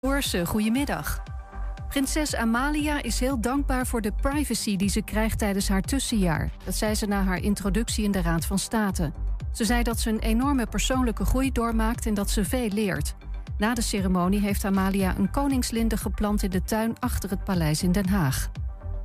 Boerse, 0.00 0.46
goedemiddag. 0.46 1.22
Prinses 1.88 2.34
Amalia 2.34 3.02
is 3.02 3.20
heel 3.20 3.40
dankbaar 3.40 3.86
voor 3.86 4.00
de 4.00 4.12
privacy 4.12 4.76
die 4.76 4.88
ze 4.88 5.02
krijgt 5.02 5.38
tijdens 5.38 5.68
haar 5.68 5.82
tussenjaar. 5.82 6.50
Dat 6.64 6.74
zei 6.74 6.94
ze 6.94 7.06
na 7.06 7.22
haar 7.22 7.42
introductie 7.42 8.04
in 8.04 8.10
de 8.10 8.22
Raad 8.22 8.46
van 8.46 8.58
State. 8.58 9.12
Ze 9.52 9.64
zei 9.64 9.82
dat 9.82 10.00
ze 10.00 10.10
een 10.10 10.18
enorme 10.18 10.66
persoonlijke 10.66 11.24
groei 11.24 11.52
doormaakt 11.52 12.06
en 12.06 12.14
dat 12.14 12.30
ze 12.30 12.44
veel 12.44 12.68
leert. 12.68 13.14
Na 13.58 13.74
de 13.74 13.80
ceremonie 13.80 14.40
heeft 14.40 14.64
Amalia 14.64 15.16
een 15.16 15.30
koningslinde 15.30 15.96
geplant 15.96 16.42
in 16.42 16.50
de 16.50 16.62
tuin 16.62 16.98
achter 16.98 17.30
het 17.30 17.44
paleis 17.44 17.82
in 17.82 17.92
Den 17.92 18.08
Haag. 18.08 18.50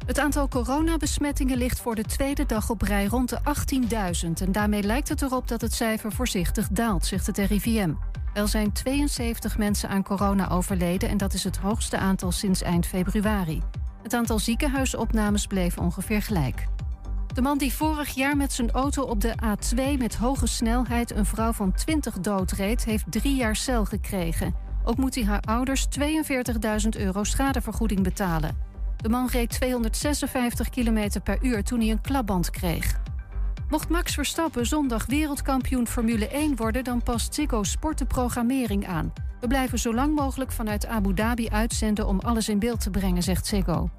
Het 0.05 0.19
aantal 0.19 0.47
coronabesmettingen 0.47 1.57
ligt 1.57 1.79
voor 1.79 1.95
de 1.95 2.03
tweede 2.03 2.45
dag 2.45 2.69
op 2.69 2.81
rij 2.81 3.05
rond 3.05 3.29
de 3.29 3.39
18.000. 4.25 4.45
En 4.45 4.51
daarmee 4.51 4.83
lijkt 4.83 5.09
het 5.09 5.21
erop 5.21 5.47
dat 5.47 5.61
het 5.61 5.73
cijfer 5.73 6.11
voorzichtig 6.11 6.67
daalt, 6.67 7.05
zegt 7.05 7.27
het 7.27 7.37
RIVM. 7.37 7.93
Er 8.33 8.47
zijn 8.47 8.71
72 8.71 9.57
mensen 9.57 9.89
aan 9.89 10.03
corona 10.03 10.49
overleden 10.49 11.09
en 11.09 11.17
dat 11.17 11.33
is 11.33 11.43
het 11.43 11.57
hoogste 11.57 11.97
aantal 11.97 12.31
sinds 12.31 12.61
eind 12.61 12.85
februari. 12.85 13.61
Het 14.03 14.13
aantal 14.13 14.39
ziekenhuisopnames 14.39 15.47
bleef 15.47 15.77
ongeveer 15.77 16.21
gelijk. 16.21 16.67
De 17.33 17.41
man 17.41 17.57
die 17.57 17.73
vorig 17.73 18.09
jaar 18.09 18.37
met 18.37 18.53
zijn 18.53 18.71
auto 18.71 19.03
op 19.03 19.21
de 19.21 19.33
A2 19.43 19.97
met 19.97 20.15
hoge 20.15 20.47
snelheid 20.47 21.11
een 21.15 21.25
vrouw 21.25 21.51
van 21.51 21.71
20 21.71 22.19
doodreed, 22.19 22.85
heeft 22.85 23.05
drie 23.09 23.35
jaar 23.35 23.55
cel 23.55 23.85
gekregen. 23.85 24.55
Ook 24.83 24.97
moet 24.97 25.15
hij 25.15 25.23
haar 25.23 25.41
ouders 25.41 25.87
42.000 25.99 26.89
euro 26.89 27.23
schadevergoeding 27.23 28.03
betalen. 28.03 28.57
De 28.97 29.09
man 29.09 29.27
reed 29.27 29.49
256 29.49 30.69
km 30.69 31.09
per 31.23 31.37
uur 31.41 31.63
toen 31.63 31.79
hij 31.79 31.89
een 31.89 32.01
klapband 32.01 32.49
kreeg. 32.49 32.99
Mocht 33.73 33.89
Max 33.89 34.13
Verstappen 34.13 34.65
zondag 34.65 35.05
wereldkampioen 35.05 35.87
Formule 35.87 36.27
1 36.27 36.55
worden, 36.55 36.83
dan 36.83 37.03
past 37.03 37.33
Ziggo 37.33 37.63
Sport 37.63 37.97
de 37.97 38.05
programmering 38.05 38.87
aan. 38.87 39.13
We 39.39 39.47
blijven 39.47 39.79
zo 39.79 39.93
lang 39.93 40.15
mogelijk 40.15 40.51
vanuit 40.51 40.85
Abu 40.85 41.13
Dhabi 41.13 41.49
uitzenden 41.49 42.07
om 42.07 42.19
alles 42.19 42.49
in 42.49 42.59
beeld 42.59 42.81
te 42.81 42.89
brengen, 42.89 43.23
zegt 43.23 43.45
Ziggo. 43.45 43.89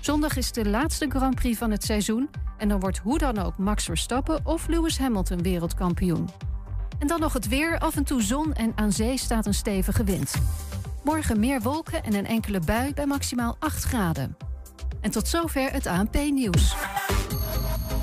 Zondag 0.00 0.36
is 0.36 0.52
de 0.52 0.68
laatste 0.68 1.06
Grand 1.08 1.34
Prix 1.34 1.58
van 1.58 1.70
het 1.70 1.84
seizoen 1.84 2.30
en 2.58 2.68
dan 2.68 2.80
wordt 2.80 2.98
hoe 2.98 3.18
dan 3.18 3.38
ook 3.38 3.58
Max 3.58 3.84
Verstappen 3.84 4.46
of 4.46 4.66
Lewis 4.68 4.98
Hamilton 4.98 5.42
wereldkampioen. 5.42 6.28
En 6.98 7.06
dan 7.06 7.20
nog 7.20 7.32
het 7.32 7.48
weer, 7.48 7.78
af 7.78 7.96
en 7.96 8.04
toe 8.04 8.22
zon 8.22 8.54
en 8.54 8.72
aan 8.74 8.92
zee 8.92 9.18
staat 9.18 9.46
een 9.46 9.54
stevige 9.54 10.04
wind. 10.04 10.34
Morgen 11.04 11.40
meer 11.40 11.60
wolken 11.60 12.04
en 12.04 12.14
een 12.14 12.26
enkele 12.26 12.60
bui 12.60 12.94
bij 12.94 13.06
maximaal 13.06 13.56
8 13.58 13.84
graden. 13.84 14.36
En 15.00 15.10
tot 15.10 15.28
zover 15.28 15.72
het 15.72 15.86
ANP-nieuws. 15.86 16.76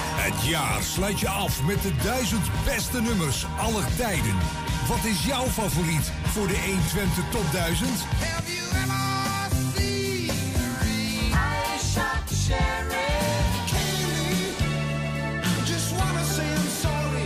Het 0.00 0.46
jaar 0.46 0.82
sluit 0.82 1.20
je 1.20 1.28
af 1.28 1.62
met 1.62 1.82
de 1.82 1.92
duizend 2.02 2.50
beste 2.64 3.00
nummers 3.00 3.46
aller 3.58 3.84
tijden. 3.96 4.36
Wat 4.88 5.04
is 5.04 5.24
jouw 5.24 5.46
favoriet 5.46 6.12
voor 6.32 6.46
de 6.46 6.58
120 6.66 7.24
Top 7.30 7.52
1000? 7.52 7.88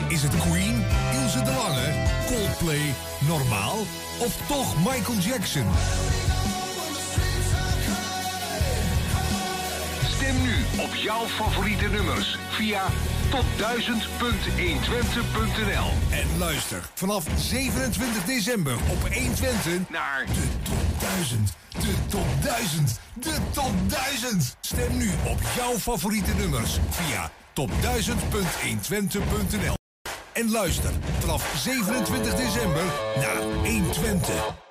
Is 0.09 0.23
het 0.23 0.37
Queen, 0.37 0.85
Ilse 1.23 1.43
de 1.43 1.51
Lange, 1.51 1.93
Coldplay, 2.27 2.95
Normaal 3.27 3.79
of 4.19 4.37
toch 4.49 4.77
Michael 4.77 5.19
Jackson? 5.19 5.67
Stem 10.17 10.43
nu 10.43 10.83
op 10.83 10.95
jouw 10.95 11.27
favoriete 11.27 11.89
nummers 11.89 12.37
via 12.53 12.83
top1000.120.nl. 13.31 15.91
En 16.11 16.39
luister 16.39 16.91
vanaf 16.95 17.27
27 17.37 18.25
december 18.25 18.75
op 18.75 19.09
120 19.13 19.89
naar 19.89 20.27
de 20.27 20.45
Top 20.63 21.01
1000. 21.01 21.57
De 21.73 21.95
Top 22.09 22.27
1000. 22.43 23.01
De 23.15 23.37
Top 23.53 23.73
1000. 23.89 24.57
Stem 24.61 24.97
nu 24.97 25.11
op 25.27 25.39
jouw 25.57 25.79
favoriete 25.79 26.35
nummers 26.35 26.79
via 26.91 27.31
top1000.120.nl. 27.53 29.75
En 30.33 30.51
luister 30.51 30.91
vanaf 31.19 31.55
27 31.57 32.35
december 32.35 32.85
naar 33.17 33.43
120. 33.43 34.71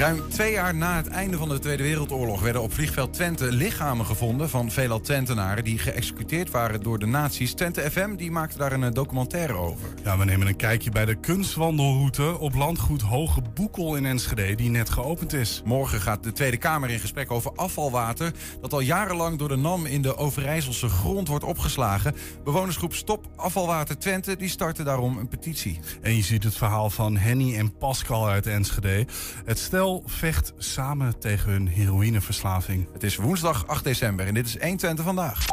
Ruim 0.00 0.28
twee 0.28 0.52
jaar 0.52 0.74
na 0.74 0.96
het 0.96 1.06
einde 1.06 1.36
van 1.36 1.48
de 1.48 1.58
Tweede 1.58 1.82
Wereldoorlog 1.82 2.42
werden 2.42 2.62
op 2.62 2.72
vliegveld 2.72 3.12
Twente 3.12 3.52
lichamen 3.52 4.06
gevonden 4.06 4.48
van 4.50 4.70
veelal 4.70 5.00
Twentenaren 5.00 5.64
die 5.64 5.78
geëxecuteerd 5.78 6.50
waren 6.50 6.82
door 6.82 6.98
de 6.98 7.06
nazi's. 7.06 7.54
Twente 7.54 7.90
FM 7.90 8.16
die 8.16 8.30
maakte 8.30 8.58
daar 8.58 8.72
een 8.72 8.84
eh, 8.84 8.92
documentaire 8.92 9.52
over. 9.52 9.88
Ja, 10.04 10.18
we 10.18 10.24
nemen 10.24 10.46
een 10.46 10.56
kijkje 10.56 10.90
bij 10.90 11.04
de 11.04 11.14
kunstwandelroute 11.14 12.38
op 12.38 12.54
landgoed 12.54 13.00
Hoge 13.00 13.42
Boekel 13.54 13.96
in 13.96 14.06
Enschede, 14.06 14.54
die 14.54 14.70
net 14.70 14.90
geopend 14.90 15.32
is. 15.32 15.62
Morgen 15.64 16.00
gaat 16.00 16.24
de 16.24 16.32
Tweede 16.32 16.56
Kamer 16.56 16.90
in 16.90 17.00
gesprek 17.00 17.30
over 17.30 17.52
afvalwater 17.54 18.32
dat 18.60 18.72
al 18.72 18.80
jarenlang 18.80 19.38
door 19.38 19.48
de 19.48 19.56
NAM 19.56 19.86
in 19.86 20.02
de 20.02 20.16
Overijsselse 20.16 20.88
grond 20.88 21.28
wordt 21.28 21.44
opgeslagen. 21.44 22.14
Bewonersgroep 22.44 22.94
Stop 22.94 23.26
Afvalwater 23.36 23.98
Twente 23.98 24.36
die 24.36 24.48
startte 24.48 24.82
daarom 24.82 25.18
een 25.18 25.28
petitie. 25.28 25.80
En 26.02 26.16
je 26.16 26.22
ziet 26.22 26.44
het 26.44 26.56
verhaal 26.56 26.90
van 26.90 27.16
Henny 27.16 27.56
en 27.56 27.76
Pascal 27.76 28.28
uit 28.28 28.46
Enschede. 28.46 29.06
Het 29.44 29.58
stel 29.58 29.88
vecht 30.06 30.52
samen 30.58 31.18
tegen 31.18 31.50
hun 31.50 31.68
heroïneverslaving. 31.68 32.88
Het 32.92 33.02
is 33.02 33.16
woensdag 33.16 33.66
8 33.66 33.84
december 33.84 34.26
en 34.26 34.34
dit 34.34 34.46
is 34.46 34.56
120 34.60 35.04
vandaag. 35.04 35.46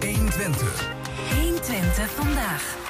120. 0.00 0.88
120 1.34 2.10
vandaag. 2.10 2.80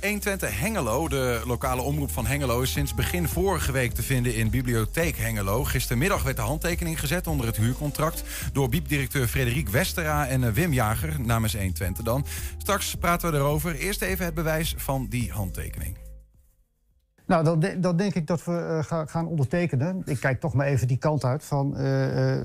120 0.00 0.60
Hengelo, 0.60 1.08
de 1.08 1.42
lokale 1.46 1.82
omroep 1.82 2.10
van 2.10 2.26
Hengelo, 2.26 2.60
is 2.60 2.72
sinds 2.72 2.94
begin 2.94 3.28
vorige 3.28 3.72
week 3.72 3.92
te 3.92 4.02
vinden 4.02 4.34
in 4.34 4.50
Bibliotheek 4.50 5.16
Hengelo. 5.16 5.64
Gistermiddag 5.64 6.22
werd 6.22 6.36
de 6.36 6.42
handtekening 6.42 7.00
gezet 7.00 7.26
onder 7.26 7.46
het 7.46 7.56
huurcontract 7.56 8.22
door 8.52 8.68
biepdirecteur 8.68 9.26
Frederik 9.26 9.68
Westera 9.68 10.26
en 10.26 10.44
eh, 10.44 10.52
Wim 10.52 10.72
Jager 10.72 11.20
namens 11.20 11.52
120 11.52 12.04
dan. 12.04 12.24
Straks 12.58 12.94
praten 12.94 13.30
we 13.30 13.36
erover. 13.36 13.74
Eerst 13.74 14.02
even 14.02 14.24
het 14.24 14.34
bewijs 14.34 14.74
van 14.76 15.06
die 15.08 15.32
handtekening. 15.32 16.09
Nou, 17.30 17.44
dan, 17.44 17.60
de- 17.60 17.80
dan 17.80 17.96
denk 17.96 18.14
ik 18.14 18.26
dat 18.26 18.44
we 18.44 18.52
eh, 18.52 18.82
ga- 18.82 19.06
gaan 19.06 19.26
ondertekenen. 19.26 20.02
Ik 20.04 20.20
kijk 20.20 20.40
toch 20.40 20.54
maar 20.54 20.66
even 20.66 20.88
die 20.88 20.96
kant 20.96 21.24
uit 21.24 21.44
van... 21.44 21.76
eh, 21.76 22.36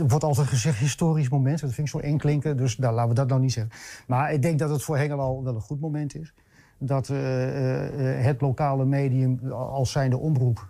er 0.00 0.08
wordt 0.08 0.24
altijd 0.24 0.46
gezegd 0.46 0.78
historisch 0.78 1.28
moment. 1.28 1.60
Dat 1.60 1.72
vind 1.72 1.86
ik 1.86 1.92
zo 1.92 1.98
inklinken, 2.06 2.56
dus 2.56 2.78
nou, 2.78 2.94
laten 2.94 3.08
we 3.08 3.14
dat 3.14 3.28
nou 3.28 3.40
niet 3.40 3.52
zeggen. 3.52 3.72
Maar 4.06 4.32
ik 4.32 4.42
denk 4.42 4.58
dat 4.58 4.70
het 4.70 4.82
voor 4.82 4.96
Hengelo 4.96 5.42
wel 5.42 5.54
een 5.54 5.60
goed 5.60 5.80
moment 5.80 6.14
is. 6.14 6.34
Dat 6.78 7.06
het 7.06 8.40
lokale 8.40 8.84
medium 8.84 9.52
als 9.52 9.92
zijnde 9.92 10.18
omroep 10.18 10.68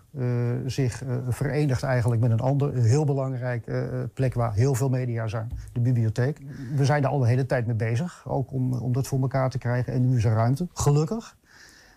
zich 0.65 1.03
verenigt 1.29 1.83
eigenlijk 1.83 2.21
met 2.21 2.31
een 2.31 2.39
ander 2.39 2.73
heel 2.73 3.05
belangrijk 3.05 3.71
plek 4.13 4.33
waar 4.33 4.53
heel 4.53 4.75
veel 4.75 4.89
media 4.89 5.27
zijn, 5.27 5.51
de 5.71 5.79
bibliotheek. 5.79 6.39
We 6.75 6.85
zijn 6.85 7.01
daar 7.01 7.11
al 7.11 7.19
de 7.19 7.27
hele 7.27 7.45
tijd 7.45 7.65
mee 7.65 7.75
bezig, 7.75 8.25
ook 8.27 8.51
om, 8.51 8.73
om 8.73 8.93
dat 8.93 9.07
voor 9.07 9.21
elkaar 9.21 9.49
te 9.49 9.57
krijgen. 9.57 9.93
En 9.93 10.09
nu 10.09 10.17
is 10.17 10.25
er 10.25 10.33
ruimte, 10.33 10.67
gelukkig. 10.73 11.35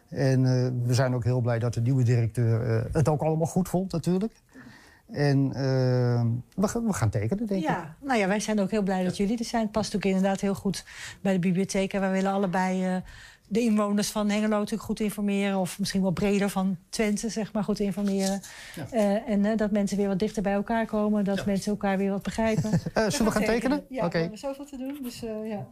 En 0.09 0.45
eh, 0.45 0.87
we 0.87 0.95
zijn 0.95 1.15
ook 1.15 1.25
heel 1.25 1.41
blij 1.41 1.59
dat 1.59 1.75
de 1.75 1.81
nieuwe 1.81 2.03
directeur 2.03 2.71
eh, 2.71 2.85
het 2.93 3.09
ook 3.09 3.21
allemaal 3.21 3.47
goed 3.47 3.69
vond, 3.69 3.93
natuurlijk. 3.93 4.33
En 5.13 5.49
we, 6.55 6.83
we, 6.87 6.93
gaan 6.93 7.11
tekenen, 7.11 7.47
denk 7.47 7.63
ik. 7.63 7.69
Ja, 7.69 7.97
nou 8.01 8.19
ja, 8.19 8.27
wij 8.27 8.41
zijn 8.41 8.61
ook 8.61 8.71
heel 8.71 8.83
blij 8.83 9.05
dat 9.05 9.17
jullie 9.17 9.39
er 9.39 9.45
zijn. 9.45 9.63
Het 9.63 9.73
past 9.73 9.97
ook 9.97 10.05
inderdaad 10.05 10.41
heel 10.41 10.55
goed 10.55 10.85
bij 11.21 11.33
de 11.33 11.39
bibliotheek. 11.39 11.93
En 11.93 12.01
wij 12.01 12.11
willen 12.11 12.33
allebei 12.33 13.03
de 13.49 13.61
inwoners 13.61 14.11
van 14.11 14.31
Hengelo 14.31 14.59
natuurlijk 14.59 14.83
goed 14.83 15.01
informeren. 15.01 15.59
Of 15.59 15.79
misschien 15.79 16.03
wel 16.03 16.11
breder 16.11 16.51
van 16.51 16.77
Twente, 16.89 17.29
zeg 17.29 17.53
maar, 17.53 17.65
goed 17.65 17.79
informeren. 17.79 18.41
Uh, 18.93 19.29
en 19.29 19.57
dat 19.57 19.71
mensen 19.71 19.97
weer 19.97 20.09
wat 20.09 20.19
dichter 20.19 20.43
bij 20.43 20.53
elkaar 20.53 20.87
komen. 20.87 21.25
Dat 21.25 21.47
mensen 21.47 21.71
elkaar 21.71 21.99
weer 21.99 22.11
wat 22.11 22.23
begrijpen. 22.23 22.71
zullen 22.95 23.27
we 23.27 23.31
gaan 23.31 23.45
tekenen? 23.45 23.85
Ja, 23.89 24.05
okay. 24.05 24.11
we 24.11 24.19
hebben 24.19 24.39
zoveel 24.39 24.65
te 24.65 24.77
doen. 24.77 24.99
Dus 25.03 25.21
ja. 25.45 25.67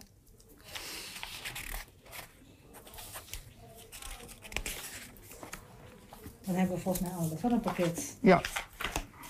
Dan 6.44 6.54
hebben 6.54 6.76
we 6.76 6.82
volgens 6.82 7.08
mij 7.08 7.18
alles. 7.18 7.40
Wat 7.40 7.52
een 7.52 7.60
pakket. 7.60 8.16
Ja, 8.20 8.36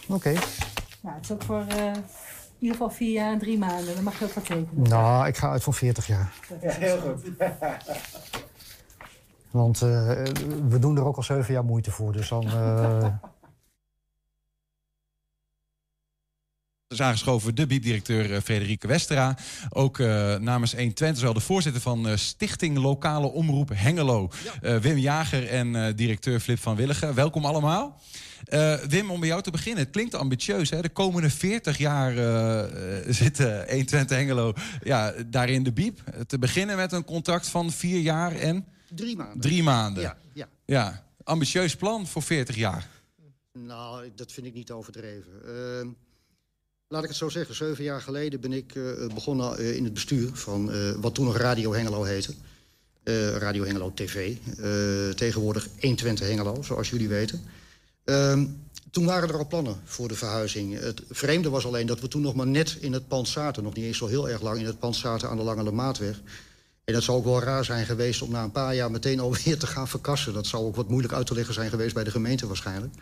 oké. 0.08 0.14
Okay. 0.14 0.38
Nou, 1.00 1.14
het 1.16 1.24
is 1.24 1.32
ook 1.32 1.42
voor 1.42 1.60
in 1.60 2.70
ieder 2.70 2.76
geval 2.76 2.90
vier 2.90 3.12
jaar 3.12 3.32
en 3.32 3.38
drie 3.38 3.58
maanden. 3.58 3.94
Dan 3.94 4.04
mag 4.04 4.18
je 4.18 4.24
ook 4.24 4.32
wat 4.32 4.44
tekenen. 4.44 4.88
Nou, 4.88 5.26
ik 5.26 5.36
ga 5.36 5.50
uit 5.50 5.62
van 5.62 5.74
40 5.74 6.06
jaar. 6.06 6.32
Ja, 6.62 6.70
heel 6.70 7.00
goed. 7.00 7.22
Want 9.50 9.80
uh, 9.80 10.22
we 10.68 10.78
doen 10.78 10.96
er 10.96 11.04
ook 11.04 11.16
al 11.16 11.22
zeven 11.22 11.54
jaar 11.54 11.64
moeite 11.64 11.90
voor. 11.90 12.12
Dus 12.12 12.28
dan. 12.28 12.46
Uh... 12.46 13.06
is 16.94 17.00
aangeschoven 17.00 17.54
de 17.54 17.66
biebdirecteur 17.66 18.30
uh, 18.30 18.38
Frederike 18.40 18.86
Westera. 18.86 19.36
Ook 19.68 19.98
uh, 19.98 20.36
namens 20.36 20.74
120, 20.74 21.18
zowel 21.18 21.34
de 21.34 21.40
voorzitter 21.40 21.82
van 21.82 22.08
uh, 22.08 22.16
Stichting 22.16 22.78
Lokale 22.78 23.26
Omroep 23.26 23.70
Hengelo, 23.74 24.30
ja. 24.60 24.80
Wim 24.80 24.98
Jager 24.98 25.48
en 25.48 25.96
directeur 25.96 26.40
Flip 26.40 26.58
van 26.58 26.76
Willigen. 26.76 27.14
Welkom 27.14 27.44
allemaal. 27.44 28.00
Wim, 28.88 29.10
om 29.10 29.20
bij 29.20 29.28
jou 29.28 29.42
te 29.42 29.50
beginnen. 29.50 29.82
Het 29.82 29.92
klinkt 29.92 30.14
ambitieus. 30.14 30.70
Hè? 30.70 30.82
De 30.82 30.88
komende 30.88 31.30
40 31.30 31.78
jaar 31.78 32.12
zitten 33.08 33.64
120 33.68 34.16
Hengelo 34.16 34.52
ja, 34.82 35.14
daar 35.26 35.48
in 35.48 35.62
de 35.62 35.72
biep. 35.72 35.98
Te 36.26 36.38
beginnen 36.38 36.76
met 36.76 36.92
een 36.92 37.04
contract 37.04 37.48
van 37.48 37.72
vier 37.72 38.00
jaar 38.00 38.36
en... 38.36 38.66
Drie 38.94 39.16
maanden. 39.16 39.40
Drie 39.40 39.62
maanden. 39.62 40.02
Ja, 40.02 40.16
ja. 40.32 40.48
ja. 40.64 41.04
Ambitieus 41.24 41.76
plan 41.76 42.06
voor 42.06 42.22
40 42.22 42.56
jaar. 42.56 42.88
Nou, 43.52 44.10
dat 44.14 44.32
vind 44.32 44.46
ik 44.46 44.54
niet 44.54 44.70
overdreven. 44.70 45.32
Laat 46.94 47.02
ik 47.02 47.08
het 47.08 47.18
zo 47.18 47.28
zeggen. 47.28 47.54
Zeven 47.54 47.84
jaar 47.84 48.00
geleden 48.00 48.40
ben 48.40 48.52
ik 48.52 48.74
begonnen 49.14 49.76
in 49.76 49.84
het 49.84 49.94
bestuur... 49.94 50.30
van 50.32 50.70
wat 51.00 51.14
toen 51.14 51.24
nog 51.24 51.36
Radio 51.36 51.72
Hengelo 51.72 52.02
heette. 52.02 52.34
Radio 53.38 53.64
Hengelo 53.64 53.92
TV. 53.94 54.36
tegenwoordig 55.16 55.68
120 55.80 56.26
Hengelo, 56.26 56.62
zoals 56.62 56.90
jullie 56.90 57.08
weten... 57.08 57.42
Uh, 58.04 58.42
toen 58.90 59.04
waren 59.04 59.28
er 59.28 59.38
al 59.38 59.46
plannen 59.46 59.76
voor 59.84 60.08
de 60.08 60.14
verhuizing. 60.14 60.78
Het 60.78 61.02
vreemde 61.10 61.50
was 61.50 61.66
alleen 61.66 61.86
dat 61.86 62.00
we 62.00 62.08
toen 62.08 62.22
nog 62.22 62.34
maar 62.34 62.46
net 62.46 62.76
in 62.80 62.92
het 62.92 63.08
pand 63.08 63.28
zaten. 63.28 63.62
Nog 63.62 63.74
niet 63.74 63.84
eens 63.84 63.98
zo 63.98 64.06
heel 64.06 64.28
erg 64.28 64.42
lang 64.42 64.58
in 64.58 64.66
het 64.66 64.78
pand 64.78 64.96
zaten 64.96 65.28
aan 65.28 65.36
de 65.36 65.42
Lange 65.42 65.70
Maatweg. 65.70 66.20
En 66.84 66.94
dat 66.94 67.02
zou 67.02 67.18
ook 67.18 67.24
wel 67.24 67.40
raar 67.40 67.64
zijn 67.64 67.86
geweest 67.86 68.22
om 68.22 68.30
na 68.30 68.42
een 68.42 68.50
paar 68.50 68.74
jaar 68.74 68.90
meteen 68.90 69.20
alweer 69.26 69.58
te 69.58 69.66
gaan 69.66 69.88
verkassen. 69.88 70.32
Dat 70.32 70.46
zou 70.46 70.64
ook 70.64 70.76
wat 70.76 70.88
moeilijk 70.88 71.14
uit 71.14 71.26
te 71.26 71.34
leggen 71.34 71.54
zijn 71.54 71.70
geweest 71.70 71.94
bij 71.94 72.04
de 72.04 72.10
gemeente 72.10 72.46
waarschijnlijk. 72.46 72.94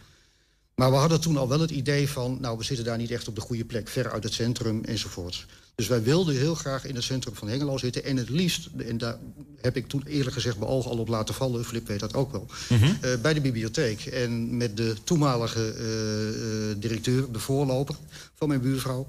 Maar 0.74 0.90
we 0.90 0.96
hadden 0.96 1.20
toen 1.20 1.36
al 1.36 1.48
wel 1.48 1.60
het 1.60 1.70
idee 1.70 2.08
van... 2.08 2.38
nou, 2.40 2.58
we 2.58 2.64
zitten 2.64 2.84
daar 2.84 2.96
niet 2.96 3.10
echt 3.10 3.28
op 3.28 3.34
de 3.34 3.40
goede 3.40 3.64
plek, 3.64 3.88
ver 3.88 4.10
uit 4.10 4.24
het 4.24 4.32
centrum 4.32 4.84
enzovoorts. 4.84 5.46
Dus 5.74 5.86
wij 5.86 6.02
wilden 6.02 6.36
heel 6.36 6.54
graag 6.54 6.84
in 6.84 6.94
het 6.94 7.04
centrum 7.04 7.34
van 7.34 7.48
Hengelo 7.48 7.78
zitten. 7.78 8.04
En 8.04 8.16
het 8.16 8.28
liefst, 8.28 8.69
en 8.76 8.98
daar 8.98 9.19
heb 9.60 9.76
ik 9.76 9.88
toen 9.88 10.02
eerlijk 10.06 10.32
gezegd 10.32 10.58
mijn 10.58 10.70
ogen 10.70 10.90
al 10.90 10.98
op 10.98 11.08
laten 11.08 11.34
vallen... 11.34 11.64
Flip 11.64 11.86
weet 11.86 12.00
dat 12.00 12.14
ook 12.14 12.32
wel, 12.32 12.46
mm 12.69 12.78
-hmm. 12.78 12.98
uh, 13.04 13.14
bij 13.22 13.34
de 13.34 13.40
bibliotheek. 13.40 14.06
En 14.06 14.56
met 14.56 14.76
de 14.76 14.94
toenmalige 15.04 15.74
uh, 15.78 16.70
uh, 16.70 16.76
directeur, 16.78 17.32
de 17.32 17.38
voorloper 17.38 17.94
van 18.34 18.48
mijn 18.48 18.60
buurvrouw... 18.60 19.06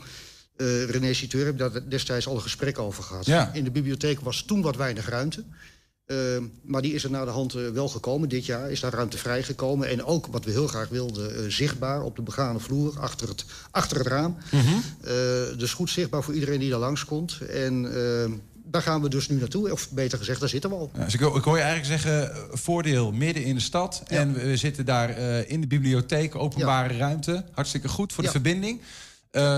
René 0.88 1.13
Citeur, 1.13 1.45
heb 1.45 1.54
ik 1.54 1.60
daar 1.60 1.89
destijds 1.89 2.27
al 2.27 2.36
een 2.36 2.42
gesprek 2.42 2.80
over 2.80 3.04
gehad. 3.04 3.25
Ja. 3.25 3.54
In 3.54 3.63
de 3.63 3.71
bibliotheek 3.71 4.19
was 4.19 4.42
toen 4.42 4.62
wat 4.62 4.75
weinig 4.75 5.10
ruimte... 5.10 5.44
Uh, 6.07 6.17
maar 6.61 6.81
die 6.81 6.94
is 6.94 7.03
er 7.03 7.09
naar 7.09 7.25
de 7.25 7.31
hand 7.31 7.55
uh, 7.55 7.69
wel 7.69 7.88
gekomen. 7.88 8.29
Dit 8.29 8.45
jaar 8.45 8.71
is 8.71 8.79
daar 8.79 8.94
ruimte 8.94 9.17
vrijgekomen. 9.17 9.89
En 9.89 10.03
ook, 10.05 10.27
wat 10.27 10.45
we 10.45 10.51
heel 10.51 10.67
graag 10.67 10.89
wilden, 10.89 11.44
uh, 11.44 11.50
zichtbaar 11.50 12.01
op 12.01 12.15
de 12.15 12.21
begane 12.21 12.59
vloer... 12.59 13.00
achter 13.00 13.27
het, 13.27 13.45
achter 13.71 13.97
het 13.97 14.07
raam. 14.07 14.38
Mm 14.51 14.59
-hmm. 14.59 14.81
dus 15.57 15.73
goed 15.73 15.89
zichtbaar 15.89 16.23
voor 16.23 16.33
iedereen 16.33 16.59
die 16.59 16.69
daar 16.69 16.79
langskomt. 16.79 17.38
En 17.50 17.83
daar 18.65 18.81
gaan 18.81 19.01
we 19.01 19.09
dus 19.09 19.29
nu 19.29 19.39
naartoe. 19.39 19.71
Of 19.71 19.89
beter 19.91 20.17
gezegd, 20.17 20.39
daar 20.39 20.50
zitten 20.50 20.69
we 20.69 20.75
al. 20.75 20.91
Ja, 20.94 21.03
dus 21.03 21.13
ik, 21.13 21.21
ik 21.21 21.44
hoor 21.44 21.57
je 21.57 21.63
eigenlijk 21.63 22.01
zeggen, 22.01 22.35
voordeel 22.51 23.11
midden 23.11 23.44
in 23.44 23.55
de 23.55 23.61
stad. 23.61 24.03
Ja. 24.07 24.17
En 24.17 24.33
we 24.33 24.57
zitten 24.57 24.85
daar 24.85 25.17
in 25.47 25.61
de 25.61 25.67
bibliotheek, 25.67 26.35
openbare 26.35 26.94
ja. 26.94 27.00
ruimte. 27.00 27.45
Hartstikke 27.51 27.88
goed 27.88 28.13
voor 28.13 28.23
de 28.23 28.29
verbinding. 28.29 28.81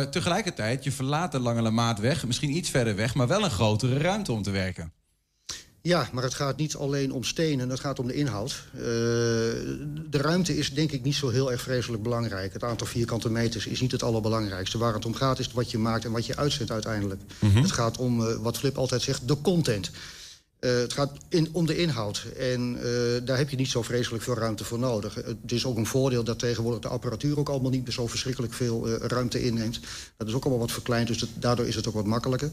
tegelijkertijd, 0.10 0.84
je 0.84 0.92
verlaat 0.92 1.32
de 1.32 1.40
Lange 1.40 1.72
Maatweg, 1.72 2.26
misschien 2.26 2.56
iets 2.56 2.70
verder 2.70 2.96
weg... 2.96 3.16
maar 3.16 3.28
wel 3.28 3.44
een 3.44 3.52
grotere 3.52 3.98
ruimte 3.98 4.32
om 4.32 4.42
te 4.42 4.52
werken. 4.52 4.94
Ja, 5.86 6.10
maar 6.12 6.24
het 6.24 6.34
gaat 6.34 6.58
niet 6.58 6.76
alleen 6.76 7.12
om 7.12 7.24
stenen, 7.24 7.70
het 7.70 7.80
gaat 7.80 8.00
om 8.00 8.08
de 8.08 8.14
inhoud. 8.14 8.64
Uh, 8.74 8.82
de 8.82 10.18
ruimte 10.18 10.58
is 10.58 10.74
denk 10.74 10.92
ik 10.92 11.04
niet 11.04 11.16
zo 11.16 11.30
heel 11.30 11.52
erg 11.52 11.62
vreselijk 11.62 12.04
belangrijk. 12.04 12.54
Het 12.54 12.64
aantal 12.64 12.88
vierkante 12.88 13.30
meters 13.30 13.68
is 13.68 13.82
niet 13.82 13.92
het 13.92 14.04
allerbelangrijkste. 14.04 14.78
Waar 14.78 14.94
het 14.94 15.06
om 15.06 15.14
gaat 15.14 15.40
is 15.40 15.52
wat 15.52 15.72
je 15.72 15.78
maakt 15.78 16.06
en 16.06 16.12
wat 16.12 16.26
je 16.26 16.36
uitzendt 16.36 16.72
uiteindelijk. 16.72 17.22
Mm 17.40 17.52
-hmm. 17.52 17.62
Het 17.62 17.72
gaat 17.72 17.98
om, 17.98 18.22
uh, 18.22 18.36
wat 18.36 18.58
Flip 18.58 18.78
altijd 18.78 19.02
zegt, 19.02 19.28
de 19.28 19.42
content. 19.42 19.92
Uh, 20.60 20.72
het 20.72 20.94
gaat 20.94 21.12
in, 21.30 21.50
om 21.52 21.66
de 21.66 21.78
inhoud. 21.78 22.26
En 22.38 22.78
daar 23.26 23.38
heb 23.38 23.50
je 23.50 23.56
niet 23.56 23.70
zo 23.70 23.82
vreselijk 23.82 24.24
veel 24.24 24.38
ruimte 24.38 24.64
voor 24.64 24.80
nodig. 24.80 25.16
Het 25.16 25.52
is 25.52 25.66
ook 25.66 25.78
een 25.78 25.86
voordeel 25.86 26.24
dat 26.24 26.40
tegenwoordig 26.40 26.82
de 26.82 26.88
apparatuur... 26.88 27.40
ook 27.40 27.50
allemaal 27.50 27.72
niet 27.72 27.84
meer 27.84 27.94
zo 27.94 28.08
verschrikkelijk 28.08 28.54
veel 28.54 28.90
ruimte 28.90 29.44
inneemt. 29.44 29.80
Dat 30.18 30.28
is 30.28 30.34
ook 30.34 30.44
allemaal 30.44 30.62
wat 30.62 30.72
verkleind, 30.72 31.08
dus 31.08 31.20
dat, 31.20 31.30
daardoor 31.34 31.68
is 31.68 31.76
het 31.76 31.88
ook 31.88 31.94
wat 31.94 32.06
makkelijker. 32.06 32.52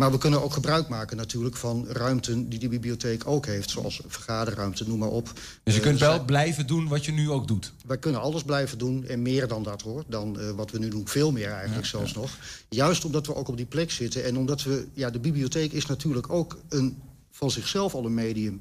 Maar 0.00 0.10
we 0.10 0.18
kunnen 0.18 0.42
ook 0.42 0.52
gebruik 0.52 0.88
maken 0.88 1.16
natuurlijk 1.16 1.56
van 1.56 1.86
ruimten 1.88 2.48
die 2.48 2.58
de 2.58 2.68
bibliotheek 2.68 3.26
ook 3.26 3.46
heeft. 3.46 3.70
Zoals 3.70 4.00
vergaderruimte, 4.06 4.88
noem 4.88 4.98
maar 4.98 5.08
op. 5.08 5.32
Dus 5.62 5.74
je 5.74 5.80
kunt 5.80 6.00
uh, 6.00 6.08
wel 6.08 6.24
blijven 6.24 6.66
doen 6.66 6.88
wat 6.88 7.04
je 7.04 7.12
nu 7.12 7.30
ook 7.30 7.48
doet? 7.48 7.72
Wij 7.86 7.98
kunnen 7.98 8.20
alles 8.20 8.42
blijven 8.42 8.78
doen 8.78 9.04
en 9.04 9.22
meer 9.22 9.48
dan 9.48 9.62
dat 9.62 9.82
hoor. 9.82 10.04
Dan 10.08 10.40
uh, 10.40 10.50
wat 10.50 10.70
we 10.70 10.78
nu 10.78 10.88
doen, 10.88 11.08
veel 11.08 11.32
meer 11.32 11.50
eigenlijk 11.50 11.84
ja, 11.84 11.90
zelfs 11.90 12.12
ja. 12.12 12.20
nog. 12.20 12.38
Juist 12.68 13.04
omdat 13.04 13.26
we 13.26 13.34
ook 13.34 13.48
op 13.48 13.56
die 13.56 13.66
plek 13.66 13.90
zitten. 13.90 14.24
En 14.24 14.38
omdat 14.38 14.62
we, 14.62 14.86
ja, 14.92 15.10
de 15.10 15.20
bibliotheek 15.20 15.72
is 15.72 15.86
natuurlijk 15.86 16.30
ook 16.30 16.58
een, 16.68 17.02
van 17.30 17.50
zichzelf 17.50 17.94
al 17.94 18.04
een 18.04 18.14
medium. 18.14 18.60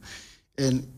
En 0.54 0.94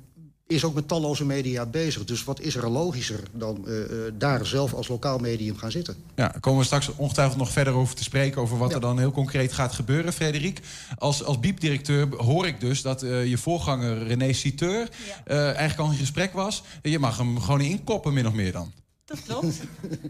is 0.47 0.63
ook 0.63 0.73
met 0.73 0.87
talloze 0.87 1.25
media 1.25 1.65
bezig. 1.65 2.03
Dus 2.05 2.23
wat 2.23 2.39
is 2.39 2.55
er 2.55 2.69
logischer 2.69 3.19
dan 3.31 3.63
uh, 3.67 3.81
daar 4.13 4.45
zelf 4.45 4.73
als 4.73 4.87
lokaal 4.87 5.17
medium 5.17 5.57
gaan 5.57 5.71
zitten? 5.71 5.95
Ja, 6.15 6.27
daar 6.27 6.39
komen 6.39 6.59
we 6.59 6.65
straks 6.65 6.95
ongetwijfeld 6.95 7.37
nog 7.37 7.51
verder 7.51 7.73
over 7.73 7.95
te 7.95 8.03
spreken... 8.03 8.41
over 8.41 8.57
wat 8.57 8.69
ja. 8.69 8.75
er 8.75 8.81
dan 8.81 8.99
heel 8.99 9.11
concreet 9.11 9.53
gaat 9.53 9.73
gebeuren. 9.73 10.13
Frederik, 10.13 10.59
als, 10.97 11.23
als 11.23 11.39
biepdirecteur 11.39 12.07
hoor 12.15 12.47
ik 12.47 12.59
dus 12.59 12.81
dat 12.81 13.03
uh, 13.03 13.25
je 13.25 13.37
voorganger 13.37 14.07
René 14.07 14.33
Citeur... 14.33 14.89
Ja. 15.25 15.45
eigenlijk 15.45 15.79
al 15.79 15.91
in 15.91 15.97
gesprek 15.97 16.33
was. 16.33 16.63
Je 16.81 16.99
mag 16.99 17.17
hem 17.17 17.39
gewoon 17.39 17.61
inkoppen, 17.61 18.13
min 18.13 18.27
of 18.27 18.33
meer 18.33 18.51
dan. 18.51 18.71
Dat 19.07 19.23
klopt. 19.23 19.57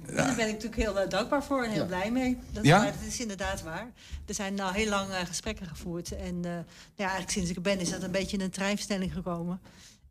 ja. 0.07 0.15
Daar 0.15 0.35
ben 0.35 0.47
ik 0.47 0.53
natuurlijk 0.53 0.81
heel 0.81 1.03
uh, 1.03 1.09
dankbaar 1.09 1.43
voor 1.43 1.63
en 1.63 1.71
heel 1.71 1.81
ja. 1.81 1.87
blij 1.87 2.11
mee. 2.11 2.37
Dat, 2.51 2.65
ja? 2.65 2.77
maar, 2.77 2.91
dat 2.91 3.07
is 3.07 3.19
inderdaad 3.19 3.63
waar. 3.63 3.91
Er 4.25 4.33
zijn 4.33 4.53
nou 4.53 4.73
heel 4.73 4.89
lang 4.89 5.09
uh, 5.09 5.17
gesprekken 5.25 5.65
gevoerd. 5.65 6.11
En 6.11 6.35
uh, 6.35 6.51
ja, 6.95 7.03
eigenlijk 7.03 7.31
sinds 7.31 7.49
ik 7.49 7.55
er 7.55 7.61
ben 7.61 7.79
is 7.79 7.89
dat 7.89 8.03
een 8.03 8.11
beetje 8.11 8.37
in 8.37 8.43
een 8.43 8.49
treinversnelling 8.49 9.13
gekomen. 9.13 9.59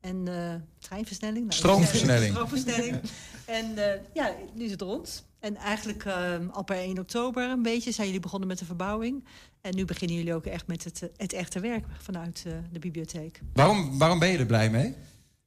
En 0.01 0.27
uh, 0.27 0.55
treinversnelling. 0.79 1.47
Nou, 1.47 1.53
stroomversnelling. 1.53 2.33
stroomversnelling. 2.35 3.01
en 3.45 3.73
uh, 3.75 3.85
ja, 4.13 4.35
nu 4.55 4.65
is 4.65 4.71
het 4.71 4.81
rond. 4.81 5.25
En 5.39 5.57
eigenlijk 5.57 6.05
uh, 6.05 6.35
al 6.51 6.65
per 6.65 6.77
1 6.77 6.99
oktober 6.99 7.43
een 7.43 7.63
beetje 7.63 7.91
zijn 7.91 8.07
jullie 8.07 8.23
begonnen 8.23 8.49
met 8.49 8.59
de 8.59 8.65
verbouwing. 8.65 9.25
En 9.61 9.75
nu 9.75 9.85
beginnen 9.85 10.17
jullie 10.17 10.35
ook 10.35 10.47
echt 10.47 10.67
met 10.67 10.85
het, 10.85 11.11
het 11.17 11.33
echte 11.33 11.61
werk 11.61 11.85
vanuit 11.99 12.45
de 12.73 12.79
bibliotheek. 12.79 13.41
Waarom, 13.53 13.99
waarom 13.99 14.19
ben 14.19 14.29
je 14.29 14.39
er 14.39 14.47
blij 14.47 14.71
mee? 14.71 14.95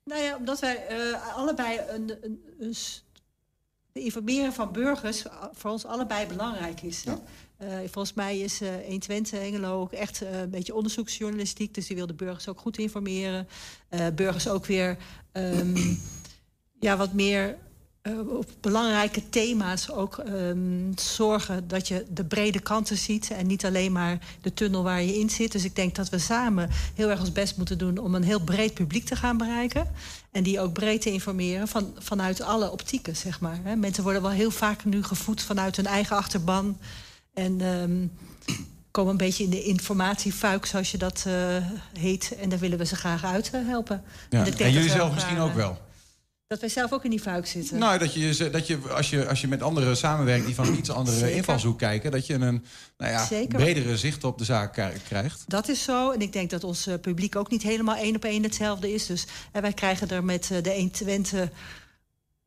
Nou 0.04 0.22
ja, 0.22 0.36
omdat 0.36 0.60
wij 0.60 0.86
allebei 1.36 1.80
een, 1.90 2.12
een, 2.60 2.82
informeren 3.92 4.54
van 4.54 4.72
burgers 4.72 5.26
voor 5.52 5.72
ons 5.72 5.86
allebei 5.86 6.28
belangrijk 6.28 6.82
is. 6.82 7.04
Ja. 7.04 7.22
Uh, 7.64 7.68
volgens 7.80 8.14
mij 8.14 8.40
is 8.40 8.62
uh, 8.62 8.70
120 8.88 9.40
Hengelo 9.40 9.82
ook 9.82 9.92
echt 9.92 10.24
uh, 10.24 10.40
een 10.40 10.50
beetje 10.50 10.76
onderzoeksjournalistiek. 10.76 11.74
Dus 11.74 11.88
die 11.88 11.96
wil 11.96 12.08
de 12.08 12.14
burgers 12.14 12.48
ook 12.48 12.60
goed 12.60 12.78
informeren. 12.78 13.48
burgers 14.16 14.48
ook 14.48 14.66
weer 14.66 14.98
um, 15.34 15.76
ja, 16.80 16.98
wat 16.98 17.14
meer 17.14 17.58
op 18.18 18.46
belangrijke 18.62 19.30
thema's 19.30 19.90
ook 19.90 20.18
um, 20.28 20.92
zorgen 20.96 21.68
dat 21.68 21.88
je 21.88 22.06
de 22.10 22.26
brede 22.26 22.60
kanten 22.60 22.98
ziet. 22.98 23.32
En 23.32 23.48
niet 23.48 23.66
alleen 23.66 23.92
maar 23.92 24.20
de 24.42 24.54
tunnel 24.54 24.84
waar 24.84 25.02
je 25.02 25.20
in 25.20 25.30
zit. 25.30 25.52
Dus 25.52 25.64
ik 25.64 25.76
denk 25.76 25.96
dat 25.96 26.10
we 26.10 26.20
samen 26.20 26.70
heel 26.96 27.10
erg 27.10 27.20
ons 27.20 27.32
best 27.32 27.58
moeten 27.58 27.78
doen 27.78 27.98
om 27.98 28.16
een 28.16 28.24
heel 28.24 28.42
breed 28.42 28.74
publiek 28.74 29.06
te 29.06 29.16
gaan 29.16 29.38
bereiken. 29.38 29.88
En 30.32 30.44
die 30.44 30.60
ook 30.60 30.74
breed 30.74 31.02
te 31.02 31.12
informeren 31.12 31.68
van, 31.68 31.94
vanuit 31.98 32.42
alle 32.42 32.72
optieken, 32.72 33.16
zeg 33.16 33.40
maar. 33.40 33.78
Mensen 33.78 34.04
worden 34.04 34.22
wel 34.22 34.32
heel 34.32 34.52
vaak 34.52 34.86
nu 34.86 35.04
gevoed 35.04 35.42
vanuit 35.42 35.76
hun 35.76 35.86
eigen 35.86 36.16
achterban. 36.16 36.78
En 37.34 37.62
um, 37.62 38.12
komen 38.92 39.12
een 39.12 39.18
beetje 39.18 39.44
in 39.44 39.50
de 39.50 39.64
informatiefuik, 39.64 40.66
zoals 40.66 40.92
je 40.92 40.98
dat 40.98 41.24
uh, 41.28 41.34
heet. 42.00 42.36
En 42.42 42.50
daar 42.50 42.60
willen 42.60 42.78
we 42.78 42.86
ze 42.86 42.96
graag 42.96 43.24
uit 43.26 43.52
uh, 43.56 43.68
helpen. 43.68 44.04
Ja. 44.30 44.46
En, 44.46 44.58
en 44.58 44.72
jullie 44.72 44.90
zelf 44.90 45.14
misschien 45.14 45.40
ook 45.40 45.54
wel? 45.54 45.78
Dat 46.50 46.60
wij 46.60 46.70
zelf 46.70 46.92
ook 46.92 47.04
in 47.04 47.10
die 47.10 47.20
fuik 47.20 47.48
zitten. 47.48 47.78
Nou, 47.78 48.00
dat 48.00 48.14
je, 48.14 48.50
dat 48.52 48.68
je, 48.68 48.78
als, 48.78 49.10
je 49.10 49.28
als 49.28 49.42
je 49.42 49.48
met 49.48 49.62
anderen 49.62 49.98
samenwerkt 49.98 50.46
die 50.46 50.56
van 50.56 50.68
een 50.68 50.78
iets 50.78 50.90
andere 50.90 51.18
Zeker. 51.18 51.36
invalshoek 51.36 51.78
kijken, 51.78 52.12
dat 52.12 52.28
je 52.28 52.34
een 52.34 52.66
nou 52.98 53.12
ja, 53.12 53.26
Zeker. 53.26 53.60
bredere 53.60 53.98
zicht 53.98 54.24
op 54.24 54.38
de 54.38 54.44
zaak 54.44 54.74
krijgt. 55.04 55.44
Dat 55.48 55.68
is 55.68 55.84
zo. 55.84 56.12
En 56.12 56.22
ik 56.22 56.34
denk 56.34 56.50
dat 56.50 56.64
ons 56.64 56.88
eh, 56.88 56.94
publiek 57.02 57.36
ook 57.36 57.50
niet 57.50 57.64
helemaal 57.64 57.96
één 57.96 58.16
op 58.16 58.26
één 58.26 58.44
hetzelfde 58.44 58.94
is. 58.94 59.06
Dus 59.06 59.28
en 59.52 59.62
wij 59.62 59.74
krijgen 59.74 60.10
er 60.10 60.24
met 60.24 60.52
eh, 60.52 60.64
de 60.64 60.74
120 60.74 61.50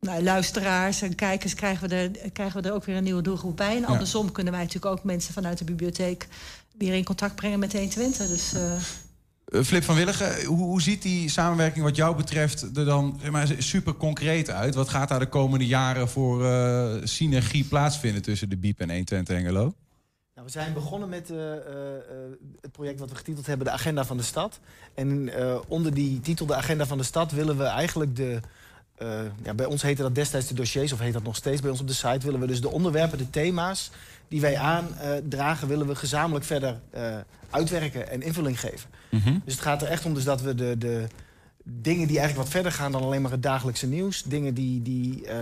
nou, 0.06 0.22
luisteraars 0.22 1.02
en 1.02 1.14
kijkers... 1.14 1.54
Krijgen 1.54 1.88
we, 1.88 1.94
er, 1.94 2.30
krijgen 2.32 2.62
we 2.62 2.68
er 2.68 2.74
ook 2.74 2.84
weer 2.84 2.96
een 2.96 3.04
nieuwe 3.04 3.22
doelgroep 3.22 3.56
bij. 3.56 3.74
En 3.74 3.80
Ja. 3.80 3.86
andersom 3.86 4.32
kunnen 4.32 4.52
wij 4.52 4.62
natuurlijk 4.62 4.92
ook 4.94 5.04
mensen 5.04 5.34
vanuit 5.34 5.58
de 5.58 5.64
bibliotheek... 5.64 6.28
weer 6.78 6.94
in 6.94 7.04
contact 7.04 7.34
brengen 7.34 7.58
met 7.58 7.70
de 7.70 7.78
120. 7.78 8.28
Dus 8.28 8.52
eh, 8.54 8.72
Eh, 9.44 9.62
Flip 9.62 9.84
van 9.84 9.94
Willigen, 9.94 10.44
hoe, 10.44 10.58
hoe 10.58 10.82
ziet 10.82 11.02
die 11.02 11.28
samenwerking 11.30 11.84
wat 11.84 11.96
jou 11.96 12.16
betreft 12.16 12.62
er 12.76 12.84
dan 12.84 13.18
zeg 13.20 13.30
maar, 13.30 13.48
super 13.58 13.94
concreet 13.94 14.50
uit? 14.50 14.74
Wat 14.74 14.88
gaat 14.88 15.08
daar 15.08 15.18
de 15.18 15.28
komende 15.28 15.66
jaren 15.66 16.08
voor 16.08 16.44
eh, 16.46 16.94
synergie 17.04 17.64
plaatsvinden 17.64 18.22
tussen 18.22 18.48
de 18.48 18.56
BIEB 18.56 18.80
en 18.80 18.88
120 18.90 19.36
Hengelo? 19.36 19.74
Nou, 20.34 20.46
we 20.46 20.50
zijn 20.52 20.72
begonnen 20.72 21.08
met 21.08 21.30
eh, 21.30 21.36
eh, 21.52 21.56
eh, 21.56 22.02
het 22.60 22.72
project 22.72 23.00
wat 23.00 23.10
we 23.10 23.16
getiteld 23.16 23.46
hebben, 23.46 23.66
de 23.66 23.72
Agenda 23.72 24.04
van 24.04 24.16
de 24.16 24.22
Stad. 24.22 24.60
En 24.94 25.34
eh, 25.34 25.58
onder 25.68 25.94
die 25.94 26.20
titel, 26.20 26.46
de 26.46 26.54
Agenda 26.54 26.86
van 26.86 26.98
de 26.98 27.04
Stad, 27.04 27.32
willen 27.32 27.56
we 27.58 27.64
eigenlijk 27.64 28.16
de... 28.16 28.40
eh, 29.02 29.20
ja, 29.42 29.54
bij 29.54 29.66
ons 29.66 29.82
heette 29.82 30.02
dat 30.02 30.14
destijds 30.14 30.46
de 30.46 30.54
dossiers, 30.54 30.92
of 30.92 30.98
heet 30.98 31.12
dat 31.12 31.22
nog 31.22 31.36
steeds 31.36 31.60
bij 31.60 31.70
ons 31.70 31.80
op 31.80 31.86
de 31.86 31.92
site... 31.92 32.18
willen 32.24 32.40
we 32.40 32.46
dus 32.46 32.60
de 32.60 32.70
onderwerpen, 32.70 33.18
de 33.18 33.30
thema's 33.30 33.90
die 34.28 34.40
wij 34.40 34.58
aandragen... 34.58 35.68
willen 35.68 35.86
we 35.86 35.94
gezamenlijk 35.94 36.44
verder 36.44 36.80
eh, 36.90 37.16
uitwerken 37.50 38.10
en 38.10 38.22
invulling 38.22 38.60
geven. 38.60 38.90
Dus 39.44 39.54
het 39.54 39.62
gaat 39.62 39.82
er 39.82 39.88
echt 39.88 40.04
om 40.04 40.14
dus 40.14 40.24
dat 40.24 40.40
we 40.40 40.54
de, 40.54 40.78
de 40.78 41.06
dingen 41.64 42.06
die 42.06 42.18
eigenlijk 42.18 42.36
wat 42.36 42.48
verder 42.48 42.72
gaan 42.72 42.92
dan 42.92 43.02
alleen 43.02 43.22
maar 43.22 43.30
het 43.30 43.42
dagelijkse 43.42 43.86
nieuws. 43.86 44.22
Dingen 44.22 44.54
die, 44.54 44.82
die 44.82 45.26
eh, 45.26 45.36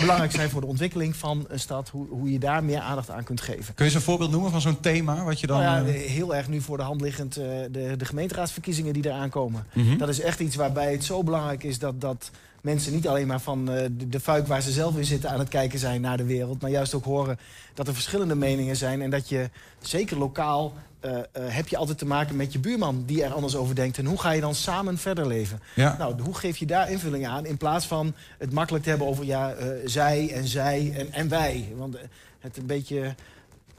belangrijk 0.00 0.32
zijn 0.32 0.50
voor 0.50 0.60
de 0.60 0.66
ontwikkeling 0.66 1.16
van 1.16 1.44
een 1.48 1.60
stad. 1.60 1.88
Hoe, 1.88 2.08
hoe 2.08 2.32
je 2.32 2.38
daar 2.38 2.64
meer 2.64 2.78
aandacht 2.78 3.10
aan 3.10 3.24
kunt 3.24 3.40
geven. 3.40 3.74
Kun 3.74 3.74
je 3.76 3.84
eens 3.84 3.94
een 3.94 4.00
voorbeeld 4.00 4.30
noemen 4.30 4.50
van 4.50 4.60
zo'n 4.60 4.80
thema? 4.80 5.24
Wat 5.24 5.40
je 5.40 5.46
dan, 5.46 5.60
Nou 5.60 5.86
ja, 5.86 5.92
eh, 5.92 6.10
heel 6.10 6.34
erg 6.34 6.48
nu 6.48 6.60
voor 6.60 6.76
de 6.76 6.82
hand 6.82 7.00
liggend 7.00 7.36
eh, 7.36 7.44
de, 7.70 7.94
de 7.96 8.04
gemeenteraadsverkiezingen 8.04 8.92
die 8.92 9.06
eraan 9.06 9.30
komen. 9.30 9.66
Mhm. 9.72 9.96
Dat 9.96 10.08
is 10.08 10.20
echt 10.20 10.40
iets 10.40 10.56
waarbij 10.56 10.92
het 10.92 11.04
zo 11.04 11.22
belangrijk 11.22 11.64
is 11.64 11.78
dat, 11.78 12.00
dat 12.00 12.30
mensen 12.64 12.92
niet 12.92 13.08
alleen 13.08 13.26
maar 13.26 13.40
van 13.40 13.70
eh, 13.70 13.84
de, 13.90 14.08
de 14.08 14.20
fuik 14.20 14.46
waar 14.46 14.62
ze 14.62 14.72
zelf 14.72 14.96
in 14.96 15.04
zitten 15.04 15.30
aan 15.30 15.38
het 15.38 15.48
kijken 15.48 15.78
zijn 15.78 16.00
naar 16.00 16.16
de 16.16 16.24
wereld. 16.24 16.60
Maar 16.60 16.70
juist 16.70 16.94
ook 16.94 17.04
horen 17.04 17.38
dat 17.74 17.86
er 17.88 17.94
verschillende 17.94 18.34
meningen 18.34 18.76
zijn. 18.76 19.02
En 19.02 19.10
dat 19.10 19.28
je 19.28 19.50
zeker 19.80 20.18
lokaal 20.18 20.72
eh, 21.00 21.12
heb 21.34 21.68
je 21.68 21.76
altijd 21.76 21.98
te 21.98 22.06
maken 22.06 22.36
met 22.36 22.52
je 22.52 22.58
buurman 22.58 23.02
die 23.06 23.24
er 23.24 23.32
anders 23.32 23.56
over 23.56 23.74
denkt. 23.74 23.98
En 23.98 24.06
hoe 24.06 24.20
ga 24.20 24.30
je 24.30 24.40
dan 24.40 24.54
samen 24.54 24.98
verder 24.98 25.26
leven? 25.26 25.60
Ja. 25.74 25.96
Nou, 25.98 26.22
hoe 26.22 26.34
geef 26.34 26.56
je 26.56 26.66
daar 26.66 26.90
invulling 26.90 27.26
aan 27.26 27.46
in 27.46 27.56
plaats 27.56 27.86
van 27.86 28.14
het 28.38 28.52
makkelijk 28.52 28.84
te 28.84 28.90
hebben 28.90 29.08
over 29.08 29.24
ja, 29.24 29.54
zij 29.84 30.30
en 30.32 30.46
zij 30.46 30.92
en, 30.96 31.12
en 31.12 31.28
wij. 31.28 31.72
Want 31.76 31.96
het 32.40 32.56
een 32.56 32.66
beetje 32.66 33.14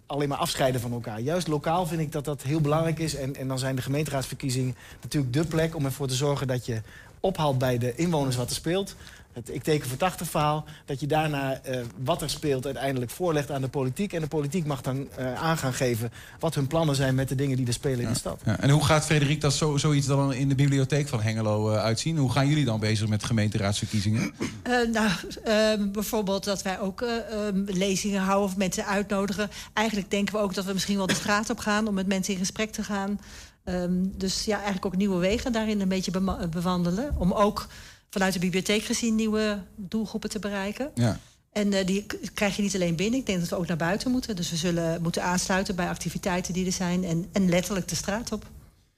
alleen 0.05 0.29
maar 0.29 0.37
afscheiden 0.37 0.81
van 0.81 0.91
elkaar. 0.91 1.19
Juist 1.19 1.47
lokaal 1.47 1.85
vind 1.85 2.01
ik 2.01 2.11
dat 2.11 2.25
dat 2.25 2.41
heel 2.41 2.61
belangrijk 2.61 2.99
is. 2.99 3.15
En, 3.15 3.35
en 3.35 3.47
dan 3.47 3.59
zijn 3.59 3.75
de 3.75 3.81
gemeenteraadsverkiezingen 3.81 4.75
natuurlijk 5.01 5.33
dé 5.33 5.43
plek 5.43 5.75
om 5.75 5.85
ervoor 5.85 6.07
te 6.07 6.13
zorgen 6.13 6.47
dat 6.47 6.65
je 6.65 6.81
ophaalt 7.25 7.57
bij 7.57 7.77
de 7.77 7.95
inwoners 7.95 8.35
wat 8.35 8.49
er 8.49 8.55
speelt. 8.55 8.95
Het 9.35 9.53
ik 9.53 9.63
teken 9.63 9.89
voor 9.89 9.97
80 9.97 10.29
verhaal. 10.29 10.65
Dat 10.85 10.99
je 10.99 11.07
daarna 11.07 11.59
eh, 11.61 11.79
wat 12.03 12.21
er 12.21 12.29
speelt 12.29 12.65
uiteindelijk 12.65 13.11
voorlegt 13.11 13.51
aan 13.51 13.61
de 13.61 13.67
politiek. 13.67 14.13
En 14.13 14.21
de 14.21 14.27
politiek 14.27 14.65
mag 14.65 14.81
dan 14.81 15.07
eh, 15.15 15.33
aan 15.33 15.57
gaan 15.57 15.73
geven 15.73 16.11
wat 16.39 16.55
hun 16.55 16.67
plannen 16.67 16.95
zijn 16.95 17.15
met 17.15 17.29
de 17.29 17.35
dingen 17.35 17.57
die 17.57 17.67
er 17.67 17.73
spelen 17.73 17.99
in 17.99 18.07
de 18.07 18.15
stad. 18.15 18.41
Ja, 18.45 18.59
en 18.59 18.69
hoe 18.69 18.85
gaat 18.85 19.05
Frederik 19.05 19.41
dat 19.41 19.53
zo, 19.53 19.77
zoiets 19.77 20.07
dan 20.07 20.33
in 20.33 20.49
de 20.49 20.55
bibliotheek 20.55 21.07
van 21.07 21.21
Hengelo 21.21 21.71
eh, 21.71 21.83
uitzien? 21.83 22.17
Hoe 22.17 22.31
gaan 22.31 22.47
jullie 22.47 22.65
dan 22.65 22.79
bezig 22.79 23.07
met 23.07 23.23
gemeenteraadsverkiezingen? 23.23 24.33
Eh, 24.63 24.87
nou, 24.91 25.09
eh, 25.43 25.91
bijvoorbeeld 25.91 26.43
dat 26.43 26.61
wij 26.61 26.79
ook 26.79 27.01
eh, 27.01 27.15
eh, 27.17 27.53
lezingen 27.65 28.21
houden 28.21 28.49
of 28.49 28.57
mensen 28.57 28.85
uitnodigen. 28.85 29.49
Eigenlijk 29.73 30.11
denken 30.11 30.33
we 30.33 30.39
ook 30.39 30.53
dat 30.53 30.65
we 30.65 30.73
misschien 30.73 30.97
wel 30.97 31.07
de 31.07 31.13
straat 31.13 31.49
op 31.49 31.59
gaan 31.59 31.87
om 31.87 31.93
met 31.93 32.07
mensen 32.07 32.33
in 32.33 32.39
gesprek 32.39 32.71
te 32.71 32.83
gaan. 32.83 33.19
Ehm, 33.63 33.91
dus 34.17 34.45
ja, 34.45 34.55
eigenlijk 34.55 34.85
ook 34.85 34.95
nieuwe 34.95 35.17
wegen 35.17 35.51
daarin 35.51 35.81
een 35.81 35.87
beetje 35.87 36.21
bewandelen. 36.49 37.15
Om 37.17 37.31
ook 37.31 37.67
vanuit 38.15 38.33
de 38.33 38.39
bibliotheek 38.39 38.83
gezien 38.83 39.15
nieuwe 39.15 39.63
doelgroepen 39.75 40.29
te 40.29 40.39
bereiken. 40.39 40.91
Ja. 40.93 41.19
En 41.51 41.73
eh, 41.73 41.85
die 41.85 42.05
krijg 42.33 42.55
je 42.55 42.61
niet 42.61 42.75
alleen 42.75 42.95
binnen. 42.95 43.19
Ik 43.19 43.25
denk 43.25 43.39
dat 43.39 43.49
we 43.49 43.55
ook 43.55 43.67
naar 43.67 43.77
buiten 43.77 44.11
moeten. 44.11 44.35
Dus 44.35 44.49
we 44.49 44.55
zullen 44.55 45.01
moeten 45.01 45.23
aansluiten 45.23 45.75
bij 45.75 45.89
activiteiten 45.89 46.53
die 46.53 46.65
er 46.65 46.71
zijn. 46.71 47.03
En, 47.03 47.25
en 47.31 47.49
letterlijk 47.49 47.87
de 47.87 47.95
straat 47.95 48.31
op. 48.31 48.45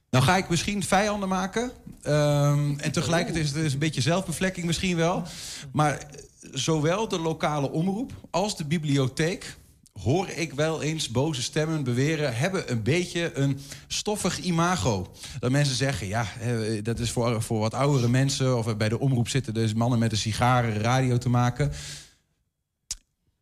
Nou 0.10 0.24
ga 0.24 0.38
ik 0.38 0.50
misschien 0.50 0.84
vijanden 0.84 1.30
maken. 1.30 1.72
Ehm, 2.02 2.80
en 2.80 2.92
tegelijkertijd 2.92 3.46
is 3.46 3.52
het 3.52 3.74
een 3.74 3.80
beetje 3.80 4.02
zelfbevlekking 4.02 4.66
misschien 4.66 4.96
wel. 4.96 5.24
Maar 5.72 6.06
zowel 6.52 7.08
de 7.08 7.20
lokale 7.20 7.72
omroep 7.72 8.12
als 8.30 8.58
de 8.58 8.66
bibliotheek... 8.66 9.58
hoor 10.04 10.30
ik 10.30 10.54
wel 10.54 10.82
eens 10.82 11.10
boze 11.10 11.42
stemmen 11.42 11.84
beweren... 11.84 12.38
hebben 12.38 12.72
een 12.72 12.84
beetje 12.84 13.38
een 13.38 13.60
stoffig 13.88 14.39
imago. 14.39 15.12
Dat 15.39 15.51
mensen 15.51 15.75
zeggen, 15.75 16.08
ja, 16.08 16.25
eh, 16.42 16.84
dat 16.84 17.00
is 17.00 17.12
voor, 17.12 17.42
voor 17.42 17.60
wat 17.60 17.74
oudere 17.74 18.08
mensen... 18.08 18.58
of 18.58 18.77
bij 18.77 18.89
de 18.89 19.00
omroep 19.00 19.30
zitten 19.30 19.54
dus 19.54 19.74
mannen 19.74 20.00
met 20.00 20.12
een 20.12 20.18
sigaar 20.18 20.77
radio 20.77 21.18
te 21.18 21.30
maken. 21.30 21.72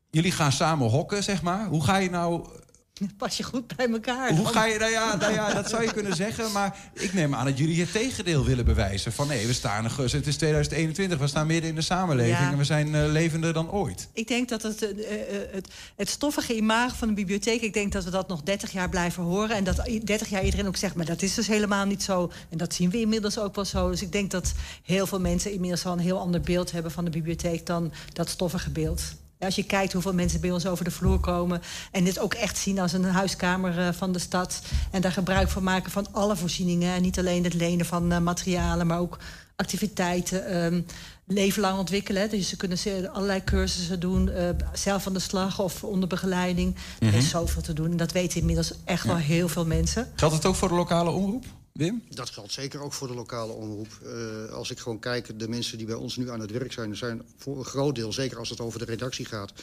Jullie 0.10 0.32
gaan 0.32 0.52
samen 0.52 0.90
hokken, 0.90 1.24
zeg 1.24 1.42
maar. 1.42 1.68
Hoe 1.68 1.84
ga 1.84 1.98
je 1.98 2.10
nou 2.10 2.48
Pas 3.18 3.38
je 3.38 3.44
goed 3.44 3.76
bij 3.76 3.88
elkaar. 3.90 4.36
hoe 4.36 4.46
ga 4.48 4.66
je, 4.66 4.80
nou 4.80 4.92
ja, 4.92 5.16
nou 5.16 5.34
ja, 5.34 5.54
dat 5.54 5.70
zou 5.70 5.84
je 5.84 5.92
kunnen 5.94 6.16
zeggen. 6.16 6.52
Maar 6.52 6.78
ik 6.94 7.14
neem 7.14 7.36
aan 7.36 7.46
dat 7.46 7.58
jullie 7.58 7.82
het 7.82 7.92
tegendeel 7.92 8.46
willen 8.46 8.66
bewijzen. 8.66 9.12
Van 9.14 9.28
nee, 9.28 9.48
we 9.48 9.54
staan, 9.54 9.86
er- 9.86 9.98
het 10.12 10.28
is 10.28 10.36
2021, 10.38 11.18
we 11.20 11.28
staan 11.28 11.48
midden 11.48 11.70
in 11.70 11.76
de 11.76 11.82
samenleving... 11.82 12.38
Ja. 12.38 12.52
en 12.52 12.58
we 12.58 12.64
zijn 12.64 12.96
eh, 12.96 13.06
levender 13.12 13.54
dan 13.54 13.72
ooit. 13.72 14.08
Ik 14.14 14.28
denk 14.28 14.50
dat 14.50 14.62
het, 14.62 14.82
eh, 14.82 14.90
eh, 15.14 15.42
het, 15.52 15.68
het 15.96 16.10
stoffige 16.10 16.56
imago 16.56 16.96
van 16.96 17.08
de 17.08 17.14
bibliotheek... 17.14 17.62
ik 17.62 17.74
denk 17.74 17.92
dat 17.92 18.04
we 18.04 18.10
dat 18.10 18.28
nog 18.28 18.42
30 18.42 18.72
jaar 18.72 18.90
blijven 18.90 19.24
horen. 19.24 19.56
En 19.56 19.64
dat 19.64 19.88
i- 19.88 20.04
30 20.04 20.30
jaar 20.30 20.44
iedereen 20.44 20.68
ook 20.68 20.78
zegt, 20.78 20.96
maar 20.96 21.06
dat 21.06 21.22
is 21.22 21.34
dus 21.34 21.48
helemaal 21.48 21.86
niet 21.86 22.04
zo. 22.04 22.32
En 22.50 22.58
dat 22.58 22.74
zien 22.74 22.90
we 22.90 23.00
inmiddels 23.00 23.40
ook 23.40 23.56
wel 23.56 23.66
zo. 23.66 23.90
Dus 23.90 24.02
ik 24.02 24.12
denk 24.12 24.32
dat 24.32 24.54
heel 24.84 25.08
veel 25.08 25.20
mensen 25.20 25.52
inmiddels 25.52 25.86
al 25.86 25.94
een 25.94 26.00
heel 26.00 26.20
ander 26.20 26.42
beeld 26.42 26.72
hebben... 26.72 26.92
van 26.92 27.04
de 27.06 27.12
bibliotheek 27.12 27.66
dan 27.66 27.92
dat 28.14 28.30
stoffige 28.30 28.70
beeld. 28.70 29.02
Als 29.40 29.56
je 29.56 29.64
kijkt 29.64 29.94
hoeveel 29.94 30.14
mensen 30.14 30.42
bij 30.42 30.52
ons 30.52 30.66
over 30.66 30.84
de 30.86 30.92
vloer 30.92 31.20
komen... 31.20 31.62
en 31.92 32.04
dit 32.04 32.20
ook 32.20 32.34
echt 32.34 32.58
zien 32.58 32.80
als 32.80 32.94
een 32.94 33.04
huiskamer 33.04 33.80
eh, 33.80 33.88
van 33.94 34.12
de 34.12 34.20
stad... 34.20 34.62
en 34.92 35.02
daar 35.02 35.12
gebruik 35.12 35.50
van 35.50 35.64
maken 35.64 35.92
van 35.92 36.08
alle 36.12 36.36
voorzieningen... 36.36 36.94
en 36.96 37.02
niet 37.02 37.20
alleen 37.20 37.44
het 37.44 37.54
lenen 37.54 37.86
van 37.86 38.12
eh, 38.12 38.20
materialen, 38.20 38.88
maar 38.88 39.00
ook 39.00 39.18
activiteiten... 39.56 40.46
ehm, 40.48 40.82
leven 41.28 41.62
lang 41.62 41.78
ontwikkelen. 41.80 42.30
Dus 42.30 42.50
ze 42.50 42.58
kunnen 42.58 42.78
allerlei 43.14 43.44
cursussen 43.44 44.00
doen, 44.00 44.30
eh, 44.30 44.50
zelf 44.74 45.08
aan 45.08 45.14
de 45.14 45.20
slag 45.20 45.60
of 45.60 45.84
onder 45.84 46.10
begeleiding. 46.10 46.76
Er 47.00 47.08
Mhm. 47.08 47.18
is 47.18 47.30
zoveel 47.30 47.62
te 47.62 47.74
doen 47.74 47.92
en 47.92 47.98
dat 47.98 48.12
weten 48.12 48.40
inmiddels 48.40 48.74
echt 48.84 49.06
wel 49.06 49.16
heel 49.16 49.48
veel 49.48 49.66
mensen. 49.66 50.08
Geldt 50.16 50.36
het 50.36 50.46
ook 50.46 50.56
voor 50.56 50.68
de 50.68 50.74
lokale 50.76 51.10
omroep, 51.10 51.46
Wim? 51.78 52.02
Dat 52.10 52.30
geldt 52.30 52.52
zeker 52.52 52.82
ook 52.82 52.94
voor 52.94 53.08
de 53.08 53.14
lokale 53.14 53.52
omroep. 53.52 53.88
Eh, 54.04 54.54
als 54.54 54.72
ik 54.72 54.80
gewoon 54.80 55.00
kijk, 55.00 55.40
de 55.40 55.50
mensen 55.50 55.78
die 55.78 55.88
bij 55.88 55.96
ons 55.96 56.16
nu 56.16 56.30
aan 56.30 56.40
het 56.40 56.52
werk 56.52 56.72
zijn... 56.72 56.96
zijn 56.96 57.22
voor 57.38 57.58
een 57.58 57.66
groot 57.66 57.96
deel, 57.96 58.14
zeker 58.14 58.38
als 58.38 58.50
het 58.50 58.60
over 58.60 58.80
de 58.80 58.86
redactie 58.86 59.26
gaat... 59.26 59.54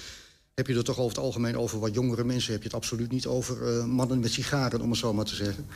heb 0.55 0.67
je 0.67 0.75
er 0.75 0.85
toch 0.85 0.99
over 0.99 1.17
het 1.17 1.25
algemeen 1.25 1.57
over 1.57 1.79
wat 1.79 1.95
jongere 1.95 2.25
mensen. 2.25 2.53
Heb 2.53 2.63
je 2.63 2.69
het 2.69 2.77
absoluut 2.77 3.11
niet 3.11 3.27
over 3.27 3.79
eh, 3.79 3.85
mannen 3.85 4.21
met 4.21 4.33
sigaren, 4.33 4.81
om 4.81 4.91
het 4.91 4.99
zo 4.99 5.13
maar 5.13 5.25
te 5.25 5.35
zeggen. 5.35 5.67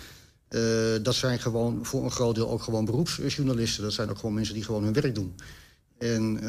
Eh, 0.49 0.61
dat 1.02 1.14
zijn 1.14 1.38
gewoon 1.38 1.85
voor 1.85 2.05
een 2.05 2.11
groot 2.11 2.35
deel 2.35 2.50
ook 2.50 2.62
gewoon 2.62 2.85
beroepsjournalisten. 2.85 3.83
Dat 3.83 3.93
zijn 3.93 4.11
ook 4.11 4.19
gewoon 4.19 4.35
mensen 4.35 4.55
die 4.55 4.64
gewoon 4.64 4.85
hun 4.85 4.93
werk 4.93 5.14
doen. 5.14 5.35
En 5.99 6.40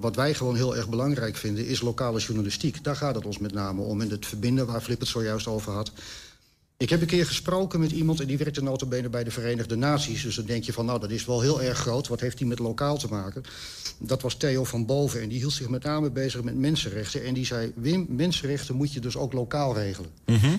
wat 0.00 0.16
wij 0.16 0.34
gewoon 0.34 0.56
heel 0.56 0.76
erg 0.76 0.88
belangrijk 0.88 1.36
vinden 1.36 1.66
is 1.66 1.80
lokale 1.80 2.20
journalistiek. 2.20 2.84
Daar 2.84 2.96
gaat 2.96 3.14
het 3.14 3.26
ons 3.26 3.38
met 3.38 3.52
name 3.52 3.82
om. 3.82 4.00
En 4.00 4.10
het 4.10 4.26
verbinden 4.26 4.66
waar 4.66 4.80
Flip 4.80 5.00
het 5.00 5.08
zojuist 5.08 5.46
over 5.46 5.72
had. 5.72 5.92
Ik 6.80 6.90
heb 6.90 7.00
een 7.00 7.06
keer 7.06 7.26
gesproken 7.26 7.80
met 7.80 7.90
iemand 7.90 8.20
en 8.20 8.26
die 8.26 8.38
werkte 8.38 8.62
notabene 8.62 9.08
bij 9.08 9.24
de 9.24 9.30
Verenigde 9.30 9.76
Naties. 9.76 10.22
Dus 10.22 10.34
dan 10.34 10.44
denk 10.44 10.64
je 10.64 10.72
van, 10.72 10.86
nou, 10.86 11.00
dat 11.00 11.10
is 11.10 11.24
wel 11.24 11.40
heel 11.40 11.62
erg 11.62 11.78
groot. 11.78 12.08
Wat 12.08 12.20
heeft 12.20 12.38
die 12.38 12.46
met 12.46 12.58
lokaal 12.58 12.98
te 12.98 13.08
maken? 13.10 13.42
Dat 13.98 14.22
was 14.22 14.34
Theo 14.34 14.64
van 14.64 14.86
Boven 14.86 15.20
en 15.20 15.28
die 15.28 15.38
hield 15.38 15.52
zich 15.52 15.68
met 15.68 15.82
name 15.82 16.10
bezig 16.10 16.42
met 16.42 16.54
mensenrechten. 16.54 17.24
En 17.24 17.34
die 17.34 17.46
zei, 17.46 17.72
Wim, 17.74 18.06
mensenrechten 18.08 18.74
moet 18.74 18.92
je 18.92 19.00
dus 19.00 19.16
ook 19.16 19.32
lokaal 19.32 19.74
regelen. 19.74 20.10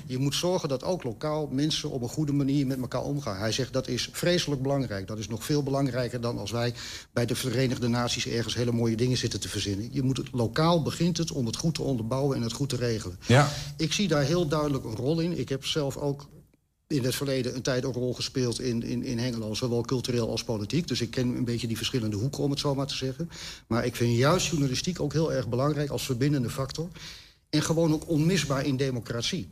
Je 0.06 0.18
moet 0.18 0.36
zorgen 0.36 0.70
dat 0.70 0.84
ook 0.84 1.04
lokaal 1.04 1.48
mensen 1.52 1.90
op 1.90 2.02
een 2.02 2.10
goede 2.10 2.34
manier 2.34 2.68
met 2.68 2.80
elkaar 2.80 3.04
omgaan. 3.04 3.38
Hij 3.38 3.52
zegt, 3.52 3.74
dat 3.74 3.88
is 3.88 4.10
vreselijk 4.12 4.62
belangrijk. 4.62 5.08
Dat 5.08 5.18
is 5.18 5.28
nog 5.28 5.44
veel 5.44 5.64
belangrijker 5.64 6.22
dan 6.22 6.38
als 6.38 6.52
wij 6.52 6.74
bij 7.14 7.26
de 7.26 7.36
Verenigde 7.36 7.88
Naties... 7.88 8.28
ergens 8.28 8.56
hele 8.56 8.72
mooie 8.72 8.96
dingen 8.96 9.18
zitten 9.18 9.40
te 9.40 9.50
verzinnen. 9.50 9.90
Je 9.92 10.04
moet 10.04 10.18
het, 10.18 10.28
lokaal 10.32 10.82
begint 10.82 11.18
het 11.18 11.32
om 11.32 11.46
het 11.46 11.56
goed 11.56 11.76
te 11.76 11.82
onderbouwen 11.82 12.36
en 12.36 12.44
het 12.44 12.54
goed 12.54 12.70
te 12.70 12.76
regelen. 12.76 13.20
Ja. 13.26 13.50
Ik 13.78 13.94
zie 13.94 14.08
daar 14.08 14.24
heel 14.24 14.48
duidelijk 14.48 14.84
een 14.84 14.96
rol 14.96 15.20
in. 15.20 15.40
Ik 15.40 15.50
heb 15.50 15.66
zelf 15.66 15.98
ook 15.98 16.09
in 16.88 17.04
het 17.04 17.16
verleden 17.16 17.56
een 17.56 17.62
tijd 17.62 17.84
een 17.84 17.94
rol 17.94 18.14
gespeeld 18.14 18.62
in, 18.62 18.84
in, 18.84 19.04
in 19.04 19.20
Hengelo... 19.20 19.54
zowel 19.54 19.82
cultureel 19.82 20.30
als 20.30 20.44
politiek. 20.44 20.88
Dus 20.88 21.02
ik 21.02 21.12
ken 21.12 21.28
een 21.28 21.46
beetje 21.46 21.68
die 21.68 21.78
verschillende 21.78 22.16
hoeken, 22.16 22.44
om 22.44 22.50
het 22.50 22.60
zo 22.60 22.76
maar 22.76 22.88
te 22.88 22.96
zeggen. 22.96 23.30
Maar 23.68 23.86
ik 23.86 23.96
vind 23.96 24.18
juist 24.18 24.48
journalistiek 24.48 25.00
ook 25.00 25.14
heel 25.14 25.34
erg 25.34 25.48
belangrijk 25.48 25.90
als 25.90 26.06
verbindende 26.06 26.50
factor. 26.50 26.90
En 27.50 27.62
gewoon 27.62 27.94
ook 27.94 28.10
onmisbaar 28.10 28.66
in 28.66 28.78
democratie. 28.78 29.50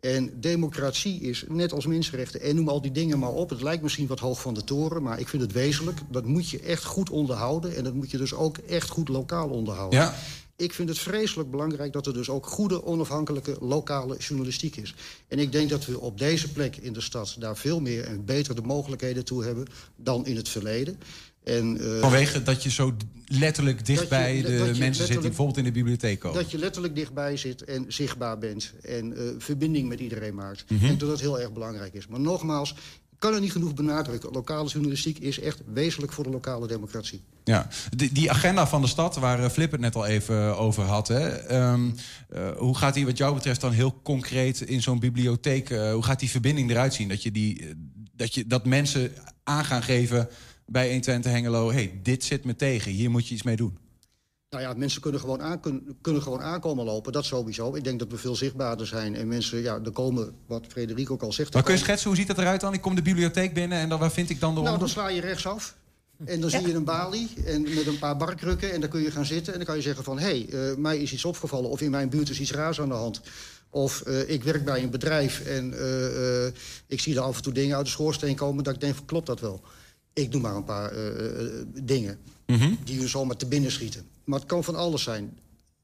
En 0.00 0.40
democratie 0.40 1.20
is 1.20 1.44
net 1.48 1.72
als 1.72 1.86
mensenrechten. 1.86 2.40
En 2.40 2.56
noem 2.56 2.68
al 2.68 2.80
die 2.80 2.92
dingen 2.92 3.18
maar 3.18 3.32
op. 3.32 3.50
Het 3.50 3.62
lijkt 3.62 3.82
misschien 3.82 4.06
wat 4.06 4.18
hoog 4.18 4.40
van 4.40 4.54
de 4.54 4.64
toren, 4.64 5.02
maar 5.02 5.20
ik 5.20 5.28
vind 5.28 5.42
het 5.42 5.52
wezenlijk. 5.52 5.98
Dat 6.10 6.24
moet 6.24 6.48
je 6.48 6.60
echt 6.60 6.84
goed 6.84 7.10
onderhouden. 7.10 7.76
En 7.76 7.84
dat 7.84 7.94
moet 7.94 8.10
je 8.10 8.18
dus 8.18 8.34
ook 8.34 8.58
echt 8.58 8.88
goed 8.88 9.08
lokaal 9.08 9.48
onderhouden. 9.48 9.98
Ja. 9.98 10.14
Ik 10.64 10.72
vind 10.72 10.88
het 10.88 10.98
vreselijk 10.98 11.50
belangrijk 11.50 11.92
dat 11.92 12.06
er 12.06 12.12
dus 12.12 12.28
ook 12.28 12.46
goede, 12.46 12.84
onafhankelijke 12.84 13.56
lokale 13.60 14.16
journalistiek 14.16 14.76
is. 14.76 14.94
En 15.28 15.38
ik 15.38 15.52
denk 15.52 15.70
dat 15.70 15.84
we 15.86 16.00
op 16.00 16.18
deze 16.18 16.52
plek 16.52 16.76
in 16.76 16.92
de 16.92 17.00
stad 17.00 17.36
daar 17.38 17.56
veel 17.56 17.80
meer 17.80 18.04
en 18.04 18.24
beter 18.24 18.54
de 18.54 18.62
mogelijkheden 18.62 19.24
toe 19.24 19.44
hebben 19.44 19.66
dan 19.96 20.26
in 20.26 20.36
het 20.36 20.48
verleden. 20.48 20.98
En, 21.44 21.76
uh, 21.80 22.00
Vanwege 22.00 22.42
dat 22.42 22.62
je 22.62 22.70
zo 22.70 22.96
letterlijk 23.26 23.86
dichtbij 23.86 24.42
de 24.42 24.72
mensen 24.78 25.06
zit 25.06 25.08
die 25.08 25.18
bijvoorbeeld 25.18 25.58
in 25.58 25.64
de 25.64 25.72
bibliotheek 25.72 26.18
komen. 26.18 26.42
Dat 26.42 26.50
je 26.50 26.58
letterlijk 26.58 26.94
dichtbij 26.94 27.36
zit 27.36 27.64
en 27.64 27.84
zichtbaar 27.88 28.38
bent. 28.38 28.72
En 28.82 29.12
uh, 29.12 29.30
verbinding 29.38 29.88
met 29.88 30.00
iedereen 30.00 30.34
maakt. 30.34 30.64
Mhm. 30.68 30.86
Denk 30.86 31.00
dat 31.00 31.08
dat 31.08 31.20
heel 31.20 31.40
erg 31.40 31.52
belangrijk 31.52 31.94
is. 31.94 32.06
Maar 32.06 32.20
nogmaals, 32.20 32.74
kan 33.18 33.34
er 33.34 33.40
niet 33.40 33.52
genoeg 33.52 33.74
benadrukken. 33.74 34.32
Lokale 34.32 34.68
journalistiek 34.68 35.18
is 35.18 35.40
echt 35.40 35.60
wezenlijk 35.72 36.12
voor 36.12 36.24
de 36.24 36.30
lokale 36.30 36.66
democratie. 36.66 37.22
Ja, 37.44 37.68
die, 37.96 38.12
die 38.12 38.30
agenda 38.30 38.66
van 38.66 38.80
de 38.80 38.86
stad, 38.86 39.16
waar 39.16 39.40
uh, 39.40 39.48
Flip 39.48 39.70
het 39.70 39.80
net 39.80 39.94
al 39.94 40.06
even 40.06 40.56
over 40.58 40.82
had. 40.82 41.10
Um, 41.10 41.94
uh, 42.34 42.50
hoe 42.56 42.76
gaat 42.76 42.94
die 42.94 43.04
wat 43.04 43.16
jou 43.16 43.34
betreft 43.34 43.60
dan 43.60 43.72
heel 43.72 44.00
concreet 44.02 44.60
in 44.60 44.82
zo'n 44.82 44.98
bibliotheek... 44.98 45.68
Hoe 45.68 46.02
gaat 46.02 46.20
die 46.20 46.30
verbinding 46.30 46.70
eruit 46.70 46.94
zien? 46.94 47.08
Dat, 47.08 47.22
je 47.22 47.30
die, 47.30 47.74
dat, 48.16 48.34
je, 48.34 48.46
dat 48.46 48.64
mensen 48.66 49.12
aan 49.44 49.64
gaan 49.64 49.82
geven 49.82 50.28
bij 50.66 50.84
120 50.84 51.32
Hengelo... 51.32 51.72
hey, 51.72 52.00
dit 52.02 52.24
zit 52.24 52.44
me 52.44 52.56
tegen, 52.56 52.92
hier 52.92 53.10
moet 53.10 53.28
je 53.28 53.34
iets 53.34 53.42
mee 53.42 53.56
doen. 53.56 53.78
Nou 54.54 54.66
ja, 54.66 54.74
mensen 54.76 55.00
kunnen 55.00 55.20
gewoon, 55.20 55.42
aan, 55.42 55.60
kunnen, 55.60 55.96
kunnen 56.00 56.22
gewoon 56.22 56.40
aankomen 56.40 56.84
lopen, 56.84 57.12
dat 57.12 57.24
sowieso. 57.24 57.74
Ik 57.74 57.84
denk 57.84 57.98
dat 57.98 58.08
we 58.10 58.16
veel 58.16 58.36
zichtbaarder 58.36 58.86
zijn. 58.86 59.16
En 59.16 59.28
mensen, 59.28 59.62
ja, 59.62 59.78
er 59.84 59.90
komen, 59.90 60.32
wat 60.46 60.64
Frederik 60.68 61.10
ook 61.10 61.22
al 61.22 61.32
zegt... 61.32 61.52
Maar 61.52 61.62
kun 61.62 61.74
je 61.74 61.80
schetsen, 61.80 62.08
hoe 62.08 62.16
ziet 62.16 62.26
dat 62.26 62.38
eruit 62.38 62.60
dan? 62.60 62.72
Ik 62.72 62.80
kom 62.80 62.94
de 62.94 63.02
bibliotheek 63.02 63.54
binnen 63.54 63.78
en 63.78 63.88
dan, 63.88 63.98
waar 63.98 64.12
vind 64.12 64.30
ik 64.30 64.40
dan 64.40 64.54
de 64.54 64.60
Nou, 64.60 64.78
dan 64.78 64.88
sla 64.88 65.08
je 65.08 65.20
rechtsaf. 65.20 65.74
En 66.24 66.40
dan 66.40 66.50
ja. 66.50 66.58
zie 66.58 66.68
je 66.68 66.74
een 66.74 66.84
balie 66.84 67.28
en 67.46 67.62
met 67.62 67.86
een 67.86 67.98
paar 67.98 68.16
barkrukken. 68.16 68.72
En 68.72 68.80
dan 68.80 68.90
kun 68.90 69.02
je 69.02 69.10
gaan 69.10 69.26
zitten 69.26 69.52
en 69.52 69.58
dan 69.58 69.66
kan 69.66 69.76
je 69.76 69.82
zeggen 69.82 70.04
van... 70.04 70.18
hé, 70.18 70.24
hey, 70.24 70.70
uh, 70.70 70.76
mij 70.76 70.98
is 70.98 71.12
iets 71.12 71.24
opgevallen 71.24 71.70
of 71.70 71.80
in 71.80 71.90
mijn 71.90 72.08
buurt 72.08 72.30
is 72.30 72.40
iets 72.40 72.52
raars 72.52 72.80
aan 72.80 72.88
de 72.88 72.94
hand. 72.94 73.20
Of 73.70 74.02
uh, 74.06 74.28
ik 74.28 74.42
werk 74.42 74.64
bij 74.64 74.82
een 74.82 74.90
bedrijf 74.90 75.40
en 75.40 75.72
uh, 75.72 76.46
ik 76.86 77.00
zie 77.00 77.14
er 77.16 77.20
af 77.20 77.36
en 77.36 77.42
toe 77.42 77.52
dingen 77.52 77.76
uit 77.76 77.84
de 77.84 77.90
schoorsteen 77.90 78.36
komen... 78.36 78.64
dat 78.64 78.74
ik 78.74 78.80
denk 78.80 78.94
van, 78.94 79.04
klopt 79.04 79.26
dat 79.26 79.40
wel? 79.40 79.60
Ik 80.12 80.32
doe 80.32 80.40
maar 80.40 80.54
een 80.54 80.64
paar 80.64 80.92
dingen 81.82 82.18
Mhm. 82.46 82.58
mm 82.58 82.66
-hmm. 82.66 82.78
die 82.84 83.00
je 83.00 83.08
zomaar 83.08 83.36
te 83.36 83.46
binnen 83.46 83.72
schieten. 83.72 84.06
Maar 84.24 84.38
het 84.38 84.48
kan 84.48 84.64
van 84.64 84.74
alles 84.74 85.02
zijn. 85.02 85.38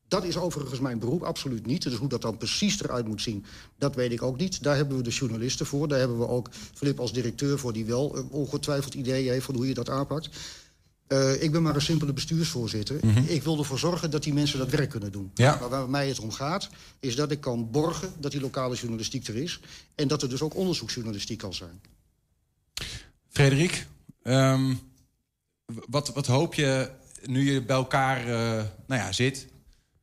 Dat 0.08 0.24
is 0.24 0.36
overigens 0.36 0.80
mijn 0.80 0.98
beroep, 0.98 1.22
absoluut 1.22 1.66
niet. 1.66 1.82
Dus 1.82 1.94
hoe 1.94 2.08
dat 2.08 2.22
dan 2.22 2.36
precies 2.36 2.82
eruit 2.82 3.06
moet 3.06 3.22
zien, 3.22 3.44
dat 3.78 3.94
weet 3.94 4.12
ik 4.12 4.22
ook 4.22 4.36
niet. 4.36 4.62
Daar 4.62 4.76
hebben 4.76 4.96
we 4.96 5.02
de 5.02 5.10
journalisten 5.10 5.66
voor. 5.66 5.88
Daar 5.88 5.98
hebben 5.98 6.18
we 6.18 6.28
ook 6.28 6.48
Filip 6.74 7.00
als 7.00 7.12
directeur 7.12 7.58
voor... 7.58 7.72
die 7.72 7.84
wel 7.84 8.18
uh, 8.18 8.32
ongetwijfeld 8.32 8.94
ideeën 8.94 9.32
heeft 9.32 9.44
van 9.44 9.54
hoe 9.54 9.68
je 9.68 9.74
dat 9.74 9.88
aanpakt. 9.88 10.28
Uh, 11.08 11.42
ik 11.42 11.52
ben 11.52 11.62
maar 11.62 11.74
een 11.74 11.82
simpele 11.82 12.12
bestuursvoorzitter. 12.12 12.96
Mhm. 12.96 13.06
Mm 13.06 13.14
-hmm. 13.14 13.24
Ik 13.26 13.42
wil 13.42 13.58
ervoor 13.58 13.78
zorgen 13.78 14.10
dat 14.10 14.22
die 14.22 14.32
mensen 14.32 14.58
dat 14.58 14.70
werk 14.70 14.90
kunnen 14.90 15.12
doen. 15.12 15.30
Ja. 15.34 15.56
Maar 15.60 15.68
waar 15.68 15.90
mij 15.90 16.08
het 16.08 16.18
om 16.18 16.30
gaat, 16.30 16.68
is 17.00 17.16
dat 17.16 17.30
ik 17.30 17.40
kan 17.40 17.70
borgen... 17.70 18.12
dat 18.18 18.30
die 18.30 18.40
lokale 18.40 18.74
journalistiek 18.74 19.28
er 19.28 19.36
is. 19.36 19.60
En 19.94 20.08
dat 20.08 20.22
er 20.22 20.28
dus 20.28 20.42
ook 20.42 20.54
onderzoeksjournalistiek 20.54 21.38
kan 21.38 21.54
zijn. 21.54 21.80
Frederik, 23.28 23.86
um, 24.22 24.80
wat, 25.88 26.12
wat 26.12 26.26
hoop 26.26 26.54
je 26.54 26.90
nu 27.24 27.52
je 27.52 27.62
bij 27.62 27.76
elkaar 27.76 28.28
uh, 28.28 28.34
nou 28.86 29.00
ja, 29.00 29.12
zit... 29.12 29.48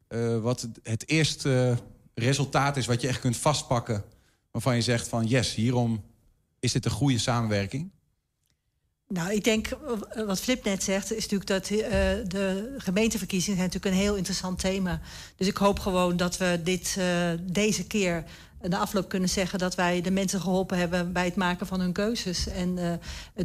Uh, 0.09 0.39
wat 0.39 0.67
het 0.83 1.09
eerste 1.09 1.77
resultaat 2.13 2.77
is 2.77 2.85
wat 2.85 3.01
je 3.01 3.07
echt 3.07 3.19
kunt 3.19 3.37
vastpakken... 3.37 4.03
waarvan 4.51 4.75
je 4.75 4.81
zegt 4.81 5.07
van 5.07 5.25
yes, 5.25 5.55
hierom 5.55 6.03
is 6.59 6.71
dit 6.71 6.85
een 6.85 6.91
goede 6.91 7.17
samenwerking? 7.17 7.89
Nou, 9.07 9.31
ik 9.33 9.43
denk, 9.43 9.67
wat 10.25 10.39
Flip 10.39 10.63
net 10.63 10.83
zegt, 10.83 11.13
is 11.13 11.27
natuurlijk 11.27 11.49
dat 11.49 11.67
de 12.31 12.75
gemeenteverkiezingen 12.77 13.57
zijn 13.57 13.69
natuurlijk 13.69 13.95
een 13.95 14.01
heel 14.01 14.15
interessant 14.15 14.59
thema. 14.59 15.01
Dus 15.35 15.47
ik 15.47 15.57
hoop 15.57 15.79
gewoon 15.79 16.17
dat 16.17 16.37
we 16.37 16.59
dit 16.63 16.97
deze 17.41 17.87
keer 17.87 18.23
de 18.69 18.77
afloop 18.77 19.09
kunnen 19.09 19.29
zeggen 19.29 19.59
dat 19.59 19.75
wij 19.75 20.01
de 20.01 20.11
mensen 20.11 20.41
geholpen 20.41 20.77
hebben 20.77 21.11
bij 21.11 21.25
het 21.25 21.35
maken 21.35 21.67
van 21.67 21.79
hun 21.79 21.91
keuzes. 21.91 22.47
En 22.47 22.77
uh, 22.77 22.91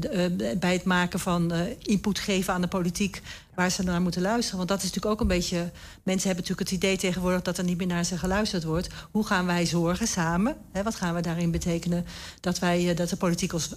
de, 0.00 0.56
bij 0.60 0.72
het 0.72 0.84
maken 0.84 1.20
van 1.20 1.52
input 1.78 2.18
geven 2.18 2.54
aan 2.54 2.60
de 2.60 2.68
politiek 2.68 3.22
waar 3.54 3.70
ze 3.70 3.82
naar 3.82 4.02
moeten 4.02 4.22
luisteren. 4.22 4.56
Want 4.56 4.68
dat 4.68 4.78
is 4.78 4.84
natuurlijk 4.84 5.14
ook 5.14 5.20
een 5.20 5.36
beetje. 5.36 5.70
Mensen 6.02 6.28
hebben 6.28 6.44
natuurlijk 6.44 6.70
het 6.70 6.70
idee 6.70 6.96
tegenwoordig 6.96 7.42
dat 7.42 7.58
er 7.58 7.64
niet 7.64 7.78
meer 7.78 7.86
naar 7.86 8.04
ze 8.04 8.18
geluisterd 8.18 8.64
wordt. 8.64 8.88
Hoe 9.10 9.26
gaan 9.26 9.46
wij 9.46 9.66
zorgen 9.66 10.06
samen? 10.06 10.56
Hè, 10.72 10.82
wat 10.82 10.94
gaan 10.94 11.14
we 11.14 11.20
daarin 11.20 11.50
betekenen? 11.50 12.06
Dat, 12.40 12.58
wij, 12.58 12.94
dat 12.94 13.08
de 13.08 13.16
politiek 13.16 13.52
ons 13.52 13.74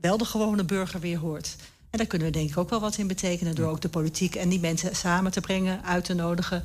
wel 0.00 0.18
de 0.18 0.24
gewone 0.24 0.64
burger 0.64 1.00
weer 1.00 1.18
hoort. 1.18 1.56
En 1.90 1.98
daar 1.98 2.06
kunnen 2.06 2.26
we 2.26 2.32
denk 2.32 2.50
ik 2.50 2.58
ook 2.58 2.70
wel 2.70 2.80
wat 2.80 2.98
in 2.98 3.06
betekenen... 3.06 3.54
door 3.54 3.70
ook 3.70 3.80
de 3.80 3.88
politiek 3.88 4.34
en 4.34 4.48
die 4.48 4.60
mensen 4.60 4.96
samen 4.96 5.32
te 5.32 5.40
brengen, 5.40 5.84
uit 5.84 6.04
te 6.04 6.14
nodigen. 6.14 6.62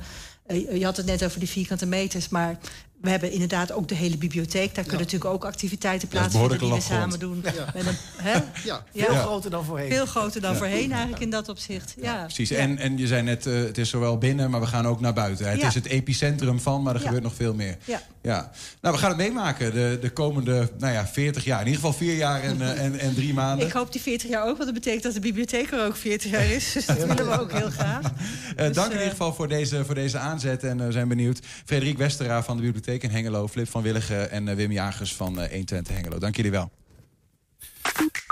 Je 0.48 0.84
had 0.84 0.96
het 0.96 1.06
net 1.06 1.24
over 1.24 1.38
die 1.38 1.48
vierkante 1.48 1.86
meters, 1.86 2.28
maar... 2.28 2.58
We 3.04 3.10
hebben 3.10 3.30
inderdaad 3.30 3.72
ook 3.72 3.88
de 3.88 3.94
hele 3.94 4.16
bibliotheek. 4.16 4.74
Daar 4.74 4.84
kunnen 4.84 4.92
ja. 4.92 5.12
natuurlijk 5.12 5.30
ook 5.30 5.44
activiteiten 5.44 6.08
plaatsvinden 6.08 6.58
die 6.58 6.72
we 6.72 6.80
samen 6.80 7.18
doen. 7.18 7.44
Ja. 7.54 7.70
Met 7.74 7.86
een, 7.86 7.96
hè? 8.16 8.32
Ja, 8.64 8.84
veel 8.94 9.12
ja. 9.12 9.20
groter 9.20 9.50
dan 9.50 9.64
voorheen. 9.64 9.90
Veel 9.90 10.06
groter 10.06 10.40
dan 10.40 10.56
voorheen 10.56 10.92
eigenlijk 10.92 11.22
in 11.22 11.30
dat 11.30 11.48
opzicht. 11.48 11.94
Ja. 12.00 12.22
Precies, 12.22 12.50
en, 12.50 12.78
en 12.78 12.98
je 12.98 13.06
zei 13.06 13.22
net, 13.22 13.46
uh, 13.46 13.54
het 13.54 13.78
is 13.78 13.88
zowel 13.88 14.18
binnen, 14.18 14.50
maar 14.50 14.60
we 14.60 14.66
gaan 14.66 14.86
ook 14.86 15.00
naar 15.00 15.12
buiten. 15.12 15.50
Het 15.50 15.62
is 15.62 15.74
het 15.74 15.86
epicentrum 15.86 16.60
van, 16.60 16.82
maar 16.82 16.94
er 16.94 17.00
gebeurt 17.00 17.22
nog 17.22 17.34
veel 17.34 17.54
meer. 17.54 17.76
Ja. 17.84 18.02
Ja. 18.22 18.50
Nou, 18.80 18.94
we 18.94 19.00
gaan 19.00 19.08
het 19.08 19.18
meemaken 19.18 19.72
de, 19.72 19.98
de 20.00 20.10
komende 20.10 20.70
nou 20.78 20.92
ja, 20.92 21.06
40 21.06 21.44
jaar. 21.44 21.60
In 21.60 21.66
ieder 21.66 21.80
geval 21.80 21.96
vier 21.96 22.14
jaar 22.14 22.42
en, 22.42 22.56
uh, 22.56 22.84
en, 22.84 22.98
en 22.98 23.14
drie 23.14 23.34
maanden. 23.42 23.66
Ik 23.66 23.72
hoop 23.72 23.92
die 23.92 24.00
40 24.00 24.28
jaar 24.28 24.42
ook, 24.42 24.56
want 24.56 24.64
dat 24.64 24.74
betekent 24.74 25.02
dat 25.02 25.14
de 25.14 25.20
bibliotheek 25.20 25.70
er 25.70 25.86
ook 25.86 25.96
40 25.96 26.30
jaar 26.30 26.46
is. 26.46 26.72
Dus 26.72 26.86
dat 26.86 26.96
willen 26.96 27.30
we 27.30 27.40
ook 27.40 27.52
heel 27.52 27.70
graag. 27.70 28.02
Uh, 28.04 28.66
dus, 28.66 28.74
dank 28.74 28.90
in 28.90 28.96
ieder 28.96 29.10
geval 29.10 29.34
voor 29.34 29.48
deze, 29.48 29.84
voor 29.84 29.94
deze 29.94 30.18
aanzet 30.18 30.64
en 30.64 30.86
we 30.86 30.92
zijn 30.92 31.08
benieuwd. 31.08 31.40
Frederik 31.64 31.98
Westera 31.98 32.42
van 32.42 32.56
de 32.56 32.62
bibliotheek 32.62 32.93
in 33.02 33.10
Hengelo, 33.10 33.48
Flip 33.48 33.68
van 33.68 33.82
Willigen 33.82 34.30
en 34.30 34.46
uh, 34.46 34.54
Wim 34.54 34.72
Jagers 34.72 35.14
van 35.14 35.32
uh, 35.32 35.48
120 35.48 35.94
Hengelo. 35.94 36.18
Dank 36.18 36.36
jullie 36.36 36.50
wel. 36.50 36.70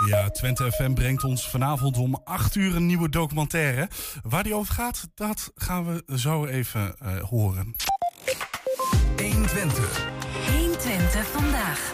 Ja, 0.08 0.30
Twente 0.30 0.72
FM 0.72 0.92
brengt 0.92 1.24
ons 1.24 1.48
vanavond 1.48 1.96
om 1.96 2.20
8 2.24 2.54
uur 2.54 2.76
een 2.76 2.86
nieuwe 2.86 3.08
documentaire. 3.08 3.88
Waar 4.22 4.42
die 4.42 4.54
over 4.54 4.74
gaat, 4.74 5.08
dat 5.14 5.52
gaan 5.54 5.86
we 5.86 6.18
zo 6.18 6.46
even 6.46 6.94
uh, 7.02 7.22
horen. 7.22 7.76
120. 9.16 10.06
120 10.50 11.26
vandaag. 11.26 11.92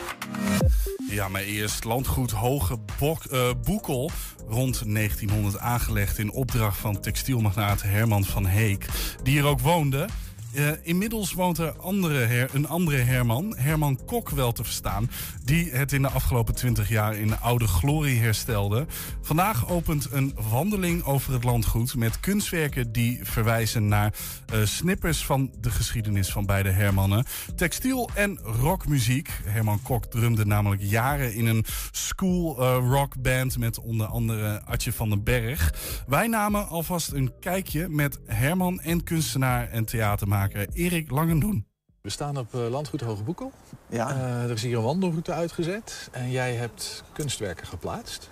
Ja, 1.11 1.29
maar 1.29 1.43
eerst 1.43 1.85
landgoed 1.85 2.31
Hoge 2.31 2.79
Bok, 2.99 3.25
uh, 3.33 3.51
Boekel. 3.65 4.11
Rond 4.49 4.95
1900 4.95 5.59
aangelegd 5.59 6.19
in 6.19 6.33
opdracht 6.33 6.79
van 6.79 7.01
textielmagnaat 7.01 7.83
Herman 7.83 8.25
van 8.25 8.47
Heek. 8.47 8.87
Die 9.23 9.33
hier 9.33 9.45
ook 9.45 9.61
woonde. 9.61 10.09
Uh, 10.53 10.71
inmiddels 10.83 11.33
woont 11.33 11.59
er 11.59 11.77
andere 11.77 12.19
her, 12.19 12.51
een 12.53 12.69
andere 12.69 12.97
Herman, 12.97 13.57
Herman 13.57 13.99
Kok 14.07 14.31
wel 14.31 14.53
te 14.53 14.65
verstaan... 14.65 15.11
die 15.45 15.71
het 15.71 15.93
in 15.93 16.03
de 16.03 16.09
afgelopen 16.09 16.55
20 16.55 16.89
jaar 16.89 17.17
in 17.17 17.41
oude 17.41 17.67
glorie 17.67 18.21
herstelde. 18.21 18.87
Vandaag 19.23 19.69
opent 19.69 20.09
een 20.13 20.35
wandeling 20.51 21.05
over 21.05 21.33
het 21.33 21.45
landgoed... 21.45 21.95
met 21.97 22.21
kunstwerken 22.21 22.93
die 22.93 23.21
verwijzen 23.23 23.89
naar 23.89 24.15
uh, 24.55 24.65
snippers 24.65 25.25
van 25.25 25.53
de 25.61 25.71
geschiedenis 25.71 26.33
van 26.33 26.47
beide 26.47 26.71
Hermannen. 26.71 27.25
Textiel 27.57 28.11
en 28.15 28.39
rockmuziek. 28.43 29.31
Herman 29.45 29.83
Kok 29.83 30.05
drumde 30.05 30.47
namelijk 30.47 30.83
jaren 30.83 31.35
in 31.35 31.47
een 31.47 31.65
school 31.91 32.63
uh, 32.83 33.57
met 33.59 33.79
onder 33.79 34.07
andere 34.07 34.63
Atje 34.65 34.93
van 34.93 35.09
den 35.09 35.23
Berg. 35.23 35.75
Wij 36.07 36.27
namen 36.27 36.69
alvast 36.69 37.13
een 37.13 37.33
kijkje 37.41 37.89
met 37.89 38.19
Herman 38.27 38.81
en 38.81 39.05
kunstenaar 39.05 39.69
en 39.71 39.85
theatermaker... 39.85 40.48
Erik 40.55 41.11
Langendoen. 41.11 41.67
We 42.01 42.11
staan 42.11 42.39
op 42.39 42.55
uh, 42.55 42.69
Landgoed 42.69 43.01
Hoge 43.01 43.23
Boekel. 43.23 43.53
Ja. 43.89 44.15
Uh, 44.15 44.43
er 44.43 44.51
is 44.51 44.63
hier 44.63 44.77
een 44.77 44.83
wandelroute 44.83 45.33
uitgezet 45.33 46.09
en 46.13 46.31
jij 46.31 46.55
hebt 46.55 47.05
kunstwerken 47.13 47.67
geplaatst. 47.67 48.31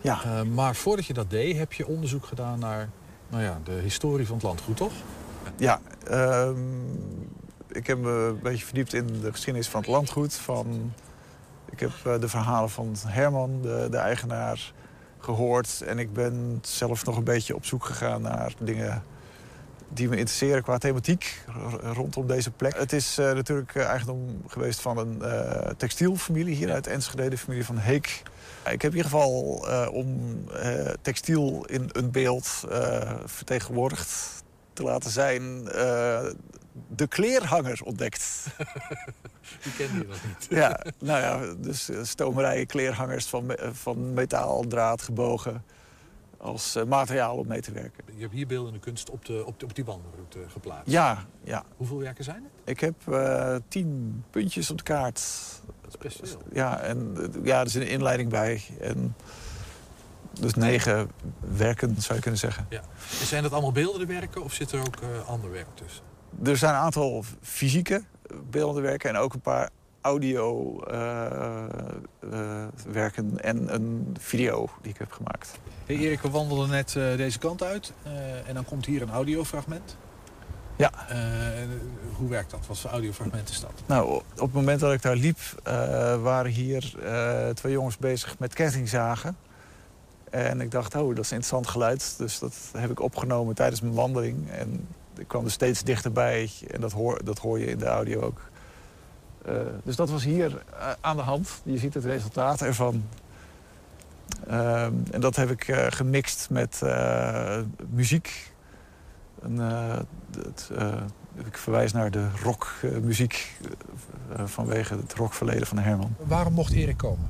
Ja. 0.00 0.24
Uh, 0.24 0.42
maar 0.42 0.76
voordat 0.76 1.06
je 1.06 1.12
dat 1.12 1.30
deed, 1.30 1.56
heb 1.56 1.72
je 1.72 1.86
onderzoek 1.86 2.26
gedaan 2.26 2.58
naar 2.58 2.88
nou 3.28 3.42
ja, 3.42 3.60
de 3.64 3.72
historie 3.72 4.26
van 4.26 4.36
het 4.36 4.44
landgoed, 4.44 4.76
toch? 4.76 4.92
Ja, 5.56 5.80
um, 6.10 7.28
ik 7.68 7.86
heb 7.86 7.98
me 7.98 8.10
een 8.10 8.42
beetje 8.42 8.64
verdiept 8.64 8.94
in 8.94 9.06
de 9.06 9.30
geschiedenis 9.30 9.68
van 9.68 9.80
het 9.80 9.90
landgoed. 9.90 10.34
Van, 10.34 10.92
ik 11.70 11.80
heb 11.80 12.20
de 12.20 12.28
verhalen 12.28 12.70
van 12.70 12.94
Herman, 13.06 13.62
de, 13.62 13.86
de 13.90 13.96
eigenaar, 13.96 14.72
gehoord. 15.18 15.82
En 15.86 15.98
ik 15.98 16.12
ben 16.12 16.58
zelf 16.62 17.04
nog 17.04 17.16
een 17.16 17.24
beetje 17.24 17.54
op 17.54 17.64
zoek 17.64 17.84
gegaan 17.84 18.22
naar 18.22 18.54
dingen 18.58 19.02
die 19.88 20.08
me 20.08 20.16
interesseren 20.16 20.62
qua 20.62 20.78
thematiek 20.78 21.44
rondom 21.80 22.26
deze 22.26 22.50
plek. 22.50 22.76
Het 22.78 22.92
is 22.92 23.18
uh, 23.18 23.32
natuurlijk 23.32 23.74
uh, 23.74 23.84
eigendom 23.84 24.42
geweest 24.46 24.80
van 24.80 24.98
een 24.98 25.18
uh, 25.22 25.70
textielfamilie 25.76 26.54
hier 26.54 26.72
uit 26.72 26.86
Enschede, 26.86 27.28
de 27.28 27.38
familie 27.38 27.64
van 27.64 27.78
Heek. 27.78 28.22
Ik 28.70 28.82
heb 28.82 28.90
in 28.90 28.96
ieder 28.96 29.10
geval 29.10 29.66
om 29.92 30.38
textiel 31.02 31.64
in 31.64 31.88
een 31.92 32.10
beeld 32.10 32.64
vertegenwoordigd 33.24 34.42
te 34.72 34.82
laten 34.82 35.10
zijn... 35.10 35.64
de 36.88 37.06
kleerhanger 37.08 37.80
ontdekt. 37.84 38.44
Die 39.62 39.72
kende 39.72 39.98
je 39.98 40.06
nog 40.06 40.18
niet. 40.26 40.46
ja, 40.60 40.80
nou 40.98 41.20
ja, 41.20 41.54
dus 41.58 41.88
eh, 41.88 41.98
stomerijen, 42.02 42.66
kleerhangers 42.66 43.26
van, 43.26 43.46
me- 43.46 43.54
eh, 43.54 43.68
van 43.72 44.14
metaal, 44.14 44.64
draad, 44.66 45.02
gebogen. 45.02 45.64
Als 46.36 46.74
eh, 46.74 46.84
materiaal 46.84 47.36
om 47.36 47.46
mee 47.46 47.60
te 47.60 47.72
werken. 47.72 48.04
Je 48.14 48.20
hebt 48.20 48.32
hier 48.32 48.46
beeldende 48.46 48.78
kunst 48.78 49.10
op, 49.10 49.24
de, 49.24 49.44
op, 49.46 49.60
de, 49.60 49.64
op 49.64 49.74
die 49.74 49.84
wandelroute 49.84 50.38
geplaatst. 50.48 50.90
Ja, 50.90 51.26
ja. 51.44 51.64
Hoeveel 51.76 51.98
werken 51.98 52.24
zijn 52.24 52.42
het? 52.42 52.52
Ik 52.64 52.80
heb 52.80 52.94
eh, 53.08 53.56
tien 53.68 54.24
puntjes 54.30 54.70
op 54.70 54.78
de 54.78 54.82
kaart. 54.82 55.22
Dat 55.80 55.94
is 55.94 55.98
best 55.98 56.20
veel. 56.22 56.42
Ja, 56.52 56.80
en 56.80 57.16
eh, 57.16 57.44
ja, 57.44 57.60
er 57.60 57.70
zit 57.70 57.82
een 57.82 57.88
inleiding 57.88 58.30
bij. 58.30 58.62
En 58.80 59.14
dus 60.40 60.54
negen 60.54 61.10
werken, 61.56 61.96
zou 61.98 62.14
je 62.14 62.20
kunnen 62.20 62.40
zeggen. 62.40 62.66
Ja. 62.68 62.80
En 63.20 63.26
zijn 63.26 63.42
dat 63.42 63.52
allemaal 63.52 63.72
beeldende 63.72 64.06
werken 64.06 64.42
of 64.42 64.52
zit 64.52 64.72
er 64.72 64.80
ook 64.80 64.96
eh, 64.96 65.28
ander 65.28 65.50
werk 65.50 65.66
tussen? 65.74 66.04
Er 66.44 66.56
zijn 66.56 66.74
een 66.74 66.80
aantal 66.80 67.24
fysieke 67.40 68.02
beeldende 68.50 68.80
werken 68.80 69.10
en 69.10 69.16
ook 69.16 69.34
een 69.34 69.40
paar 69.40 69.70
audio 70.06 70.80
eh, 70.82 71.26
eh, 71.26 72.66
werken 72.92 73.40
en 73.40 73.74
een 73.74 74.16
video 74.18 74.68
die 74.82 74.92
ik 74.92 74.98
heb 74.98 75.12
gemaakt. 75.12 75.58
Hey 75.86 75.96
Erik, 75.96 76.20
we 76.20 76.30
wandelden 76.30 76.68
net 76.68 76.96
eh, 76.96 77.16
deze 77.16 77.38
kant 77.38 77.62
uit 77.62 77.92
en 78.46 78.54
dan 78.54 78.64
komt 78.64 78.86
hier 78.86 79.02
een 79.02 79.10
audiofragment. 79.10 79.96
Ja. 80.76 80.90
Hoe 82.16 82.28
werkt 82.28 82.50
dat? 82.50 82.66
Wat 82.66 82.78
voor 82.78 82.90
audiofragment 82.90 83.48
is 83.48 83.60
dat? 83.60 83.72
Nou, 83.86 84.08
op 84.14 84.40
het 84.40 84.52
moment 84.52 84.80
dat 84.80 84.92
ik 84.92 85.02
daar 85.02 85.16
liep, 85.16 85.38
waren 86.22 86.50
hier 86.50 86.94
twee 87.54 87.72
jongens 87.72 87.96
bezig 87.96 88.38
met 88.38 88.54
kettingzagen. 88.54 89.36
En 90.30 90.60
ik 90.60 90.70
dacht, 90.70 90.94
oh, 90.94 91.08
dat 91.08 91.24
is 91.24 91.30
een 91.30 91.36
interessant 91.36 91.66
geluid. 91.66 92.14
Dus 92.18 92.38
dat 92.38 92.54
heb 92.72 92.90
ik 92.90 93.00
opgenomen 93.00 93.54
tijdens 93.54 93.80
mijn 93.80 93.94
wandeling. 93.94 94.50
En 94.50 94.88
ik 95.16 95.28
kwam 95.28 95.44
er 95.44 95.50
steeds 95.50 95.82
dichterbij. 95.82 96.50
En 96.70 96.80
dat 96.80 96.92
hoor, 96.92 97.24
dat 97.24 97.38
hoor 97.38 97.58
je 97.58 97.66
in 97.66 97.78
de 97.78 97.86
audio 97.86 98.20
ook. 98.20 98.40
Eh, 99.46 99.54
dus 99.84 99.96
dat 99.96 100.10
was 100.10 100.24
hier 100.24 100.62
eh, 100.78 100.90
aan 101.00 101.16
de 101.16 101.22
hand. 101.22 101.60
Je 101.62 101.78
ziet 101.78 101.94
het 101.94 102.04
resultaat 102.04 102.60
ervan. 102.60 103.04
Ehm, 104.48 104.92
en 105.10 105.20
dat 105.20 105.36
heb 105.36 105.50
ik 105.50 105.68
eh, 105.68 105.86
gemixt 105.88 106.50
met 106.50 106.82
muziek. 107.90 108.52
Het, 110.36 110.70
ik 111.44 111.58
verwijs 111.58 111.92
naar 111.92 112.10
de 112.10 112.28
rockmuziek 112.42 113.56
vanwege 114.44 114.96
het 114.96 115.14
rockverleden 115.14 115.66
van 115.66 115.78
Herman. 115.78 116.14
Waarom 116.18 116.52
mocht 116.52 116.72
Erik 116.72 116.96
komen? 116.96 117.26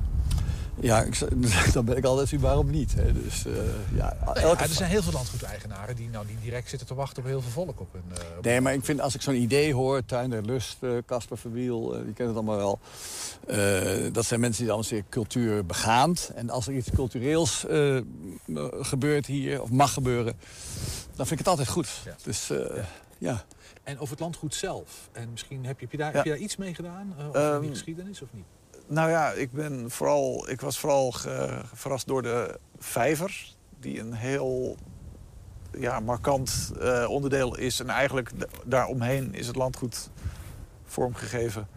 Ja, 0.81 1.01
ik, 1.03 1.19
dan 1.73 1.85
ben 1.85 1.97
ik 1.97 2.05
altijd 2.05 2.27
zien 2.27 2.39
waarom 2.39 2.69
niet. 2.69 2.93
Hè. 2.95 3.13
Dus, 3.13 3.45
eh, 3.45 3.53
ja, 3.95 4.15
elke 4.23 4.39
ja, 4.39 4.57
er 4.59 4.67
zijn 4.75 4.89
heel 4.89 5.01
veel 5.03 5.11
landgoedeigenaren 5.13 5.95
die 5.95 6.09
nou 6.09 6.25
niet 6.27 6.41
direct 6.41 6.69
zitten 6.69 6.87
te 6.87 6.93
wachten 6.95 7.23
op 7.23 7.29
heel 7.29 7.41
veel 7.41 7.51
volk 7.51 7.79
op 7.79 7.93
hun... 7.93 8.03
eh, 8.17 8.37
op 8.37 8.43
Nee, 8.43 8.61
maar 8.61 8.73
ik 8.73 8.85
vind 8.85 9.01
als 9.01 9.15
ik 9.15 9.21
zo'n 9.21 9.35
idee 9.35 9.73
hoor, 9.73 10.05
Tuin 10.05 10.29
der 10.29 10.41
Lust, 10.45 10.77
eh, 10.79 10.89
Casper 11.05 11.37
Verwiel, 11.37 11.95
eh, 11.95 12.03
die 12.03 12.13
kennen 12.13 12.35
het 12.35 12.45
allemaal 12.45 12.57
wel. 12.57 12.79
Dat 14.11 14.25
zijn 14.25 14.39
mensen 14.39 14.63
die 14.63 14.71
dan 14.73 14.83
zeer 14.83 15.03
cultuur 15.09 15.65
begaand. 15.65 16.31
En 16.35 16.49
als 16.49 16.67
er 16.67 16.73
iets 16.73 16.89
cultureels 16.95 17.65
gebeurt 18.81 19.25
hier, 19.25 19.61
of 19.61 19.69
mag 19.71 19.93
gebeuren, 19.93 20.33
dan 21.15 21.25
vind 21.27 21.31
ik 21.31 21.37
het 21.37 21.47
altijd 21.47 21.67
goed. 21.67 21.89
Dus 22.23 22.49
eh, 22.49 22.83
ja. 23.17 23.43
En 23.83 23.99
over 23.99 24.09
het 24.09 24.19
landgoed 24.19 24.55
zelf. 24.55 25.09
En 25.11 25.29
misschien 25.31 25.65
heb 25.65 25.79
je, 25.79 25.81
heb 25.85 25.91
je, 25.91 25.97
daar, 25.97 26.09
Ja. 26.09 26.15
heb 26.15 26.23
je 26.25 26.29
daar 26.31 26.39
iets 26.39 26.55
mee 26.57 26.73
gedaan? 26.75 27.13
Of 27.29 27.35
Ehm, 27.35 27.61
die 27.61 27.69
geschiedenis 27.69 28.21
of 28.21 28.27
niet? 28.31 28.45
Nou 28.87 29.09
ja, 29.09 29.31
ik, 29.31 29.51
ben 29.51 29.91
vooral, 29.91 30.49
ik 30.49 30.61
was 30.61 30.79
vooral 30.79 31.11
ge- 31.11 31.61
verrast 31.73 32.07
door 32.07 32.21
de 32.21 32.59
vijver. 32.79 33.53
Die 33.79 33.99
een 33.99 34.13
heel 34.13 34.77
ja, 35.77 35.99
markant 35.99 36.71
eh, 36.81 37.05
onderdeel 37.09 37.57
is. 37.57 37.79
En 37.79 37.89
eigenlijk 37.89 38.39
da- 38.39 38.45
daaromheen 38.65 39.33
is 39.33 39.47
het 39.47 39.55
landgoed 39.55 40.09
vormgegeven. 40.85 41.67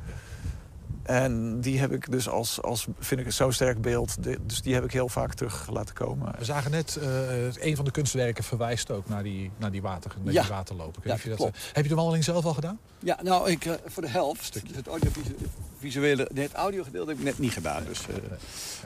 En 1.03 1.61
die 1.61 1.79
heb 1.79 1.93
ik 1.93 2.11
dus 2.11 2.29
als, 2.29 2.63
als 2.63 2.87
vind 2.99 3.21
ik 3.21 3.27
het 3.27 3.35
zo'n 3.35 3.53
sterk 3.53 3.81
beeld. 3.81 4.23
De- 4.23 4.39
dus 4.47 4.63
die 4.63 4.75
heb 4.75 4.85
ik 4.85 4.93
heel 4.93 5.09
vaak 5.09 5.35
terug 5.35 5.69
laten 5.71 5.95
komen. 5.95 6.33
We 6.39 6.45
zagen 6.45 6.71
net, 6.71 6.97
eh, 6.97 7.55
een 7.55 7.77
van 7.77 7.85
de 7.85 7.91
kunstwerken 7.91 8.45
verwijst 8.45 8.91
ook 8.91 9.09
naar 9.09 9.23
die, 9.23 9.51
naar 9.57 9.71
die, 9.71 9.83
water, 9.83 10.11
naar 10.23 10.33
Ja. 10.33 10.43
die 10.43 10.77
Ja, 11.03 11.13
of 11.15 11.23
je 11.23 11.29
dat, 11.29 11.39
klopt. 11.39 11.57
eh, 11.57 11.63
heb 11.73 11.83
je 11.83 11.89
de 11.89 11.95
wandeling 11.95 12.25
zelf 12.25 12.45
al 12.45 12.55
gedaan? 12.55 12.79
Ja, 12.99 13.19
nou, 13.23 13.51
ik, 13.51 13.65
eh, 13.65 13.73
voor 13.87 14.03
de 14.03 14.09
helft. 14.09 14.61
Het 14.75 14.87
audiovisuele, 14.87 16.29
het 16.35 16.53
audiogedeelte 16.53 17.09
heb 17.11 17.19
ik 17.19 17.25
net 17.25 17.39
niet 17.39 17.53
gedaan. 17.53 17.85
Dus, 17.85 18.01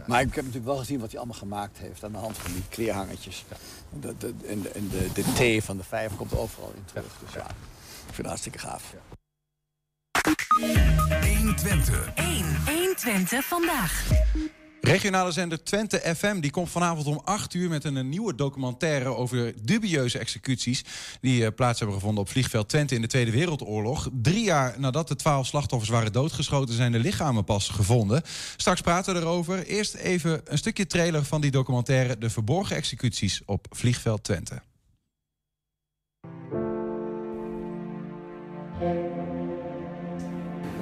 Maar 0.06 0.20
ik 0.20 0.26
heb 0.26 0.36
natuurlijk 0.44 0.64
wel 0.64 0.76
gezien 0.76 1.00
wat 1.00 1.08
hij 1.10 1.18
allemaal 1.18 1.38
gemaakt 1.38 1.78
heeft 1.78 2.04
aan 2.04 2.12
de 2.12 2.18
hand 2.18 2.38
van 2.38 2.52
die 2.52 2.62
kleerhangertjes. 2.68 3.44
De, 4.00 4.14
de, 4.18 4.34
en 4.48 4.60
de, 4.62 4.68
en 4.68 4.88
de, 4.88 5.08
de 5.12 5.58
T 5.60 5.64
van 5.64 5.76
de 5.76 5.84
vijver 5.84 6.16
komt 6.16 6.36
overal 6.36 6.72
in 6.76 6.84
terug. 6.84 7.16
Dus 7.24 7.32
ja, 7.34 7.46
ik 7.48 8.04
vind 8.04 8.16
het 8.16 8.26
hartstikke 8.26 8.58
gaaf. 8.58 8.94
120. 10.60 12.12
1. 12.14 12.44
120 12.66 13.44
vandaag. 13.44 14.06
Regionale 14.80 15.32
zender 15.32 15.64
Twente 15.64 16.14
FM 16.16 16.40
die 16.40 16.50
komt 16.50 16.70
vanavond 16.70 17.06
om 17.06 17.20
8 17.24 17.54
uur 17.54 17.68
met 17.68 17.84
een, 17.84 17.96
een 17.96 18.08
nieuwe 18.08 18.34
documentaire 18.34 19.08
over 19.08 19.54
dubieuze 19.62 20.18
executies 20.18 20.84
die 21.20 21.44
eh, 21.44 21.54
plaats 21.54 21.78
hebben 21.78 21.96
gevonden 21.96 22.22
op 22.22 22.28
vliegveld 22.28 22.68
Twente 22.68 22.94
in 22.94 23.00
de 23.00 23.06
Tweede 23.06 23.30
Wereldoorlog. 23.30 24.08
Drie 24.12 24.44
jaar 24.44 24.74
nadat 24.78 25.08
de 25.08 25.16
twaalf 25.16 25.46
slachtoffers 25.46 25.90
waren 25.90 26.12
doodgeschoten 26.12 26.74
zijn 26.74 26.92
de 26.92 26.98
lichamen 26.98 27.44
pas 27.44 27.68
gevonden. 27.68 28.22
Straks 28.56 28.80
praten 28.80 29.14
we 29.14 29.20
erover. 29.20 29.66
Eerst 29.66 29.94
even 29.94 30.40
een 30.44 30.58
stukje 30.58 30.86
trailer 30.86 31.24
van 31.24 31.40
die 31.40 31.50
documentaire 31.50 32.18
De 32.18 32.30
Verborgen 32.30 32.76
Executies 32.76 33.42
op 33.46 33.66
vliegveld 33.70 34.24
Twente. 34.24 34.62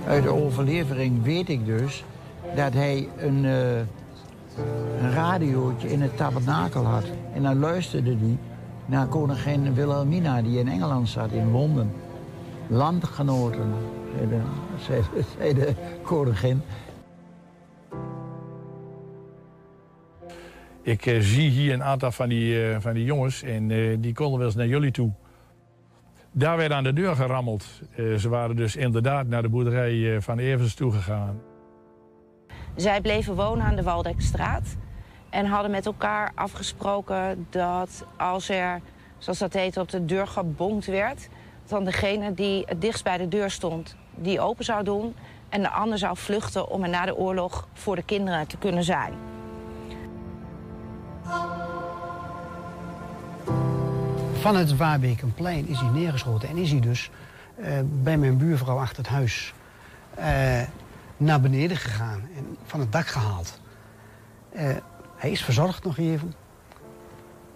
Uit 0.06 0.22
de 0.22 0.30
overlevering 0.30 1.22
weet 1.22 1.48
ik 1.48 1.66
dus 1.66 2.04
dat 2.56 2.72
hij 2.72 3.08
een, 3.18 3.44
eh, 3.44 3.76
een 5.00 5.12
radiootje 5.12 5.90
in 5.92 6.02
het 6.02 6.16
tabernakel 6.16 6.84
had. 6.84 7.04
En 7.34 7.42
dan 7.42 7.58
luisterde 7.58 8.10
hij 8.10 8.38
naar 8.86 9.06
koningin 9.06 9.74
Wilhelmina 9.74 10.42
die 10.42 10.58
in 10.58 10.68
Engeland 10.68 11.08
zat, 11.08 11.30
in 11.30 11.50
Londen. 11.50 11.90
Landgenoten, 12.66 13.74
zei 15.38 15.54
de, 15.54 15.72
koningin. 16.02 16.62
Ik 20.82 21.06
eh, 21.06 21.20
zie 21.20 21.50
hier 21.50 21.72
een 21.72 21.82
aantal 21.82 22.12
van 22.12 22.28
die, 22.28 22.64
eh, 22.64 22.80
van 22.80 22.94
die 22.94 23.04
jongens 23.04 23.42
en 23.42 23.68
die 24.00 24.14
konden 24.14 24.38
wel 24.38 24.46
eens 24.46 24.56
naar 24.56 24.66
jullie 24.66 24.90
toe. 24.90 25.12
Daar 26.34 26.56
werd 26.56 26.72
aan 26.72 26.84
de 26.84 26.92
deur 26.92 27.14
gerammeld. 27.14 27.64
Eh, 27.96 28.14
ze 28.14 28.28
waren 28.28 28.56
dus 28.56 28.76
inderdaad 28.76 29.26
naar 29.26 29.42
de 29.42 29.48
boerderij 29.48 30.14
eh, 30.14 30.20
van 30.20 30.38
Evers 30.38 30.74
toegegaan. 30.74 31.40
Zij 32.76 33.00
bleven 33.00 33.34
wonen 33.34 33.64
aan 33.64 33.76
de 33.76 33.82
Waldekstraat 33.82 34.76
en 35.30 35.46
hadden 35.46 35.70
met 35.70 35.86
elkaar 35.86 36.32
afgesproken 36.34 37.46
dat 37.50 38.06
als 38.16 38.48
er, 38.48 38.80
zoals 39.18 39.38
dat 39.38 39.52
heet, 39.52 39.76
op 39.76 39.88
de 39.88 40.04
deur 40.04 40.26
gebonkt 40.26 40.86
werd, 40.86 41.28
dan 41.66 41.84
degene 41.84 42.34
die 42.34 42.62
het 42.66 42.80
dichtst 42.80 43.04
bij 43.04 43.18
de 43.18 43.28
deur 43.28 43.50
stond, 43.50 43.96
die 44.14 44.40
open 44.40 44.64
zou 44.64 44.84
doen 44.84 45.14
en 45.48 45.62
de 45.62 45.70
ander 45.70 45.98
zou 45.98 46.16
vluchten 46.16 46.68
om 46.68 46.82
er 46.82 46.88
na 46.88 47.04
de 47.04 47.16
oorlog 47.16 47.68
voor 47.72 47.96
de 47.96 48.02
kinderen 48.02 48.46
te 48.46 48.58
kunnen 48.58 48.84
zijn. 48.84 49.12
Van 54.42 54.56
het 54.56 54.76
Waarbekenplein 54.76 55.68
is 55.68 55.80
hij 55.80 55.88
neergeschoten 55.88 56.48
en 56.48 56.56
is 56.56 56.70
hij 56.70 56.80
dus 56.80 57.10
eh, 57.56 57.78
bij 58.02 58.18
mijn 58.18 58.36
buurvrouw 58.36 58.78
achter 58.78 58.96
het 58.96 59.06
huis 59.06 59.54
eh, 60.14 60.60
naar 61.16 61.40
beneden 61.40 61.76
gegaan 61.76 62.20
en 62.36 62.56
van 62.64 62.80
het 62.80 62.92
dak 62.92 63.06
gehaald. 63.06 63.60
Eh, 64.52 64.76
hij 65.16 65.30
is 65.30 65.44
verzorgd 65.44 65.84
nog 65.84 65.98
even. 65.98 66.34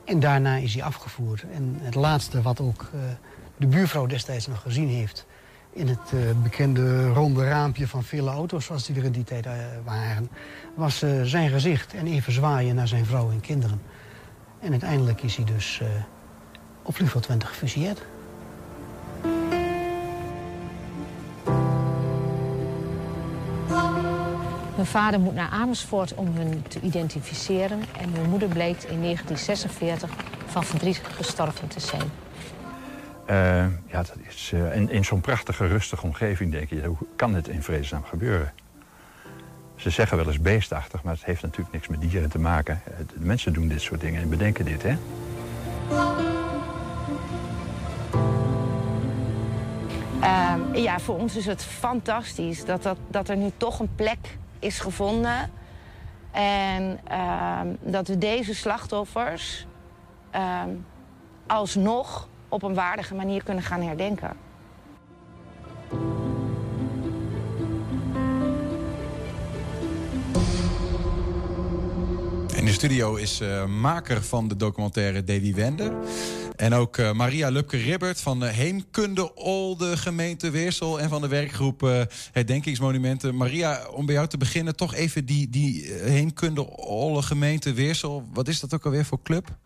En 0.04 0.20
daarna 0.20 0.56
is 0.56 0.74
hij 0.74 0.82
afgevoerd. 0.82 1.44
En 1.54 1.78
het 1.82 1.94
laatste 1.94 2.42
wat 2.42 2.60
ook 2.60 2.90
de 3.56 3.66
buurvrouw 3.66 4.06
destijds 4.06 4.46
nog 4.46 4.62
gezien 4.62 4.88
heeft... 4.88 5.26
in 5.72 5.88
het 5.88 6.12
bekende 6.42 7.08
ronde 7.08 7.48
raampje 7.48 7.88
van 7.88 8.04
vele 8.04 8.30
auto's 8.30 8.64
zoals 8.64 8.86
die 8.86 8.96
er 8.96 9.04
in 9.04 9.12
die 9.12 9.24
tijd 9.24 9.46
waren... 9.84 10.30
was 10.74 11.04
zijn 11.22 11.50
gezicht 11.50 11.94
en 11.94 12.06
even 12.06 12.32
zwaaien 12.32 12.74
naar 12.74 12.88
zijn 12.88 13.06
vrouw 13.06 13.30
en 13.30 13.40
kinderen. 13.40 13.82
En 14.60 14.70
uiteindelijk 14.70 15.22
is 15.22 15.36
hij 15.36 15.44
dus 15.44 15.82
op 16.86 16.94
vliegveld 16.94 17.22
20 17.22 17.48
gefusilleerd. 17.48 18.02
Mijn 24.74 24.88
vader 24.88 25.20
moet 25.20 25.34
naar 25.34 25.48
Amersfoort 25.48 26.14
om 26.14 26.36
hun 26.36 26.62
te 26.68 26.80
identificeren. 26.80 27.80
En 28.00 28.10
mijn 28.10 28.30
moeder 28.30 28.48
bleek 28.48 28.82
in 28.82 29.00
1946 29.02 30.10
van 30.46 30.64
verdriet 30.64 31.00
gestorven 31.14 31.68
te 31.68 31.80
zijn. 31.80 32.10
Eh, 33.26 33.36
ja, 33.90 33.96
dat 34.02 34.16
is, 34.28 34.50
eh, 34.54 34.76
in, 34.76 34.90
in 34.90 35.04
zo'n 35.04 35.20
prachtige, 35.20 35.66
rustige 35.66 36.04
omgeving 36.04 36.52
denk 36.52 36.68
je, 36.68 36.84
hoe 36.84 36.96
kan 37.16 37.32
dit 37.32 37.48
in 37.48 37.62
vredesnaam 37.62 38.04
gebeuren? 38.04 38.52
Ze 39.76 39.90
zeggen 39.90 40.16
wel 40.16 40.26
eens 40.26 40.40
beestachtig, 40.40 41.02
maar 41.02 41.14
het 41.14 41.24
heeft 41.24 41.42
natuurlijk 41.42 41.72
niks 41.72 41.88
met 41.88 42.00
dieren 42.00 42.30
te 42.30 42.38
maken. 42.38 42.80
Eh, 42.84 42.98
De 42.98 43.20
mensen 43.24 43.52
doen 43.52 43.68
dit 43.68 43.80
soort 43.80 44.00
dingen 44.00 44.22
en 44.22 44.28
bedenken 44.28 44.64
dit, 44.64 44.82
hè? 44.82 44.96
Eh, 50.26 50.82
ja, 50.82 50.98
voor 50.98 51.18
ons 51.18 51.36
is 51.36 51.46
het 51.46 51.62
fantastisch 51.62 52.64
dat, 52.64 52.82
dat, 52.82 52.96
dat 53.08 53.28
er 53.28 53.36
nu 53.36 53.50
toch 53.56 53.78
een 53.78 53.94
plek 53.94 54.38
is 54.58 54.78
gevonden. 54.78 55.50
En 56.30 57.00
ehm, 57.04 57.66
dat 57.80 58.08
we 58.08 58.18
deze 58.18 58.54
slachtoffers 58.54 59.66
ehm, 60.30 60.70
alsnog 61.46 62.28
op 62.48 62.62
een 62.62 62.74
waardige 62.74 63.14
manier 63.14 63.42
kunnen 63.42 63.64
gaan 63.64 63.82
herdenken. 63.82 64.36
In 72.66 72.72
de 72.72 72.78
studio 72.78 73.14
is 73.14 73.40
uh, 73.40 73.66
maker 73.66 74.22
van 74.22 74.48
de 74.48 74.56
documentaire 74.56 75.24
Davy 75.24 75.54
Wender. 75.54 75.96
En 76.56 76.72
ook 76.72 76.96
uh, 76.96 77.12
Maria 77.12 77.48
Lupke-Ribbert 77.48 78.20
van 78.20 78.40
de 78.40 78.46
Heemkunde 78.46 79.34
Olde 79.34 79.96
gemeente 79.96 80.50
Weersel... 80.50 81.00
en 81.00 81.08
van 81.08 81.20
de 81.20 81.28
werkgroep 81.28 81.82
uh, 81.82 82.02
Herdenkingsmonumenten. 82.32 83.36
Maria, 83.36 83.88
om 83.88 84.06
bij 84.06 84.14
jou 84.14 84.28
te 84.28 84.36
beginnen, 84.36 84.76
toch 84.76 84.94
even 84.94 85.24
die, 85.24 85.48
die 85.48 85.84
Heemkunde 85.92 86.76
Olde 86.76 87.22
gemeente 87.22 87.72
Weersel. 87.72 88.28
Wat 88.32 88.48
is 88.48 88.60
dat 88.60 88.74
ook 88.74 88.84
alweer 88.84 89.04
voor 89.04 89.22
club? 89.22 89.58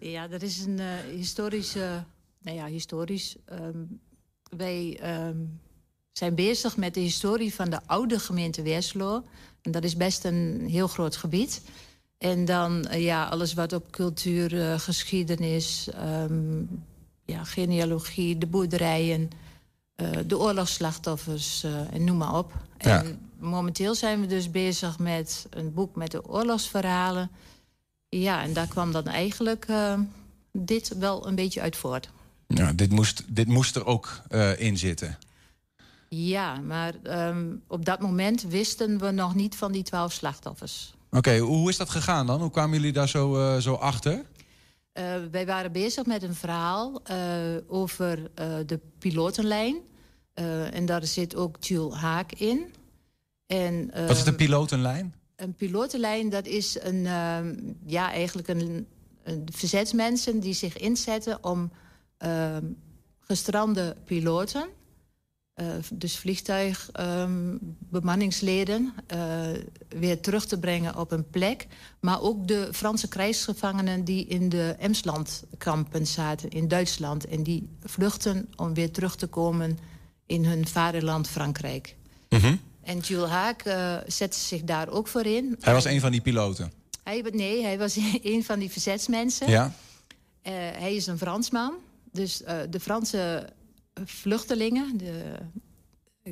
Ja, 0.00 0.28
dat 0.28 0.42
is 0.42 0.64
een 0.64 0.80
historische... 1.16 2.04
Nou 2.42 2.56
ja, 2.56 2.66
historisch. 2.66 3.36
Um, 3.52 4.00
wij 4.56 5.00
um, 5.28 5.60
zijn 6.12 6.34
bezig 6.34 6.76
met 6.76 6.94
de 6.94 7.00
historie 7.00 7.54
van 7.54 7.70
de 7.70 7.80
oude 7.86 8.18
gemeente 8.18 8.62
Weerselo. 8.62 9.24
En 9.62 9.70
dat 9.72 9.84
is 9.84 9.96
best 9.96 10.24
een 10.24 10.66
heel 10.68 10.88
groot 10.88 11.16
gebied. 11.16 11.62
En 12.18 12.44
dan 12.44 12.86
uh, 12.90 13.04
ja, 13.04 13.24
alles 13.24 13.54
wat 13.54 13.72
op 13.72 13.90
cultuur, 13.90 14.52
uh, 14.52 14.78
geschiedenis, 14.78 15.88
um, 16.02 16.84
ja, 17.24 17.44
genealogie, 17.44 18.38
de 18.38 18.46
boerderijen, 18.46 19.30
uh, 19.96 20.08
de 20.26 20.38
oorlogsslachtoffers 20.38 21.64
en 21.90 22.04
noem 22.04 22.16
maar 22.16 22.38
op. 22.38 22.52
Ja. 22.78 23.02
En 23.04 23.18
momenteel 23.38 23.94
zijn 23.94 24.20
we 24.20 24.26
dus 24.26 24.50
bezig 24.50 24.98
met 24.98 25.46
een 25.50 25.74
boek 25.74 25.96
met 25.96 26.10
de 26.10 26.28
oorlogsverhalen. 26.28 27.30
Ja, 28.08 28.42
en 28.42 28.52
daar 28.52 28.68
kwam 28.68 28.92
dan 28.92 29.06
eigenlijk 29.06 29.66
dit 30.52 30.98
wel 30.98 31.26
een 31.26 31.34
beetje 31.34 31.60
uit 31.60 31.76
voort. 31.76 32.10
Ja, 32.46 32.72
dit 32.72 32.90
moest, 32.90 33.22
dit 33.26 33.46
moest 33.46 33.76
er 33.76 33.86
ook 33.86 34.22
in 34.56 34.78
zitten. 34.78 35.18
Ja, 36.08 36.60
maar 36.60 36.94
um, 37.28 37.62
op 37.66 37.84
dat 37.84 38.00
moment 38.00 38.42
wisten 38.42 38.98
we 38.98 39.10
nog 39.10 39.34
niet 39.34 39.56
van 39.56 39.72
die 39.72 39.82
twaalf 39.82 40.12
slachtoffers. 40.12 40.94
Oké, 41.16 41.28
okay, 41.28 41.38
hoe 41.38 41.68
is 41.68 41.76
dat 41.76 41.90
gegaan 41.90 42.26
dan? 42.26 42.40
Hoe 42.40 42.50
kwamen 42.50 42.76
jullie 42.76 42.92
daar 42.92 43.08
zo, 43.08 43.36
uh, 43.36 43.56
zo 43.56 43.74
achter? 43.74 44.12
Uh, 44.14 45.14
wij 45.30 45.46
waren 45.46 45.72
bezig 45.72 46.06
met 46.06 46.22
een 46.22 46.34
verhaal 46.34 47.02
uh, 47.10 47.16
over 47.66 48.30
de 48.66 48.80
pilotenlijn. 48.98 49.76
en 50.72 50.86
daar 50.86 51.06
zit 51.06 51.36
ook 51.36 51.56
Jules 51.64 51.94
Haak 51.94 52.32
in. 52.32 52.74
En, 53.46 53.90
Wat 54.06 54.16
is 54.16 54.24
de 54.24 54.34
pilotenlijn? 54.34 55.14
Een 55.36 55.54
pilotenlijn, 55.54 56.28
dat 56.28 56.46
is 56.46 56.78
een, 56.82 57.02
ja, 57.86 58.10
eigenlijk 58.10 58.48
een, 58.48 58.86
een 59.22 59.48
verzetsmensen 59.52 60.40
die 60.40 60.54
zich 60.54 60.76
inzetten 60.78 61.44
om 61.44 61.70
gestrande 63.20 63.96
piloten 64.04 64.68
uh, 65.62 65.66
dus 65.92 66.16
vliegtuigbemanningsleden 66.16 68.76
um, 68.76 68.92
uh, 69.18 69.46
weer 69.88 70.20
terug 70.20 70.46
te 70.46 70.58
brengen 70.58 70.98
op 70.98 71.12
een 71.12 71.30
plek. 71.30 71.66
Maar 72.00 72.20
ook 72.20 72.48
de 72.48 72.68
Franse 72.72 73.08
krijgsgevangenen 73.08 74.04
die 74.04 74.26
in 74.26 74.48
de 74.48 74.76
Emslandkampen 74.78 76.06
zaten 76.06 76.50
in 76.50 76.68
Duitsland. 76.68 77.26
En 77.26 77.42
die 77.42 77.68
vluchten 77.82 78.48
om 78.56 78.74
weer 78.74 78.90
terug 78.90 79.16
te 79.16 79.26
komen 79.26 79.78
in 80.26 80.44
hun 80.44 80.68
vaderland 80.68 81.28
Frankrijk. 81.28 81.96
Mm 82.28 82.38
-hmm. 82.38 82.60
En 82.82 82.98
Jules 82.98 83.30
Haak 83.30 83.66
uh, 83.66 83.96
zette 84.06 84.38
zich 84.38 84.62
daar 84.62 84.88
ook 84.88 85.08
voor 85.08 85.26
in. 85.26 85.56
Hij 85.60 85.72
was 85.72 85.84
een 85.84 86.00
van 86.00 86.10
die 86.10 86.20
piloten? 86.20 86.72
Hij, 87.02 87.24
nee, 87.32 87.62
hij 87.62 87.78
was 87.78 87.96
een 88.22 88.44
van 88.44 88.58
die 88.58 88.70
verzetsmensen. 88.70 89.50
Ja. 89.50 89.72
hij 90.42 90.94
is 90.94 91.06
een 91.06 91.18
Fransman. 91.18 91.74
Dus 92.12 92.42
de 92.70 92.80
Franse 92.80 93.54
vluchtelingen, 94.04 94.96
de 94.96 95.38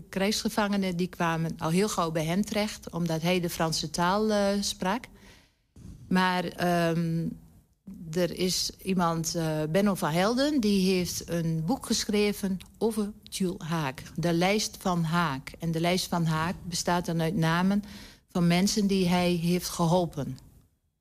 krijgsgevangenen... 0.08 0.96
die 0.96 1.06
kwamen 1.06 1.54
al 1.58 1.70
heel 1.70 1.88
gauw 1.88 2.10
bij 2.10 2.24
hem 2.24 2.44
terecht... 2.44 2.90
omdat 2.90 3.22
hij 3.22 3.40
de 3.40 3.50
Franse 3.50 3.90
taal 3.90 4.30
uh, 4.30 4.46
sprak. 4.60 5.04
Maar 6.08 6.44
um, 6.90 7.38
er 8.12 8.38
is 8.38 8.70
iemand, 8.82 9.34
uh, 9.36 9.62
Benno 9.70 9.94
van 9.94 10.10
Helden... 10.10 10.60
die 10.60 10.94
heeft 10.94 11.28
een 11.28 11.62
boek 11.66 11.86
geschreven 11.86 12.58
over 12.78 13.12
Jules 13.22 13.58
Haak. 13.58 14.02
De 14.16 14.32
lijst 14.32 14.76
van 14.80 15.04
Haak. 15.04 15.52
En 15.58 15.72
de 15.72 15.80
lijst 15.80 16.06
van 16.06 16.24
Haak 16.24 16.54
bestaat 16.62 17.06
dan 17.06 17.20
uit 17.20 17.36
namen... 17.36 17.82
van 18.30 18.46
mensen 18.46 18.86
die 18.86 19.08
hij 19.08 19.30
heeft 19.30 19.68
geholpen. 19.68 20.38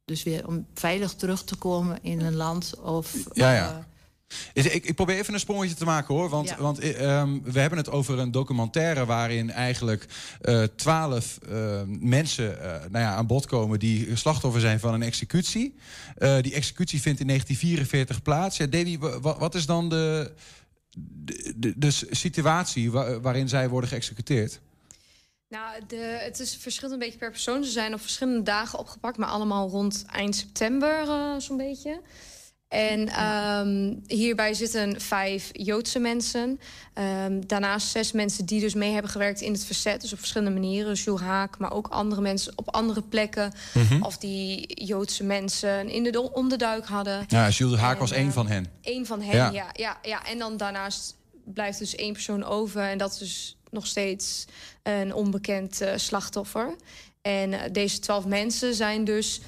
Dus 0.05 0.23
weer 0.23 0.47
om 0.47 0.65
veilig 0.73 1.13
terug 1.13 1.43
te 1.43 1.55
komen 1.55 1.97
in 2.01 2.21
een 2.21 2.35
land 2.35 2.79
of... 2.79 3.13
Ja, 3.33 3.53
ja. 3.53 3.87
Ik, 4.53 4.85
ik, 4.85 4.95
probeer 4.95 5.17
even 5.17 5.33
een 5.33 5.39
sprongetje 5.39 5.75
te 5.75 5.85
maken 5.85 6.15
hoor. 6.15 6.29
Want, 6.29 6.49
ja. 6.49 6.57
want 6.57 6.83
um, 6.83 7.43
we 7.43 7.59
hebben 7.59 7.77
het 7.77 7.89
over 7.89 8.19
een 8.19 8.31
documentaire 8.31 9.05
waarin 9.05 9.51
eigenlijk 9.51 10.05
uh, 10.41 10.63
twaalf 10.75 11.39
uh, 11.49 11.81
mensen 11.87 12.57
uh, 12.57 12.65
nou 12.65 13.03
ja, 13.03 13.13
aan 13.13 13.27
bod 13.27 13.45
komen 13.45 13.79
die 13.79 14.15
slachtoffer 14.15 14.61
zijn 14.61 14.79
van 14.79 14.93
een 14.93 15.01
executie. 15.01 15.75
die 16.17 16.53
executie 16.53 17.01
vindt 17.01 17.19
in 17.19 17.27
1944 17.27 18.21
plaats. 18.21 18.57
Ja, 18.57 18.65
Davy, 18.65 18.97
wat, 18.97 19.37
wat 19.37 19.55
is 19.55 19.65
dan 19.65 19.89
de, 19.89 20.31
de, 20.97 21.53
de, 21.55 21.73
de 21.75 21.91
situatie 22.11 22.91
waar, 22.91 23.21
waarin 23.21 23.49
zij 23.49 23.69
worden 23.69 23.89
geëxecuteerd? 23.89 24.59
Nou, 25.53 25.81
de, 25.87 26.17
het 26.21 26.39
is 26.39 26.55
verschillend 26.55 26.93
een 26.93 27.05
beetje 27.05 27.19
per 27.19 27.31
persoon. 27.31 27.63
Ze 27.63 27.71
zijn 27.71 27.93
op 27.93 28.01
verschillende 28.01 28.43
dagen 28.43 28.79
opgepakt, 28.79 29.17
maar 29.17 29.29
allemaal 29.29 29.69
rond 29.69 30.05
eind 30.11 30.35
september 30.35 31.05
zo'n 31.41 31.57
beetje. 31.57 32.01
En 32.73 33.23
um, 33.23 34.01
hierbij 34.07 34.53
zitten 34.53 35.01
vijf 35.01 35.49
Joodse 35.51 35.99
mensen. 35.99 36.59
Um, 37.25 37.47
daarnaast 37.47 37.87
zes 37.87 38.11
mensen 38.11 38.45
die 38.45 38.59
dus 38.59 38.73
mee 38.73 38.91
hebben 38.91 39.11
gewerkt 39.11 39.41
in 39.41 39.51
het 39.51 39.65
verzet. 39.65 40.01
Dus 40.01 40.13
op 40.13 40.19
verschillende 40.19 40.59
manieren. 40.59 40.93
Jules 40.93 41.21
Haak, 41.21 41.57
maar 41.57 41.71
ook 41.71 41.87
andere 41.87 42.21
mensen 42.21 42.53
op 42.55 42.73
andere 42.73 43.01
plekken. 43.01 43.53
Mhm. 43.73 43.79
Mm 43.79 43.89
-hmm. 43.89 44.03
Of 44.03 44.17
die 44.17 44.83
Joodse 44.85 45.23
mensen 45.23 45.89
in 45.89 46.03
de 46.03 46.31
onderduik 46.33 46.85
hadden. 46.85 47.25
Ja, 47.27 47.49
Jules 47.49 47.79
Haak 47.79 47.93
en, 47.93 47.99
was 47.99 48.11
één 48.11 48.31
van 48.31 48.47
hen. 48.47 48.67
Eén 48.81 49.05
van 49.05 49.21
hen, 49.21 49.35
ja. 49.35 49.49
ja. 49.51 49.69
Ja, 49.73 49.97
ja. 50.01 50.25
En 50.25 50.37
dan 50.37 50.57
daarnaast 50.57 51.15
blijft 51.45 51.79
dus 51.79 51.95
één 51.95 52.13
persoon 52.13 52.43
over. 52.43 52.81
En 52.81 52.97
dat 52.97 53.11
is 53.11 53.17
dus 53.17 53.57
nog 53.69 53.87
steeds 53.87 54.45
een 54.83 55.13
onbekend 55.13 55.81
uh, 55.81 55.89
slachtoffer. 55.95 56.75
En 57.21 57.51
uh, 57.51 57.59
deze 57.71 57.99
twaalf 57.99 58.25
mensen 58.25 58.73
zijn 58.73 59.03
dus 59.03 59.41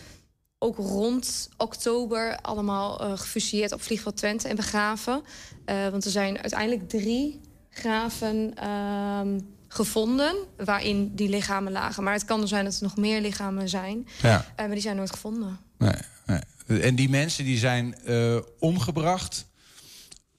ook 0.60 0.78
rond 0.78 1.50
oktober 1.58 2.38
allemaal 2.42 3.04
uh, 3.04 3.18
gefusilleerd 3.18 3.72
op 3.72 3.82
vliegveld 3.82 4.18
Twente 4.18 4.48
en 4.48 4.56
begraven. 4.56 5.24
Uh, 5.66 5.88
want 5.88 6.06
er 6.06 6.12
zijn 6.12 6.42
uiteindelijk 6.42 6.90
drie 6.90 7.42
graven 7.70 8.54
uh, 8.64 9.20
gevonden 9.68 10.36
waarin 10.58 11.16
die 11.16 11.30
lichamen 11.30 11.72
lagen. 11.72 12.04
Maar 12.04 12.14
het 12.14 12.26
kan 12.26 12.42
er 12.42 12.48
zijn 12.48 12.66
dat 12.66 12.76
er 12.76 12.84
nog 12.84 12.98
meer 12.98 13.22
lichamen 13.22 13.70
zijn. 13.70 14.08
Ja. 14.22 14.46
maar 14.58 14.70
die 14.70 14.80
zijn 14.80 14.96
nooit 14.96 15.12
gevonden. 15.12 15.60
Nee, 15.78 15.94
nee. 16.26 16.82
En 16.82 16.96
die 16.96 17.10
mensen 17.10 17.44
die 17.44 17.58
zijn 17.58 17.96
omgebracht 18.60 19.46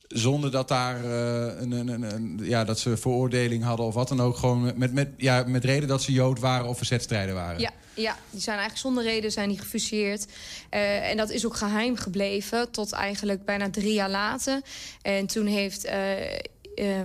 zonder 0.08 0.50
dat 0.50 0.68
daar 0.68 1.04
uh, 1.04 1.60
een, 1.60 1.72
een, 1.72 2.02
een, 2.02 2.40
ja, 2.42 2.64
dat 2.64 2.78
ze 2.78 2.96
veroordeling 2.96 3.64
hadden 3.64 3.86
of 3.86 3.94
wat 3.94 4.08
dan 4.08 4.20
ook. 4.20 4.36
Gewoon 4.36 4.72
met, 4.76 4.92
met, 4.92 5.08
ja, 5.16 5.44
met 5.46 5.64
reden 5.64 5.88
dat 5.88 6.02
ze 6.02 6.12
Jood 6.12 6.40
waren 6.40 6.66
of 6.66 6.76
verzetstrijder 6.76 7.34
waren. 7.34 7.60
Ja, 7.60 7.70
ja, 7.94 8.16
die 8.30 8.40
zijn 8.40 8.58
eigenlijk 8.58 8.86
zonder 8.86 9.04
reden 9.04 9.32
zijn 9.32 9.48
die 9.48 9.58
gefusilleerd. 9.58 10.26
Uh, 10.74 11.10
en 11.10 11.16
dat 11.16 11.30
is 11.30 11.46
ook 11.46 11.56
geheim 11.56 11.96
gebleven 11.96 12.70
tot 12.70 12.92
eigenlijk 12.92 13.44
bijna 13.44 13.70
drie 13.70 13.92
jaar 13.92 14.10
later. 14.10 14.60
En 15.02 15.26
toen 15.26 15.46
heeft 15.46 15.86
uh, 15.86 15.92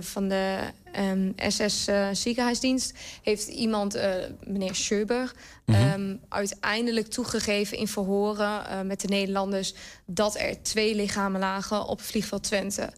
van 0.00 0.28
de 0.28 0.58
um, 0.98 1.32
SS 1.36 1.88
ziekenhuisdienst... 2.12 2.94
heeft 3.22 3.46
iemand, 3.46 3.98
meneer 4.46 4.74
Schöber... 4.74 5.32
Mm 5.66 5.74
-hmm. 5.74 5.92
um, 5.92 6.20
uiteindelijk 6.28 7.06
toegegeven 7.06 7.76
in 7.76 7.88
verhoren 7.88 8.86
met 8.86 9.00
de 9.00 9.08
Nederlanders... 9.08 9.74
dat 10.06 10.38
er 10.38 10.62
twee 10.62 10.94
lichamen 10.94 11.40
lagen 11.40 11.86
op 11.86 12.00
vliegveld 12.00 12.42
Twente. 12.42 12.92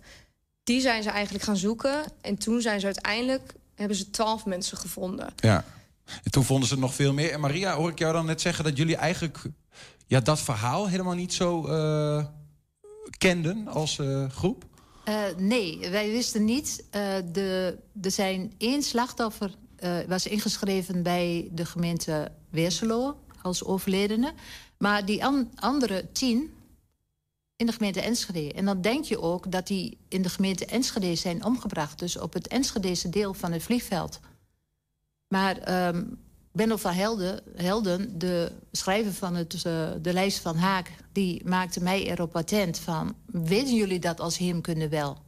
Die 0.64 0.80
zijn 0.80 1.02
ze 1.02 1.10
eigenlijk 1.10 1.44
gaan 1.44 1.56
zoeken. 1.56 2.02
En 2.20 2.38
toen 2.38 2.60
zijn 2.60 2.80
ze 2.80 2.86
uiteindelijk... 2.86 3.54
hebben 3.74 3.96
ze 3.96 4.10
twaalf 4.10 4.44
mensen 4.46 4.76
gevonden. 4.76 5.32
Ja. 5.36 5.64
En 6.22 6.30
toen 6.30 6.44
vonden 6.44 6.68
ze 6.68 6.78
nog 6.78 6.94
veel 6.94 7.12
meer. 7.12 7.32
En 7.32 7.40
Maria, 7.40 7.74
hoor 7.74 7.90
ik 7.90 7.98
jou 7.98 8.12
dan 8.12 8.26
net 8.26 8.40
zeggen 8.40 8.64
dat 8.64 8.76
jullie 8.76 8.96
eigenlijk 8.96 9.38
ja, 10.06 10.20
dat 10.20 10.40
verhaal 10.40 10.88
helemaal 10.88 11.14
niet 11.14 11.34
zo 11.34 11.68
uh, 11.68 12.24
kenden 13.18 13.68
als 13.68 13.98
uh, 13.98 14.30
groep? 14.30 14.64
Uh, 15.08 15.24
nee, 15.36 15.90
wij 15.90 16.10
wisten 16.10 16.44
niet. 16.44 16.84
de, 17.32 17.78
er 18.02 18.10
zijn 18.10 18.52
één 18.58 18.82
slachtoffer 18.82 19.54
was 20.08 20.26
ingeschreven 20.26 21.02
bij 21.02 21.48
de 21.52 21.64
gemeente 21.64 22.32
Weerselo 22.50 23.16
als 23.42 23.64
overledene. 23.64 24.32
Maar 24.78 25.06
die 25.06 25.24
an 25.24 25.50
andere 25.54 26.12
tien 26.12 26.54
in 27.56 27.66
de 27.66 27.72
gemeente 27.72 28.00
Enschede. 28.00 28.52
En 28.52 28.64
dan 28.64 28.80
denk 28.80 29.04
je 29.04 29.20
ook 29.20 29.52
dat 29.52 29.66
die 29.66 29.98
in 30.08 30.22
de 30.22 30.28
gemeente 30.28 30.66
Enschede 30.66 31.14
zijn 31.14 31.44
omgebracht. 31.44 31.98
Dus 31.98 32.18
op 32.18 32.32
het 32.32 32.48
Enschedese 32.48 33.08
deel 33.08 33.34
van 33.34 33.52
het 33.52 33.62
vliegveld. 33.62 34.20
Maar 35.28 35.58
ehm 35.58 36.04
Benno 36.56 36.76
van 36.76 36.92
Helden, 36.92 37.40
Helden, 37.56 38.18
de 38.18 38.52
schrijver 38.72 39.12
van 39.12 39.34
het, 39.34 39.54
uh, 39.54 39.90
de 40.02 40.12
lijst 40.12 40.38
van 40.38 40.56
Haak... 40.56 40.90
die 41.12 41.42
maakte 41.44 41.82
mij 41.82 42.10
erop 42.10 42.36
attent 42.36 42.78
van... 42.78 43.14
weten 43.26 43.74
jullie 43.74 43.98
dat 43.98 44.20
als 44.20 44.38
hem 44.38 44.60
kunnen 44.60 44.90
wel? 44.90 45.18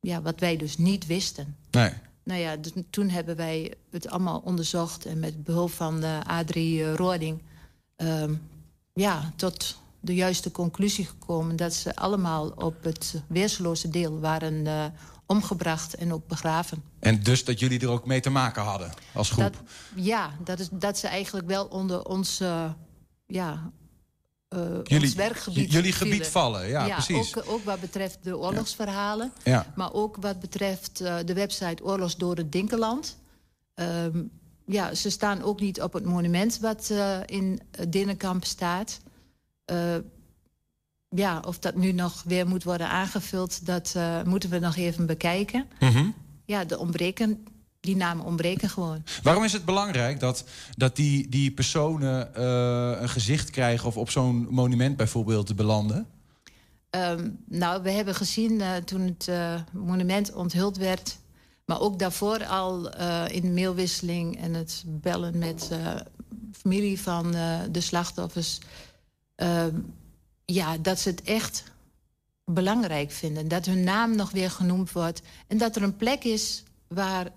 Ja, 0.00 0.22
wat 0.22 0.40
wij 0.40 0.56
dus 0.56 0.76
niet 0.76 1.06
wisten. 1.06 1.56
Nee. 1.70 1.92
Nou 2.22 2.40
ja, 2.40 2.56
dus 2.56 2.72
toen 2.90 3.08
hebben 3.08 3.36
wij 3.36 3.74
het 3.90 4.08
allemaal 4.08 4.42
onderzocht... 4.44 5.06
en 5.06 5.18
met 5.18 5.44
behulp 5.44 5.70
van 5.70 6.00
de 6.00 6.20
Adrie 6.26 6.80
uh, 6.80 6.94
Roording... 6.94 7.42
Ja, 8.92 9.32
tot 9.36 9.78
de 10.00 10.14
juiste 10.14 10.50
conclusie 10.50 11.04
gekomen... 11.06 11.56
dat 11.56 11.74
ze 11.74 11.96
allemaal 11.96 12.48
op 12.48 12.82
het 12.82 13.22
weerseloze 13.26 13.88
deel 13.88 14.20
waren 14.20 14.66
omgebracht 15.28 15.94
en 15.94 16.12
ook 16.12 16.26
begraven. 16.26 16.82
En 16.98 17.22
dus 17.22 17.44
dat 17.44 17.60
jullie 17.60 17.80
er 17.80 17.88
ook 17.88 18.06
mee 18.06 18.20
te 18.20 18.30
maken 18.30 18.62
hadden 18.62 18.92
als 19.12 19.30
groep? 19.30 19.52
Dat, 19.52 19.62
ja, 19.94 20.30
dat, 20.44 20.58
is, 20.58 20.68
dat 20.72 20.98
ze 20.98 21.08
eigenlijk 21.08 21.46
wel 21.46 21.64
onder 21.64 22.04
ons, 22.04 22.40
uh, 22.40 22.70
ja, 23.26 23.70
uh, 24.54 24.60
jullie, 24.82 25.06
ons 25.06 25.14
werkgebied 25.14 25.72
Jullie 25.72 25.92
gebied 25.92 26.12
vielen. 26.12 26.30
vallen, 26.30 26.68
ja, 26.68 26.88
precies. 26.88 27.36
Ook, 27.36 27.44
ook 27.48 27.64
wat 27.64 27.80
betreft 27.80 28.18
de 28.22 28.38
oorlogsverhalen. 28.38 29.32
Ja. 29.44 29.72
Maar 29.74 29.92
ook 29.92 30.16
wat 30.20 30.40
betreft 30.40 31.00
uh, 31.00 31.16
de 31.24 31.34
website 31.34 31.84
Oorlogs 31.84 32.16
door 32.16 32.36
het 32.36 32.52
Dinkeland. 32.52 33.16
Um, 33.74 34.30
ja, 34.64 34.94
ze 34.94 35.10
staan 35.10 35.42
ook 35.42 35.60
niet 35.60 35.82
op 35.82 35.92
het 35.92 36.04
monument 36.04 36.58
wat 36.58 36.92
in 37.26 37.60
Dinnenkamp 37.88 38.44
staat. 38.44 39.00
Ja, 41.08 41.42
of 41.46 41.58
dat 41.58 41.74
nu 41.74 41.92
nog 41.92 42.22
weer 42.26 42.46
moet 42.46 42.64
worden 42.64 42.88
aangevuld, 42.88 43.66
dat 43.66 43.94
moeten 44.24 44.50
we 44.50 44.58
nog 44.58 44.76
even 44.76 45.06
bekijken. 45.06 45.66
Mm 45.80 45.88
-hmm 45.88 46.14
ja, 46.48 46.64
de 46.64 46.78
ontbreken, 46.78 47.44
die 47.80 47.96
namen 47.96 48.24
ontbreken 48.24 48.68
gewoon. 48.68 49.02
Waarom 49.22 49.44
is 49.44 49.52
het 49.52 49.64
belangrijk 49.64 50.20
dat, 50.20 50.44
dat 50.76 50.96
die, 50.96 51.28
die 51.28 51.50
personen 51.50 52.30
uh, 52.36 53.00
een 53.00 53.08
gezicht 53.08 53.50
krijgen... 53.50 53.88
of 53.88 53.96
op 53.96 54.10
zo'n 54.10 54.46
monument 54.50 54.96
bijvoorbeeld 54.96 55.56
belanden? 55.56 56.06
Um, 56.90 57.38
nou, 57.48 57.82
we 57.82 57.90
hebben 57.90 58.14
gezien 58.14 58.52
uh, 58.52 58.76
toen 58.76 59.00
het 59.00 59.30
monument 59.72 60.32
onthuld 60.32 60.76
werd... 60.76 61.18
maar 61.64 61.80
ook 61.80 61.98
daarvoor 61.98 62.44
al 62.44 62.96
in 63.26 63.42
de 63.42 63.50
mailwisseling 63.50 64.40
en 64.40 64.54
het 64.54 64.84
bellen 64.86 65.38
met 65.38 65.70
familie 66.52 67.00
van 67.00 67.30
de 67.70 67.80
slachtoffers... 67.80 68.58
Ja, 70.52 70.78
dat 70.78 70.98
ze 70.98 71.08
het 71.08 71.22
echt 71.22 71.64
belangrijk 72.44 73.10
vinden. 73.10 73.48
Dat 73.48 73.66
hun 73.66 73.84
naam 73.84 74.16
nog 74.16 74.30
weer 74.30 74.50
genoemd 74.50 74.92
wordt. 74.92 75.22
En 75.46 75.58
dat 75.58 75.76
er 75.76 75.82
een 75.82 75.96
plek 75.96 76.24
is 76.24 76.62
waar, 76.86 77.28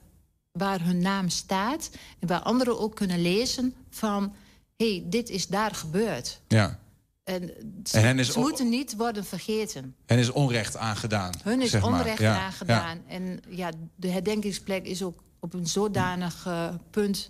waar 0.52 0.84
hun 0.84 1.02
naam 1.02 1.30
staat. 1.30 1.90
En 2.20 2.28
waar 2.28 2.40
anderen 2.40 2.80
ook 2.80 2.96
kunnen 2.96 3.22
lezen 3.22 3.74
van... 3.90 4.34
hé, 4.78 4.92
hey, 4.92 5.04
dit 5.06 5.30
is 5.30 5.48
daar 5.48 5.76
gebeurd. 5.76 6.42
Ja. 6.48 6.80
En 7.24 7.52
ze, 7.84 8.00
en 8.00 8.20
is 8.20 8.32
ze 8.32 8.40
moeten 8.40 8.70
niet 8.70 8.96
worden 8.96 9.26
vergeten. 9.26 9.96
En 10.06 10.18
is 10.18 10.32
onrecht 10.32 10.78
aangedaan. 10.78 11.34
Hun 11.44 11.62
is 11.62 11.70
zeg 11.70 11.82
maar. 11.82 12.00
onrecht 12.00 12.20
ja. 12.20 12.40
aangedaan. 12.40 12.98
Ja. 13.08 13.14
En 13.14 13.40
ja, 13.50 13.72
de 13.96 14.08
herdenkingsplek 14.08 14.86
is 14.86 15.04
ook 15.04 15.24
op 15.40 15.54
een 15.54 15.68
zodanig 15.68 16.46
uh, 16.48 16.70
punt... 16.90 17.30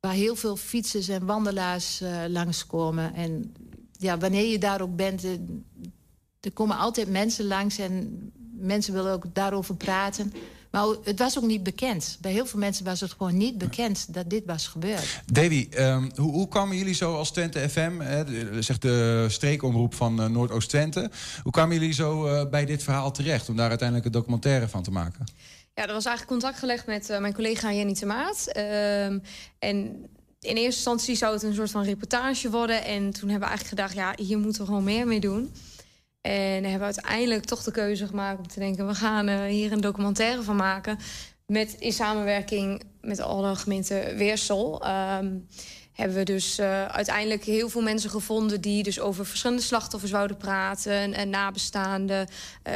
waar 0.00 0.12
heel 0.12 0.36
veel 0.36 0.56
fietsers 0.56 1.08
en 1.08 1.26
wandelaars 1.26 2.02
uh, 2.02 2.24
langskomen. 2.28 3.14
En 3.14 3.54
ja, 3.98 4.18
wanneer 4.18 4.50
je 4.50 4.58
daar 4.58 4.80
ook 4.80 4.96
bent... 4.96 5.24
er 6.40 6.52
komen 6.52 6.76
altijd 6.76 7.08
mensen 7.08 7.46
langs 7.46 7.78
en 7.78 8.20
mensen 8.58 8.92
willen 8.92 9.12
ook 9.12 9.24
daarover 9.32 9.74
praten. 9.74 10.32
Maar 10.70 10.86
het 11.04 11.18
was 11.18 11.38
ook 11.38 11.44
niet 11.44 11.62
bekend. 11.62 12.18
Bij 12.20 12.32
heel 12.32 12.46
veel 12.46 12.58
mensen 12.58 12.84
was 12.84 13.00
het 13.00 13.12
gewoon 13.12 13.36
niet 13.36 13.58
bekend 13.58 14.14
dat 14.14 14.30
dit 14.30 14.44
was 14.46 14.66
gebeurd. 14.66 15.22
Davy, 15.32 15.68
um, 15.78 16.10
hoe, 16.16 16.32
hoe 16.32 16.48
kwamen 16.48 16.76
jullie 16.76 16.94
zo 16.94 17.14
als 17.14 17.30
Twente 17.30 17.68
FM, 17.68 18.00
hè, 18.00 18.24
de, 18.24 18.62
zegt 18.62 18.82
de 18.82 19.26
streekomroep 19.28 19.94
van 19.94 20.20
uh, 20.20 20.26
Noordoost-Twente... 20.26 21.10
hoe 21.42 21.52
kwamen 21.52 21.78
jullie 21.78 21.92
zo 21.92 22.26
uh, 22.26 22.50
bij 22.50 22.64
dit 22.64 22.82
verhaal 22.82 23.12
terecht 23.12 23.48
om 23.48 23.56
daar 23.56 23.68
uiteindelijk 23.68 24.06
een 24.06 24.12
documentaire 24.12 24.68
van 24.68 24.82
te 24.82 24.90
maken? 24.90 25.24
Ja, 25.74 25.86
er 25.86 25.92
was 25.92 26.04
eigenlijk 26.04 26.26
contact 26.26 26.58
gelegd 26.58 26.86
met 26.86 27.10
uh, 27.10 27.18
mijn 27.18 27.34
collega 27.34 27.72
Jenny 27.72 27.94
Temaat. 27.94 28.52
Um, 28.56 29.22
en 29.58 30.06
in 30.40 30.56
eerste 30.56 30.64
instantie 30.64 31.16
zou 31.16 31.32
het 31.32 31.42
een 31.42 31.54
soort 31.54 31.70
van 31.70 31.82
reportage 31.82 32.50
worden. 32.50 32.84
En 32.84 33.10
toen 33.10 33.28
hebben 33.28 33.48
we 33.48 33.54
eigenlijk 33.54 33.68
gedacht, 33.68 33.94
ja, 33.94 34.24
hier 34.24 34.38
moeten 34.38 34.60
we 34.60 34.66
gewoon 34.66 34.84
meer 34.84 35.06
mee 35.06 35.20
doen. 35.20 35.52
En 36.20 36.62
hebben 36.64 36.78
we 36.78 36.84
uiteindelijk 36.84 37.44
toch 37.44 37.62
de 37.62 37.70
keuze 37.70 38.06
gemaakt 38.06 38.38
om 38.38 38.48
te 38.48 38.58
denken... 38.58 38.86
we 38.86 38.94
gaan 38.94 39.28
uh, 39.28 39.44
hier 39.44 39.72
een 39.72 39.80
documentaire 39.80 40.42
van 40.42 40.56
maken. 40.56 40.98
Met, 41.46 41.76
in 41.78 41.92
samenwerking 41.92 42.82
met 43.00 43.20
alle 43.20 43.56
gemeenten 43.56 44.16
Weersel. 44.16 44.86
Um, 44.86 45.46
hebben 45.98 46.16
we 46.16 46.24
dus 46.24 46.58
uh, 46.58 46.84
uiteindelijk 46.84 47.44
heel 47.44 47.68
veel 47.68 47.82
mensen 47.82 48.10
gevonden... 48.10 48.60
die 48.60 48.82
dus 48.82 49.00
over 49.00 49.26
verschillende 49.26 49.62
slachtoffers 49.62 50.10
zouden 50.10 50.36
praten. 50.36 51.14
En 51.14 51.30
nabestaanden, 51.30 52.28
uh, 52.68 52.74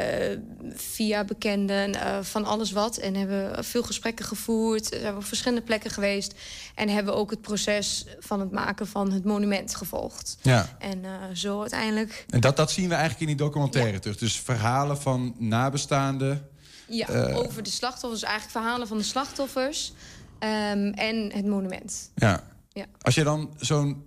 via 0.74 1.24
bekenden, 1.24 1.90
uh, 1.90 2.18
van 2.22 2.44
alles 2.44 2.72
wat. 2.72 2.96
En 2.96 3.14
hebben 3.14 3.64
veel 3.64 3.82
gesprekken 3.82 4.24
gevoerd. 4.24 4.86
Zijn 4.86 5.12
we 5.12 5.18
op 5.18 5.24
verschillende 5.24 5.64
plekken 5.64 5.90
geweest. 5.90 6.34
En 6.74 6.88
hebben 6.88 7.14
ook 7.14 7.30
het 7.30 7.40
proces 7.40 8.04
van 8.18 8.40
het 8.40 8.50
maken 8.50 8.86
van 8.86 9.12
het 9.12 9.24
monument 9.24 9.74
gevolgd. 9.74 10.36
Ja. 10.40 10.76
En 10.78 11.04
zo 11.36 11.60
uiteindelijk... 11.60 12.24
En 12.30 12.40
dat, 12.40 12.56
dat 12.56 12.70
zien 12.70 12.88
we 12.88 12.94
eigenlijk 12.94 13.20
in 13.20 13.36
die 13.36 13.46
documentaire 13.46 13.92
ja. 13.92 13.98
terug. 13.98 14.16
Dus 14.16 14.40
verhalen 14.40 15.00
van 15.00 15.34
nabestaanden. 15.38 16.48
Ja, 16.88 17.32
over 17.32 17.62
de 17.62 17.70
slachtoffers. 17.70 18.22
Eigenlijk 18.22 18.52
verhalen 18.52 18.86
van 18.86 18.98
de 18.98 19.04
slachtoffers. 19.04 19.92
Um, 20.40 20.92
en 20.92 21.32
het 21.32 21.46
monument. 21.46 22.10
Ja. 22.14 22.50
Ja. 22.72 22.86
Als 23.00 23.14
je 23.14 23.24
dan 23.24 23.54
zo'n 23.56 24.04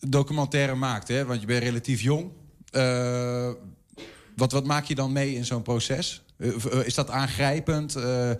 documentaire 0.00 0.74
maakt, 0.74 1.08
hè, 1.08 1.24
want 1.24 1.40
je 1.40 1.46
bent 1.46 1.62
relatief 1.62 2.00
jong... 2.00 2.30
Uh, 2.72 3.50
wat, 4.36 4.52
wat 4.52 4.64
maak 4.64 4.84
je 4.84 4.94
dan 4.94 5.12
mee 5.12 5.34
in 5.34 5.44
zo'n 5.44 5.62
proces? 5.62 6.22
Uh, 6.38 6.86
is 6.86 6.94
dat 6.94 7.10
aangrijpend? 7.10 7.96
Uh, 7.96 8.30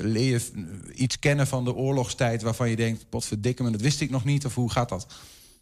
leer 0.00 0.30
je 0.30 0.40
iets 0.94 1.18
kennen 1.18 1.46
van 1.46 1.64
de 1.64 1.74
oorlogstijd 1.74 2.42
waarvan 2.42 2.70
je 2.70 2.76
denkt... 2.76 3.08
potverdikke 3.08 3.62
me, 3.62 3.70
dat 3.70 3.80
wist 3.80 4.00
ik 4.00 4.10
nog 4.10 4.24
niet, 4.24 4.44
of 4.44 4.54
hoe 4.54 4.70
gaat 4.70 4.88
dat? 4.88 5.06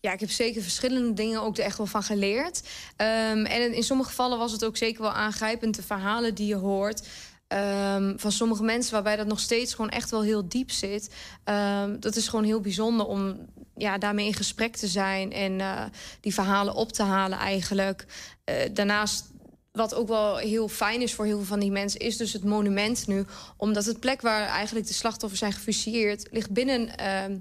Ja, 0.01 0.13
ik 0.13 0.21
heb 0.21 0.31
zeker 0.31 0.63
verschillende 0.63 1.13
dingen 1.13 1.43
ook 1.43 1.59
er 1.59 1.65
echt 1.65 1.77
wel 1.77 1.87
van 1.87 2.03
geleerd. 2.03 2.63
Um, 2.97 3.45
en 3.45 3.75
in 3.75 3.83
sommige 3.83 4.09
gevallen 4.09 4.39
was 4.39 4.53
het 4.53 4.65
ook 4.65 4.77
zeker 4.77 5.03
wel 5.03 5.13
aangrijpend... 5.13 5.75
de 5.75 5.83
verhalen 5.83 6.35
die 6.35 6.47
je 6.47 6.57
hoort... 6.57 7.07
Um, 7.53 8.19
van 8.19 8.33
sommige 8.33 8.63
mensen 8.63 8.93
waarbij 8.93 9.17
dat 9.17 9.27
nog 9.27 9.41
steeds 9.41 9.75
gewoon 9.75 9.91
echt 9.91 10.11
wel 10.11 10.23
heel 10.23 10.49
diep 10.49 10.71
zit. 10.71 11.11
Um, 11.45 12.01
dat 12.01 12.17
is 12.17 12.29
gewoon 12.29 12.45
heel 12.45 12.61
bijzonder 12.61 13.07
om 13.07 13.37
ja, 13.77 13.99
daarmee 13.99 14.27
in 14.27 14.35
gesprek 14.35 14.77
te 14.77 14.87
zijn 14.87 15.33
en 15.33 15.59
uh, 15.59 15.83
die 16.21 16.35
verhalen 16.35 16.75
op 16.75 16.93
te 16.93 17.03
halen 17.03 17.39
eigenlijk. 17.39 18.07
Uh, 18.45 18.57
daarnaast, 18.73 19.25
wat 19.73 19.95
ook 19.95 20.09
wel 20.09 20.37
heel 20.37 20.69
fijn 20.69 21.03
is 21.03 21.15
voor 21.15 21.25
heel 21.25 21.37
veel 21.37 21.47
van 21.47 21.61
die 21.61 21.71
mensen, 21.71 22.01
is 22.01 22.17
dus 22.17 22.33
het 22.33 22.45
monument 22.45 23.07
nu. 23.07 23.25
Omdat 23.57 23.85
het 23.85 24.01
plek 24.01 24.21
waar 24.21 24.47
eigenlijk 24.47 24.87
de 24.87 24.95
slachtoffers 24.95 25.41
zijn 25.41 25.53
gefusilleerd, 25.53 26.29
ligt 26.31 26.51
binnen 26.51 26.89
uh, 27.01 27.37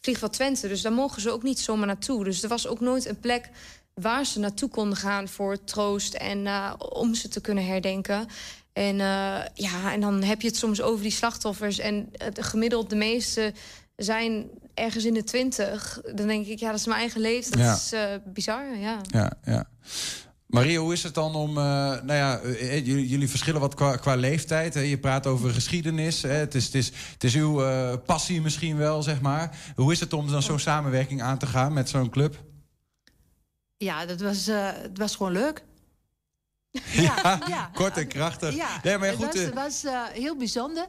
Vliegveld 0.00 0.32
Twente. 0.32 0.68
Dus 0.68 0.82
daar 0.82 0.92
mogen 0.92 1.22
ze 1.22 1.30
ook 1.30 1.42
niet 1.42 1.60
zomaar 1.60 1.86
naartoe. 1.86 2.24
Dus 2.24 2.42
er 2.42 2.48
was 2.48 2.66
ook 2.66 2.80
nooit 2.80 3.06
een 3.06 3.20
plek 3.20 3.50
waar 3.94 4.26
ze 4.26 4.38
naartoe 4.38 4.68
konden 4.68 4.98
gaan 4.98 5.28
voor 5.28 5.64
troost 5.64 6.14
en 6.14 6.38
uh, 6.38 6.72
om 6.78 7.14
ze 7.14 7.28
te 7.28 7.40
kunnen 7.40 7.66
herdenken. 7.66 8.26
En, 8.72 8.94
uh, 8.94 9.40
ja, 9.54 9.92
en 9.92 10.00
dan 10.00 10.22
heb 10.22 10.40
je 10.40 10.48
het 10.48 10.56
soms 10.56 10.82
over 10.82 11.02
die 11.02 11.12
slachtoffers. 11.12 11.78
En 11.78 12.08
het, 12.12 12.44
gemiddeld 12.44 12.90
de 12.90 12.96
meeste 12.96 13.52
zijn 13.96 14.46
ergens 14.74 15.04
in 15.04 15.14
de 15.14 15.24
twintig. 15.24 16.00
Dan 16.14 16.26
denk 16.26 16.46
ik, 16.46 16.58
ja, 16.58 16.70
dat 16.70 16.78
is 16.78 16.86
mijn 16.86 17.00
eigen 17.00 17.20
leeftijd. 17.20 17.52
Dat 17.52 17.92
Ja. 17.92 18.06
is 18.08 18.16
uh, 18.22 18.32
bizar, 18.32 18.76
ja. 18.76 19.00
Ja, 19.08 19.32
ja. 19.44 19.68
Maria, 20.46 20.78
hoe 20.80 20.92
is 20.92 21.02
het 21.02 21.14
dan 21.14 21.34
om... 21.34 21.50
Uh, 21.50 21.64
nou 21.64 22.12
ja, 22.12 22.40
uh, 22.42 22.86
jullie, 22.86 23.08
jullie 23.08 23.28
verschillen 23.28 23.60
wat 23.60 23.74
qua, 23.74 23.96
qua 23.96 24.14
leeftijd. 24.14 24.74
Hè? 24.74 24.80
Je 24.80 24.98
praat 24.98 25.26
over 25.26 25.50
geschiedenis. 25.50 26.22
Hè? 26.22 26.28
Het, 26.30 26.54
is, 26.54 26.64
het, 26.64 26.74
is, 26.74 26.92
het 27.12 27.24
is 27.24 27.34
uw 27.34 27.62
uh, 27.62 27.94
passie 28.06 28.40
misschien 28.40 28.76
wel, 28.76 29.02
zeg 29.02 29.20
maar. 29.20 29.58
Hoe 29.74 29.92
is 29.92 30.00
het 30.00 30.12
om 30.12 30.30
dan 30.30 30.42
zo'n 30.42 30.58
samenwerking 30.58 31.22
aan 31.22 31.38
te 31.38 31.46
gaan 31.46 31.72
met 31.72 31.88
zo'n 31.88 32.10
club? 32.10 32.42
Ja, 33.76 34.06
dat 34.06 34.20
was, 34.20 34.48
uh, 34.48 34.70
het 34.72 34.98
was 34.98 35.16
gewoon 35.16 35.32
leuk. 35.32 35.64
Ja, 36.92 37.40
ja, 37.48 37.70
kort 37.74 37.96
en 37.96 38.06
krachtig. 38.06 38.54
Ja, 38.54 38.80
nee, 38.82 38.98
maar 38.98 39.08
het 39.08 39.16
goed, 39.16 39.34
was, 39.34 39.42
het 39.42 39.54
was 39.54 39.84
uh, 39.84 40.04
heel 40.06 40.36
bijzonder. 40.36 40.86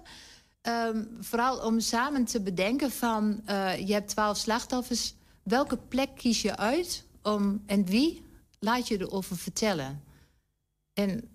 Um, 0.62 1.18
vooral 1.20 1.58
om 1.58 1.80
samen 1.80 2.26
te 2.26 2.42
bedenken 2.42 2.92
van... 2.92 3.42
Uh, 3.50 3.88
je 3.88 3.94
hebt 3.94 4.10
twaalf 4.10 4.38
slachtoffers. 4.38 5.14
Welke 5.44 5.78
plek 5.78 6.10
kies 6.16 6.42
je 6.42 6.58
uit 6.58 7.06
om, 7.22 7.64
en 7.66 7.86
wie 7.86 8.26
laat 8.60 8.88
je 8.88 9.00
erover 9.00 9.38
vertellen? 9.38 10.04
En 10.94 11.30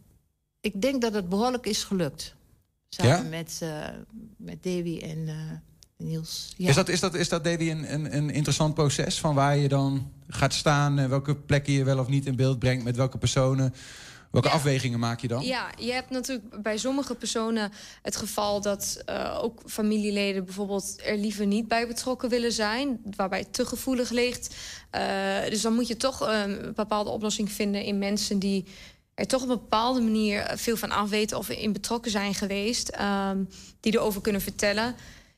ik 0.60 0.82
denk 0.82 1.02
dat 1.02 1.14
het 1.14 1.28
behoorlijk 1.28 1.66
is 1.66 1.84
gelukt. 1.84 2.34
Samen 2.88 3.22
Ja? 3.22 3.22
met, 3.22 3.60
uh, 3.62 3.88
met 4.36 4.62
Davy 4.62 4.98
en, 5.02 5.62
Niels. 5.96 6.54
Ja. 6.56 6.68
Is, 6.68 6.74
dat, 6.74 6.88
is, 6.88 7.00
dat, 7.00 7.14
is 7.14 7.28
dat, 7.28 7.44
Davy, 7.44 7.70
een, 7.70 7.92
een, 7.92 8.16
een 8.16 8.30
interessant 8.30 8.74
proces 8.74 9.20
van 9.20 9.34
waar 9.34 9.56
je 9.56 9.68
dan 9.68 10.12
gaat 10.28 10.54
staan... 10.54 10.98
en 10.98 11.08
welke 11.08 11.36
plekken 11.36 11.72
je 11.72 11.84
wel 11.84 11.98
of 11.98 12.08
niet 12.08 12.26
in 12.26 12.36
beeld 12.36 12.58
brengt, 12.58 12.84
met 12.84 12.96
welke 12.96 13.18
personen... 13.18 13.74
Welke 14.36 14.50
afwegingen 14.50 14.98
maak 14.98 15.20
je 15.20 15.28
dan? 15.28 15.42
Ja, 15.42 15.70
je 15.78 15.92
hebt 15.92 16.10
natuurlijk 16.10 16.62
bij 16.62 16.76
sommige 16.76 17.14
personen 17.14 17.72
het 18.02 18.16
geval 18.16 18.60
dat 18.60 19.02
uh, 19.10 19.38
ook 19.42 19.60
familieleden 19.66 20.44
bijvoorbeeld 20.44 21.00
er 21.04 21.16
liever 21.16 21.46
niet 21.46 21.68
bij 21.68 21.86
betrokken 21.86 22.28
willen 22.28 22.52
zijn, 22.52 23.00
waarbij 23.16 23.38
het 23.38 23.52
te 23.52 23.66
gevoelig 23.66 24.10
ligt. 24.10 24.54
Uh, 24.94 25.44
dus 25.48 25.60
dan 25.60 25.74
moet 25.74 25.88
je 25.88 25.96
toch 25.96 26.20
een 26.20 26.72
bepaalde 26.74 27.10
oplossing 27.10 27.52
vinden 27.52 27.82
in 27.82 27.98
mensen 27.98 28.38
die 28.38 28.64
er 29.14 29.26
toch 29.26 29.42
op 29.42 29.48
een 29.48 29.58
bepaalde 29.58 30.00
manier 30.00 30.52
veel 30.54 30.76
van 30.76 30.90
afweten 30.90 31.38
of 31.38 31.48
in 31.48 31.72
betrokken 31.72 32.10
zijn 32.10 32.34
geweest, 32.34 32.92
um, 33.00 33.48
die 33.80 33.94
erover 33.94 34.20
kunnen 34.20 34.42
vertellen. 34.42 34.94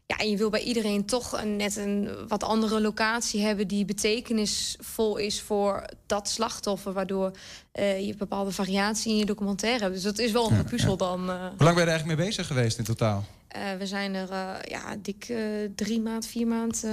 Ja, 0.08 0.16
en 0.16 0.30
je 0.30 0.36
wil 0.36 0.50
bij 0.50 0.62
iedereen 0.62 1.04
toch 1.04 1.42
een, 1.42 1.56
net 1.56 1.76
een 1.76 2.08
wat 2.28 2.42
andere 2.42 2.80
locatie 2.80 3.40
hebben... 3.42 3.68
die 3.68 3.84
betekenisvol 3.84 5.16
is 5.16 5.40
voor 5.40 5.84
dat 6.06 6.28
slachtoffer... 6.28 6.92
waardoor 6.92 7.30
uh, 7.74 8.06
je 8.06 8.14
bepaalde 8.16 8.52
variatie 8.52 9.12
in 9.12 9.18
je 9.18 9.24
documentaire 9.24 9.82
hebt. 9.82 9.94
Dus 9.94 10.02
dat 10.02 10.18
is 10.18 10.32
wel 10.32 10.50
een 10.50 10.64
puzzel 10.64 10.96
dan. 10.96 11.30
Uh... 11.30 11.40
Hoe 11.40 11.64
lang 11.64 11.74
ben 11.74 11.74
je 11.74 11.80
er 11.80 11.88
eigenlijk 11.88 12.18
mee 12.18 12.26
bezig 12.26 12.46
geweest 12.46 12.78
in 12.78 12.84
totaal? 12.84 13.24
Uh, 13.56 13.62
we 13.78 13.86
zijn 13.86 14.14
er 14.14 14.28
ja, 14.70 14.96
dik 15.02 15.32
drie 15.74 16.00
maand, 16.00 16.26
vier 16.26 16.46
maand 16.46 16.86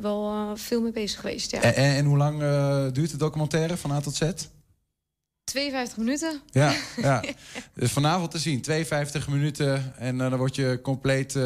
wel 0.00 0.52
veel 0.56 0.80
mee 0.80 0.92
bezig 0.92 1.20
geweest. 1.20 1.50
Ja. 1.50 1.60
En, 1.60 1.74
en, 1.74 1.94
en 1.94 2.04
hoe 2.04 2.16
lang 2.16 2.38
duurt 2.92 3.10
de 3.10 3.16
documentaire 3.16 3.76
van 3.76 3.90
A 3.90 4.00
tot 4.00 4.14
Z? 4.14 4.30
52 5.44 5.96
minuten. 5.96 6.40
Ja, 6.50 6.74
ja. 6.96 7.22
dus 7.74 7.92
vanavond 7.92 8.30
te 8.30 8.38
zien, 8.38 8.62
52 8.62 9.28
minuten. 9.28 9.94
En 9.98 10.18
dan 10.18 10.36
word 10.36 10.54
je 10.54 10.78
compleet 10.82 11.38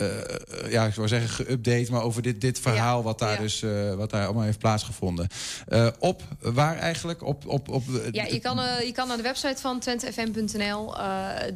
uh, 0.00 0.70
ja, 0.70 0.86
ik 0.86 0.94
zou 0.94 1.08
zeggen 1.08 1.46
geüpdate, 1.46 1.90
maar 1.90 2.02
over 2.02 2.22
dit, 2.22 2.40
dit 2.40 2.60
verhaal 2.60 3.02
wat 3.02 3.18
daar 3.18 3.38
dus 3.38 3.62
uh, 3.62 3.94
wat 3.94 4.10
daar 4.10 4.24
allemaal 4.24 4.42
heeft 4.42 4.58
plaatsgevonden. 4.58 5.28
Uh, 5.68 5.88
op 5.98 6.22
waar 6.40 6.76
eigenlijk? 6.76 7.22
Op, 7.22 7.46
op, 7.46 7.68
op, 7.68 7.82
ja, 8.12 8.24
je 8.24 8.40
kan, 8.40 8.56
je 8.84 8.92
kan 8.92 9.08
naar 9.08 9.16
de 9.16 9.22
website 9.22 9.60
van 9.60 9.78
twentefm.nl. 9.78 10.94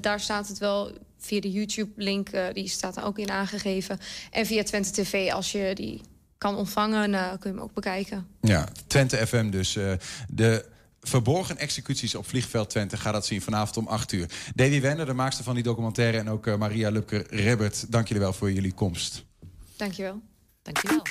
daar 0.00 0.20
staat 0.20 0.48
het 0.48 0.58
wel 0.58 0.92
via 1.18 1.40
de 1.40 1.50
YouTube-link, 1.50 2.30
die 2.52 2.68
staat 2.68 2.96
er 2.96 3.04
ook 3.04 3.18
in 3.18 3.30
aangegeven. 3.30 3.98
En 4.30 4.46
via 4.46 4.62
Twente 4.62 4.90
TV, 4.90 5.32
als 5.32 5.52
je 5.52 5.70
die 5.74 6.00
kan 6.38 6.56
ontvangen, 6.56 7.10
kun 7.38 7.50
je 7.50 7.56
hem 7.56 7.64
ook 7.64 7.74
bekijken. 7.74 8.26
Ja, 8.40 8.68
Twente 8.86 9.26
FM 9.26 9.50
dus. 9.50 9.78
de 10.28 10.64
Verborgen 11.02 11.58
executies 11.58 12.14
op 12.14 12.28
vliegveld 12.28 12.70
Twente. 12.70 12.96
Ga 12.96 13.12
dat 13.12 13.26
zien 13.26 13.42
vanavond 13.42 13.76
om 13.76 13.86
8 13.86 14.12
uur. 14.12 14.28
Davy 14.54 14.80
Wender, 14.80 15.06
de 15.06 15.12
maakster 15.12 15.44
van 15.44 15.54
die 15.54 15.62
documentaire... 15.62 16.18
en 16.18 16.30
ook 16.30 16.46
uh, 16.46 16.56
Maria 16.56 16.90
Lupke-Rebbert, 16.90 17.92
dank 17.92 18.08
jullie 18.08 18.22
wel 18.22 18.32
voor 18.32 18.52
jullie 18.52 18.72
komst. 18.72 19.24
Dankjewel. 19.76 20.20
Dankjewel. 20.62 21.02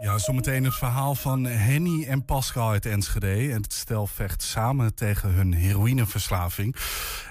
Ja, 0.00 0.18
zometeen 0.18 0.64
het 0.64 0.74
verhaal 0.74 1.14
van 1.14 1.44
Henny 1.44 2.04
en 2.04 2.24
Pascal 2.24 2.70
uit 2.70 2.86
Enschede. 2.86 3.52
En 3.52 3.62
het 3.62 3.72
stel 3.72 4.06
vecht 4.06 4.42
samen 4.42 4.94
tegen 4.94 5.30
hun 5.30 5.54
heroïneverslaving. 5.54 6.76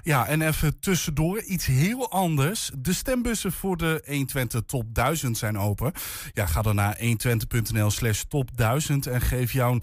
Ja, 0.03 0.27
en 0.27 0.41
even 0.41 0.79
tussendoor 0.79 1.41
iets 1.41 1.65
heel 1.65 2.11
anders. 2.11 2.71
De 2.77 2.93
stembussen 2.93 3.51
voor 3.51 3.77
de 3.77 4.03
120 4.05 4.61
Top 4.65 4.85
1000 4.93 5.37
zijn 5.37 5.57
open. 5.57 5.91
Ja, 6.33 6.45
ga 6.45 6.61
dan 6.61 6.75
naar 6.75 6.99
120.nl 6.99 7.91
slash 7.91 8.21
top 8.27 8.57
1000 8.57 9.07
en 9.07 9.21
geef 9.21 9.51
jouw 9.51 9.79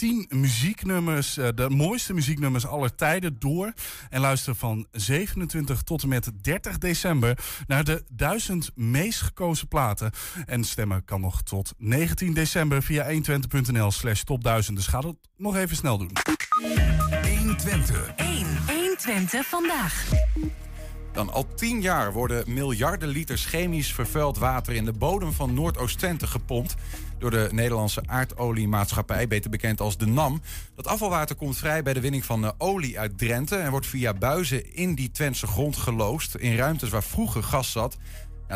10 0.00 0.26
muzieknummers, 0.28 1.36
eh, 1.36 1.48
de 1.54 1.70
mooiste 1.70 2.14
muzieknummers 2.14 2.66
aller 2.66 2.94
tijden 2.94 3.38
door. 3.38 3.72
En 4.10 4.20
luister 4.20 4.54
van 4.54 4.86
27 4.92 5.82
tot 5.82 6.02
en 6.02 6.08
met 6.08 6.30
30 6.42 6.78
december 6.78 7.38
naar 7.66 7.84
de 7.84 8.04
1000 8.08 8.70
meest 8.74 9.20
gekozen 9.20 9.68
platen. 9.68 10.10
En 10.46 10.64
stemmen 10.64 11.04
kan 11.04 11.20
nog 11.20 11.42
tot 11.42 11.74
19 11.78 12.34
december 12.34 12.82
via 12.82 13.12
120.nl 13.12 13.90
slash 13.90 14.22
top 14.22 14.42
1000. 14.44 14.76
Dus 14.76 14.86
ga 14.86 15.00
dat 15.00 15.16
nog 15.36 15.56
even 15.56 15.76
snel 15.76 15.98
doen. 15.98 16.10
120. 17.38 18.12
1. 18.16 18.46
120 18.66 19.46
vandaag. 19.46 20.08
Dan 21.12 21.32
al 21.32 21.46
tien 21.54 21.80
jaar 21.80 22.12
worden 22.12 22.52
miljarden 22.52 23.08
liters 23.08 23.44
chemisch 23.44 23.92
vervuild 23.94 24.38
water 24.38 24.74
in 24.74 24.84
de 24.84 24.92
bodem 24.92 25.32
van 25.32 25.54
Noordoost-Twente 25.54 26.26
gepompt 26.26 26.74
door 27.18 27.30
de 27.30 27.48
Nederlandse 27.52 28.02
aardoliemaatschappij, 28.06 29.28
beter 29.28 29.50
bekend 29.50 29.80
als 29.80 29.96
de 29.96 30.06
NAM. 30.06 30.42
Dat 30.74 30.86
afvalwater 30.86 31.36
komt 31.36 31.56
vrij 31.56 31.82
bij 31.82 31.92
de 31.92 32.00
winning 32.00 32.24
van 32.24 32.44
uh, 32.44 32.50
olie 32.58 32.98
uit 32.98 33.18
Drenthe 33.18 33.56
en 33.56 33.70
wordt 33.70 33.86
via 33.86 34.14
buizen 34.14 34.74
in 34.74 34.94
die 34.94 35.10
Twentse 35.10 35.46
grond 35.46 35.76
geloosd 35.76 36.36
in 36.36 36.56
ruimtes 36.56 36.90
waar 36.90 37.02
vroeger 37.02 37.42
gas 37.42 37.72
zat. 37.72 37.96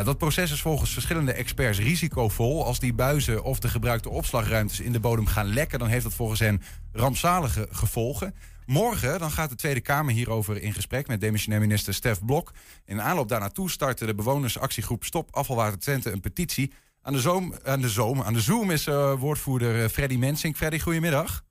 Dat 0.03 0.17
proces 0.17 0.51
is 0.51 0.61
volgens 0.61 0.93
verschillende 0.93 1.33
experts 1.33 1.79
risicovol. 1.79 2.65
Als 2.65 2.79
die 2.79 2.93
buizen 2.93 3.43
of 3.43 3.59
de 3.59 3.67
gebruikte 3.67 4.09
opslagruimtes 4.09 4.79
in 4.79 4.91
de 4.91 4.99
bodem 4.99 5.25
gaan 5.25 5.53
lekken, 5.53 5.79
dan 5.79 5.87
heeft 5.87 6.03
dat 6.03 6.13
volgens 6.13 6.39
hen 6.39 6.61
rampzalige 6.91 7.67
gevolgen. 7.71 8.33
Morgen 8.65 9.19
dan 9.19 9.31
gaat 9.31 9.49
de 9.49 9.55
Tweede 9.55 9.81
Kamer 9.81 10.13
hierover 10.13 10.61
in 10.61 10.73
gesprek 10.73 11.07
met 11.07 11.21
demissionair 11.21 11.61
minister 11.61 11.93
Stef 11.93 12.25
Blok. 12.25 12.51
In 12.85 13.01
aanloop 13.01 13.29
daarnaartoe 13.29 13.69
startte 13.69 14.05
de 14.05 14.15
bewonersactiegroep 14.15 15.03
Stop 15.03 15.35
Afvalwater 15.35 15.79
Twente 15.79 16.11
een 16.11 16.19
petitie. 16.19 16.71
Aan 17.01 17.13
de, 17.13 17.19
zoom, 17.19 17.53
aan 17.63 17.81
de, 17.81 17.89
zoom, 17.89 18.21
aan 18.21 18.33
de 18.33 18.41
Zoom 18.41 18.71
is 18.71 18.87
uh, 18.87 19.13
woordvoerder 19.19 19.83
uh, 19.83 19.89
Freddy 19.89 20.15
Mensink. 20.15 20.55
Freddy, 20.55 20.79
goedemiddag. 20.79 21.43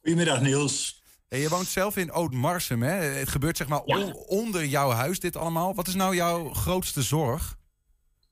Goedemiddag, 0.00 0.40
Niels. 0.40 1.02
Hey, 1.28 1.40
je 1.40 1.48
woont 1.48 1.66
zelf 1.66 1.96
in 1.96 2.12
Oud-Marsum, 2.12 2.82
hè? 2.82 2.92
Het 2.92 3.28
gebeurt 3.28 3.56
zeg 3.56 3.68
maar 3.68 3.82
ja. 3.84 4.12
onder 4.26 4.64
jouw 4.64 4.90
huis, 4.90 5.20
dit 5.20 5.36
allemaal. 5.36 5.74
Wat 5.74 5.86
is 5.86 5.94
nou 5.94 6.14
jouw 6.14 6.52
grootste 6.52 7.02
zorg? 7.02 7.56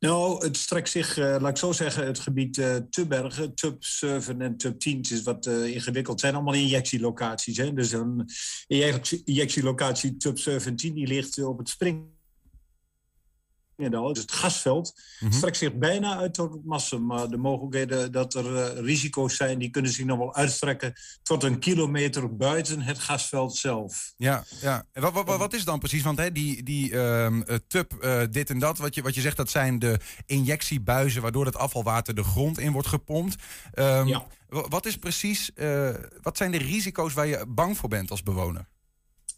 Nou, 0.01 0.45
het 0.45 0.57
strekt 0.57 0.89
zich, 0.89 1.19
uh, 1.19 1.25
laat 1.25 1.51
ik 1.51 1.57
zo 1.57 1.73
zeggen, 1.73 2.07
het 2.07 2.19
gebied 2.19 2.57
uh, 2.57 2.77
Tubbergen, 2.91 3.55
Tub 3.55 3.85
7 3.85 4.41
en 4.41 4.57
Tub 4.57 4.79
10 4.79 5.01
is 5.01 5.23
wat 5.23 5.47
uh, 5.47 5.75
ingewikkeld. 5.75 6.09
Het 6.09 6.21
zijn 6.21 6.35
allemaal 6.35 6.55
injectielocaties. 6.55 7.57
Hè? 7.57 7.73
Dus 7.73 7.93
een 7.93 8.29
injectielocatie 9.25 10.17
Tub 10.17 10.39
17 10.39 10.95
die 10.95 11.07
ligt 11.07 11.45
op 11.45 11.59
het 11.59 11.69
spring 11.69 12.19
dus 13.89 14.19
het 14.19 14.33
gasveld 14.33 15.01
mm-hmm. 15.21 15.39
strekt 15.39 15.57
zich 15.57 15.75
bijna 15.75 16.17
uit 16.17 16.35
tot 16.35 16.53
het 16.53 16.65
massa. 16.65 16.99
Maar 16.99 17.29
de 17.29 17.37
mogelijkheden 17.37 18.13
dat 18.13 18.35
er 18.35 18.53
uh, 18.53 18.85
risico's 18.85 19.37
zijn, 19.37 19.59
die 19.59 19.71
kunnen 19.71 19.91
zich 19.91 20.05
nog 20.05 20.19
wel 20.19 20.35
uitstrekken 20.35 20.93
tot 21.23 21.43
een 21.43 21.59
kilometer 21.59 22.37
buiten 22.37 22.81
het 22.81 22.99
gasveld 22.99 23.57
zelf. 23.57 24.13
Ja, 24.17 24.45
ja. 24.61 24.85
En 24.93 25.03
wat, 25.03 25.13
wat, 25.13 25.39
wat 25.39 25.53
is 25.53 25.65
dan 25.65 25.79
precies? 25.79 26.03
Want 26.03 26.19
hè, 26.19 26.33
die, 26.33 26.63
die 26.63 26.97
um, 26.97 27.45
tub, 27.67 27.93
uh, 28.01 28.23
dit 28.31 28.51
en 28.51 28.59
dat, 28.59 28.79
wat 28.79 28.95
je, 28.95 29.03
wat 29.03 29.15
je 29.15 29.21
zegt, 29.21 29.37
dat 29.37 29.51
zijn 29.51 29.79
de 29.79 29.99
injectiebuizen 30.27 31.23
waardoor 31.23 31.47
het 31.47 31.57
afvalwater 31.57 32.15
de 32.15 32.25
grond 32.25 32.59
in 32.59 32.73
wordt 32.73 32.89
gepompt. 32.89 33.43
Um, 33.75 34.07
ja. 34.07 34.27
Wat 34.49 34.87
is 34.87 34.97
precies, 34.97 35.51
wat 36.23 36.37
zijn 36.37 36.51
de 36.51 36.59
risico's 36.59 37.13
waar 37.13 37.27
je 37.27 37.45
bang 37.49 37.77
voor 37.77 37.89
bent 37.89 38.11
als 38.11 38.23
bewoner? 38.23 38.69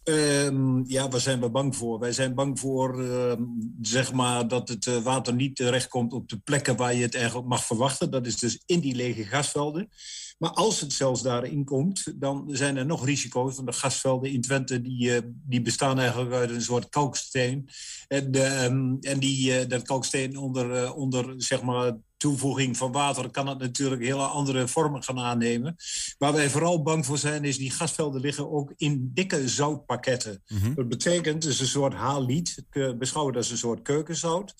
Um, 0.03 0.83
ja, 0.87 1.07
waar 1.09 1.19
zijn 1.19 1.39
we 1.39 1.49
bang 1.49 1.75
voor? 1.75 1.99
Wij 1.99 2.11
zijn 2.11 2.33
bang 2.33 2.59
voor 2.59 3.01
uh, 3.01 3.33
zeg 3.81 4.13
maar 4.13 4.47
dat 4.47 4.69
het 4.69 4.85
uh, 4.85 4.97
water 4.97 5.33
niet 5.33 5.55
terechtkomt 5.55 6.13
op 6.13 6.29
de 6.29 6.37
plekken 6.37 6.75
waar 6.75 6.95
je 6.95 7.01
het 7.01 7.15
eigenlijk 7.15 7.47
mag 7.47 7.65
verwachten. 7.65 8.11
Dat 8.11 8.25
is 8.25 8.37
dus 8.37 8.63
in 8.65 8.79
die 8.79 8.95
lege 8.95 9.23
gasvelden. 9.23 9.89
Maar 10.37 10.51
als 10.51 10.79
het 10.79 10.93
zelfs 10.93 11.21
daarin 11.21 11.65
komt, 11.65 12.13
dan 12.15 12.47
zijn 12.51 12.77
er 12.77 12.85
nog 12.85 13.05
risico's. 13.05 13.55
Want 13.55 13.67
de 13.67 13.73
gasvelden 13.73 14.31
in 14.31 14.41
Twente 14.41 14.81
die, 14.81 15.09
uh, 15.09 15.19
die 15.25 15.61
bestaan 15.61 15.99
eigenlijk 15.99 16.33
uit 16.33 16.49
een 16.49 16.61
soort 16.61 16.89
kalksteen. 16.89 17.69
En, 18.07 18.35
um, 18.63 18.97
en 19.01 19.19
die, 19.19 19.67
dat 19.67 19.81
kalksteen 19.81 20.37
onder, 20.37 20.93
onder 20.93 21.33
zeg 21.37 21.61
maar 21.61 21.93
toevoeging 22.23 22.77
van 22.77 22.91
water 22.91 23.29
kan 23.29 23.47
het 23.47 23.59
natuurlijk 23.59 24.01
hele 24.01 24.25
andere 24.25 24.67
vormen 24.67 25.03
gaan 25.03 25.19
aannemen. 25.19 25.75
Waar 26.17 26.33
wij 26.33 26.49
vooral 26.49 26.81
bang 26.81 27.05
voor 27.05 27.17
zijn, 27.17 27.43
is 27.43 27.57
die 27.57 27.71
gasvelden 27.71 28.21
liggen 28.21 28.51
ook 28.51 28.73
in 28.75 29.11
dikke 29.13 29.47
zoutpakketten. 29.47 30.43
Mm-hmm. 30.47 30.75
Dat 30.75 30.89
betekent, 30.89 31.43
het 31.43 31.53
is 31.53 31.59
een 31.59 31.67
soort 31.67 31.93
haaliet, 31.93 32.63
beschouwen 32.97 33.35
als 33.35 33.51
een 33.51 33.57
soort 33.57 33.81
keukenzout. 33.81 34.53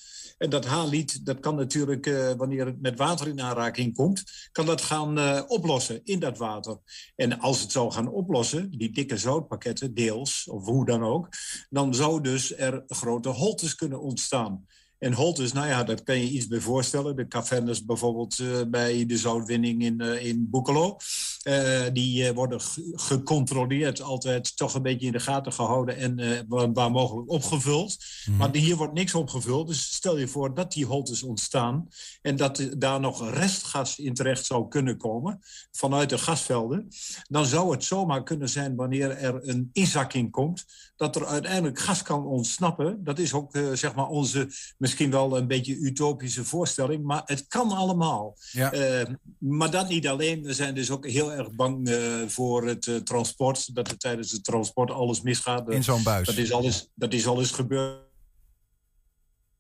En 0.44 0.50
dat 0.50 0.66
haaliet, 0.66 1.26
dat 1.26 1.40
kan 1.40 1.56
natuurlijk, 1.56 2.06
uh, 2.06 2.32
wanneer 2.32 2.66
het 2.66 2.82
met 2.82 2.98
water 2.98 3.28
in 3.28 3.42
aanraking 3.42 3.96
komt, 3.96 4.24
kan 4.52 4.66
dat 4.66 4.82
gaan 4.82 5.18
uh, 5.18 5.42
oplossen 5.48 6.02
in 6.04 6.20
dat 6.20 6.38
water. 6.38 6.78
En 7.16 7.40
als 7.40 7.62
het 7.62 7.72
zou 7.72 7.92
gaan 7.92 8.08
oplossen, 8.08 8.72
die 8.72 8.92
dikke 8.92 9.18
zoutpakketten, 9.18 9.94
deels, 9.94 10.48
of 10.48 10.66
hoe 10.66 10.86
dan 10.86 11.04
ook, 11.04 11.30
dan 11.70 11.96
zou 11.96 12.22
dus 12.22 12.58
er 12.58 12.84
grote 12.88 13.30
holtes 13.30 13.76
kunnen 13.76 14.02
ontstaan. 14.02 14.66
En 14.98 15.14
Holtes, 15.14 15.54
nou 15.54 15.68
ja, 15.68 15.84
daar 15.84 16.04
kan 16.04 16.20
je 16.20 16.30
iets 16.30 16.48
bij 16.48 16.60
voorstellen. 16.60 17.16
De 17.16 17.28
cavernes 17.28 17.86
bijvoorbeeld 17.86 18.38
uh, 18.38 18.62
bij 18.68 19.06
de 19.06 19.18
zoutwinning 19.18 19.84
in, 19.84 20.02
in 20.02 20.50
Boekelo. 20.50 20.98
Uh, 21.44 21.82
die 21.94 22.34
worden 22.34 22.62
gecontroleerd, 22.94 24.02
altijd 24.02 24.58
toch 24.58 24.74
een 24.74 24.82
beetje 24.82 25.06
in 25.06 25.12
de 25.12 25.20
gaten 25.20 25.54
gehouden 25.54 25.98
en 25.98 26.46
waar, 26.48 26.74
waar, 26.74 26.92
mogelijk 26.92 27.30
opgevuld. 27.30 27.98
Mm. 28.26 28.38
Maar 28.38 28.56
hier 28.56 28.76
wordt 28.76 28.94
niks 28.94 29.14
opgevuld. 29.14 29.68
Dus 29.68 29.94
stel 29.94 30.18
je 30.18 30.28
voor 30.28 30.54
dat 30.54 30.72
die 30.72 30.86
holtes 30.86 31.24
ontstaan 31.24 31.88
en 32.22 32.36
dat 32.36 32.70
daar 32.78 33.00
nog 33.00 33.30
restgas 33.30 34.00
in 34.00 34.14
terecht 34.14 34.46
zou 34.46 34.68
kunnen 34.68 34.98
komen 34.98 35.40
vanuit 35.72 36.10
de 36.10 36.18
gasvelden. 36.18 36.88
Dan 37.28 37.46
zou 37.46 37.72
het 37.72 37.84
zomaar 37.84 38.24
kunnen 38.24 38.50
zijn 38.50 38.76
wanneer 38.76 39.10
er 39.10 39.50
een 39.50 39.70
inzakking 39.74 40.32
komt, 40.32 40.66
dat 41.04 41.16
er 41.16 41.26
uiteindelijk 41.26 41.80
gas 41.80 42.02
kan 42.02 42.26
ontsnappen. 42.26 43.04
Dat 43.04 43.20
is 43.20 43.34
ook 43.34 43.56
uh, 43.56 43.74
zeg 43.74 43.96
maar 43.96 44.08
onze 44.08 44.48
misschien 44.78 45.12
wel 45.12 45.38
een 45.38 45.48
beetje 45.48 45.76
utopische 45.76 46.46
voorstelling, 46.46 47.04
maar 47.04 47.22
het 47.26 47.48
kan 47.48 47.72
allemaal. 47.72 48.38
Ja. 48.52 48.74
Uh, 48.74 49.16
maar 49.38 49.72
dat 49.72 49.90
niet 49.90 50.08
alleen. 50.08 50.44
We 50.44 50.54
zijn 50.54 50.76
dus 50.76 50.92
ook 50.92 51.08
heel 51.08 51.34
erg 51.34 51.52
bang 51.52 51.90
uh, 51.90 52.28
voor 52.28 52.68
het 52.68 53.02
transport. 53.04 53.76
Dat 53.76 53.92
er 53.92 53.98
tijdens 53.98 54.32
het 54.32 54.44
transport 54.44 54.92
alles 54.92 55.22
misgaat. 55.22 55.70
In 55.70 55.84
zo'n 55.84 56.04
buis. 56.04 56.28
Dat 56.28 56.38
is 56.38 56.52
alles, 56.52 56.88
dat 56.94 57.14
is 57.14 57.28
alles 57.28 57.52
gebeurd. 57.52 58.12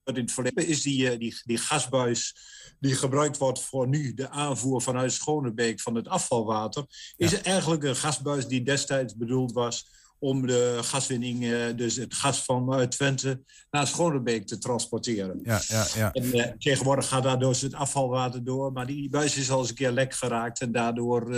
In 0.04 0.16
het 0.16 0.32
verleden 0.32 0.68
is 0.68 0.82
die, 0.82 1.18
die, 1.18 1.42
die 1.44 1.58
gasbuis 1.58 2.36
die 2.80 2.96
gebruikt 2.96 3.38
wordt 3.38 3.62
voor 3.62 3.88
nu 3.88 4.14
de 4.14 4.30
aanvoer 4.30 4.82
vanuit 4.82 5.14
Schonebeek 5.14 5.82
van 5.82 5.96
het 5.96 6.08
afvalwater, 6.08 6.86
is 7.16 7.32
ja. 7.32 7.44
eigenlijk 7.44 7.84
een 7.84 7.96
gasbuis 7.96 8.48
die 8.48 8.64
destijds 8.64 9.16
bedoeld 9.16 9.52
was 9.52 9.88
om 10.24 10.48
de 10.48 10.80
gaswinning, 10.82 11.44
uh, 11.44 11.66
dus 11.76 11.96
het 11.96 12.14
gas 12.14 12.44
van 12.44 12.80
uh, 12.80 12.86
Twente, 12.86 13.42
naar 13.72 13.88
Schonebeek 13.88 14.48
te 14.48 14.58
transporteren. 14.58 15.40
Ja, 15.44 15.62
ja, 15.68 15.86
ja. 15.96 16.12
En, 16.12 16.38
uh, 16.38 16.46
tegenwoordig 16.60 17.08
gaat 17.08 17.24
daar 17.24 17.40
dus 17.40 17.62
het 17.62 17.74
afvalwater 17.74 18.44
door, 18.44 18.72
maar 18.72 18.86
die 18.86 19.10
buis 19.10 19.38
is 19.38 19.52
al 19.52 19.60
eens 19.60 19.70
een 19.70 19.76
keer 19.76 19.92
lek 19.92 20.14
geraakt. 20.14 20.62
En 20.62 20.72
daardoor 20.72 21.32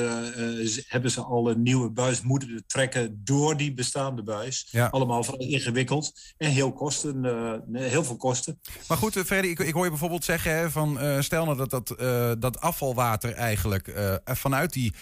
hebben 0.88 1.12
ze 1.12 1.22
al 1.22 1.50
een 1.50 1.62
nieuwe 1.62 1.90
buis 1.90 2.22
moeten 2.22 2.64
trekken 2.68 3.22
door 3.24 3.58
die 3.58 3.74
bestaande 3.74 4.24
buis. 4.24 4.68
Ja. 4.72 4.88
Allemaal 4.88 5.24
vrij 5.24 5.48
ingewikkeld 5.48 6.12
en 6.38 6.52
heel, 6.52 6.74
kosten, 6.74 7.26
heel 7.72 8.04
veel 8.04 8.18
kosten. 8.18 8.60
Maar 8.88 8.98
goed, 8.98 9.14
Freddy, 9.14 9.48
ik, 9.48 9.60
ik 9.60 9.74
hoor 9.74 9.84
je 9.84 9.90
bijvoorbeeld 9.90 10.24
zeggen 10.24 10.56
hè, 10.56 10.72
van 10.72 11.24
stel 11.24 11.46
nou 11.46 11.58
dat 11.58 11.70
dat, 11.70 11.96
dat 12.42 12.60
afvalwater 12.60 13.34
eigenlijk 13.34 13.94
vanuit 14.24 14.74
die 14.74 14.94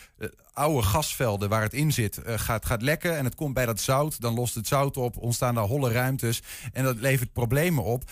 oude 0.53 0.87
gasvelden 0.87 1.49
waar 1.49 1.61
het 1.61 1.73
in 1.73 1.91
zit 1.91 2.19
gaat, 2.25 2.65
gaat 2.65 2.81
lekken 2.81 3.17
en 3.17 3.25
het 3.25 3.35
komt 3.35 3.53
bij 3.53 3.65
dat 3.65 3.79
zout, 3.79 4.21
dan 4.21 4.33
lost 4.33 4.55
het 4.55 4.67
zout 4.67 4.97
op, 4.97 5.17
ontstaan 5.17 5.55
daar 5.55 5.63
holle 5.63 5.91
ruimtes 5.91 6.41
en 6.73 6.83
dat 6.83 6.97
levert 6.97 7.33
problemen 7.33 7.83
op. 7.83 8.03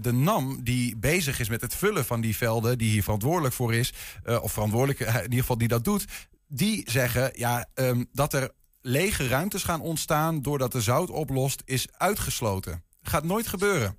de 0.00 0.12
NAM 0.12 0.62
die 0.62 0.96
bezig 0.96 1.40
is 1.40 1.48
met 1.48 1.60
het 1.60 1.74
vullen 1.74 2.04
van 2.04 2.20
die 2.20 2.36
velden, 2.36 2.78
die 2.78 2.90
hier 2.90 3.02
verantwoordelijk 3.02 3.54
voor 3.54 3.74
is, 3.74 3.92
of 4.40 4.52
verantwoordelijk 4.52 5.00
in 5.00 5.22
ieder 5.22 5.38
geval 5.38 5.58
die 5.58 5.68
dat 5.68 5.84
doet, 5.84 6.06
die 6.48 6.90
zeggen 6.90 7.30
ja, 7.34 7.66
um, 7.74 8.08
dat 8.12 8.32
er 8.32 8.50
lege 8.80 9.28
ruimtes 9.28 9.62
gaan 9.62 9.80
ontstaan 9.80 10.42
doordat 10.42 10.72
de 10.72 10.80
zout 10.80 11.10
oplost, 11.10 11.62
is 11.64 11.88
uitgesloten. 11.92 12.84
Gaat 13.02 13.24
nooit 13.24 13.46
gebeuren. 13.46 13.98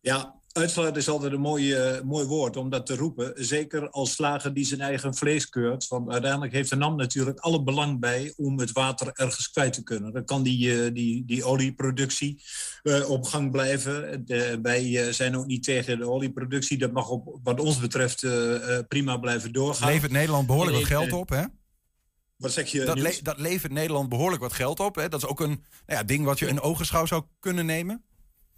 Ja, 0.00 0.35
Uitsluiten 0.56 1.00
is 1.00 1.08
altijd 1.08 1.32
een 1.32 1.40
mooi, 1.40 1.94
uh, 1.96 2.02
mooi 2.02 2.26
woord 2.26 2.56
om 2.56 2.70
dat 2.70 2.86
te 2.86 2.96
roepen. 2.96 3.32
Zeker 3.34 3.90
als 3.90 4.12
slager 4.12 4.54
die 4.54 4.64
zijn 4.64 4.80
eigen 4.80 5.14
vlees 5.14 5.48
keurt. 5.48 5.88
Want 5.88 6.10
uiteindelijk 6.10 6.52
heeft 6.52 6.70
de 6.70 6.76
NAM 6.76 6.96
natuurlijk 6.96 7.38
alle 7.38 7.62
belang 7.62 8.00
bij 8.00 8.32
om 8.36 8.58
het 8.58 8.72
water 8.72 9.10
ergens 9.12 9.50
kwijt 9.50 9.72
te 9.72 9.82
kunnen. 9.82 10.12
Dan 10.12 10.24
kan 10.24 10.42
die, 10.42 10.68
uh, 10.68 10.94
die, 10.94 11.24
die 11.24 11.44
olieproductie 11.44 12.42
uh, 12.82 13.10
op 13.10 13.24
gang 13.24 13.50
blijven. 13.50 14.22
De, 14.26 14.58
wij 14.62 15.12
zijn 15.12 15.36
ook 15.36 15.46
niet 15.46 15.62
tegen 15.62 15.98
de 15.98 16.10
olieproductie. 16.10 16.78
Dat 16.78 16.92
mag 16.92 17.08
op, 17.08 17.38
wat 17.42 17.60
ons 17.60 17.78
betreft 17.78 18.26
prima 18.88 19.16
blijven 19.16 19.52
doorgaan. 19.52 19.88
Levert 19.88 20.12
Nederland 20.12 20.46
behoorlijk 20.46 20.76
wat 20.76 20.86
geld 20.86 21.12
op, 21.12 21.28
hè? 21.28 21.42
Wat 22.36 22.52
zeg 22.52 22.70
je? 22.70 22.84
Dat, 22.84 22.98
le 22.98 23.18
dat 23.22 23.38
levert 23.38 23.72
Nederland 23.72 24.08
behoorlijk 24.08 24.42
wat 24.42 24.52
geld 24.52 24.80
op. 24.80 24.94
Hè? 24.94 25.08
Dat 25.08 25.22
is 25.22 25.28
ook 25.28 25.40
een 25.40 25.64
nou 25.86 25.98
ja, 25.98 26.02
ding 26.02 26.24
wat 26.24 26.38
je 26.38 26.46
in 26.46 26.60
ogenschouw 26.60 27.06
zou 27.06 27.22
kunnen 27.38 27.66
nemen. 27.66 28.04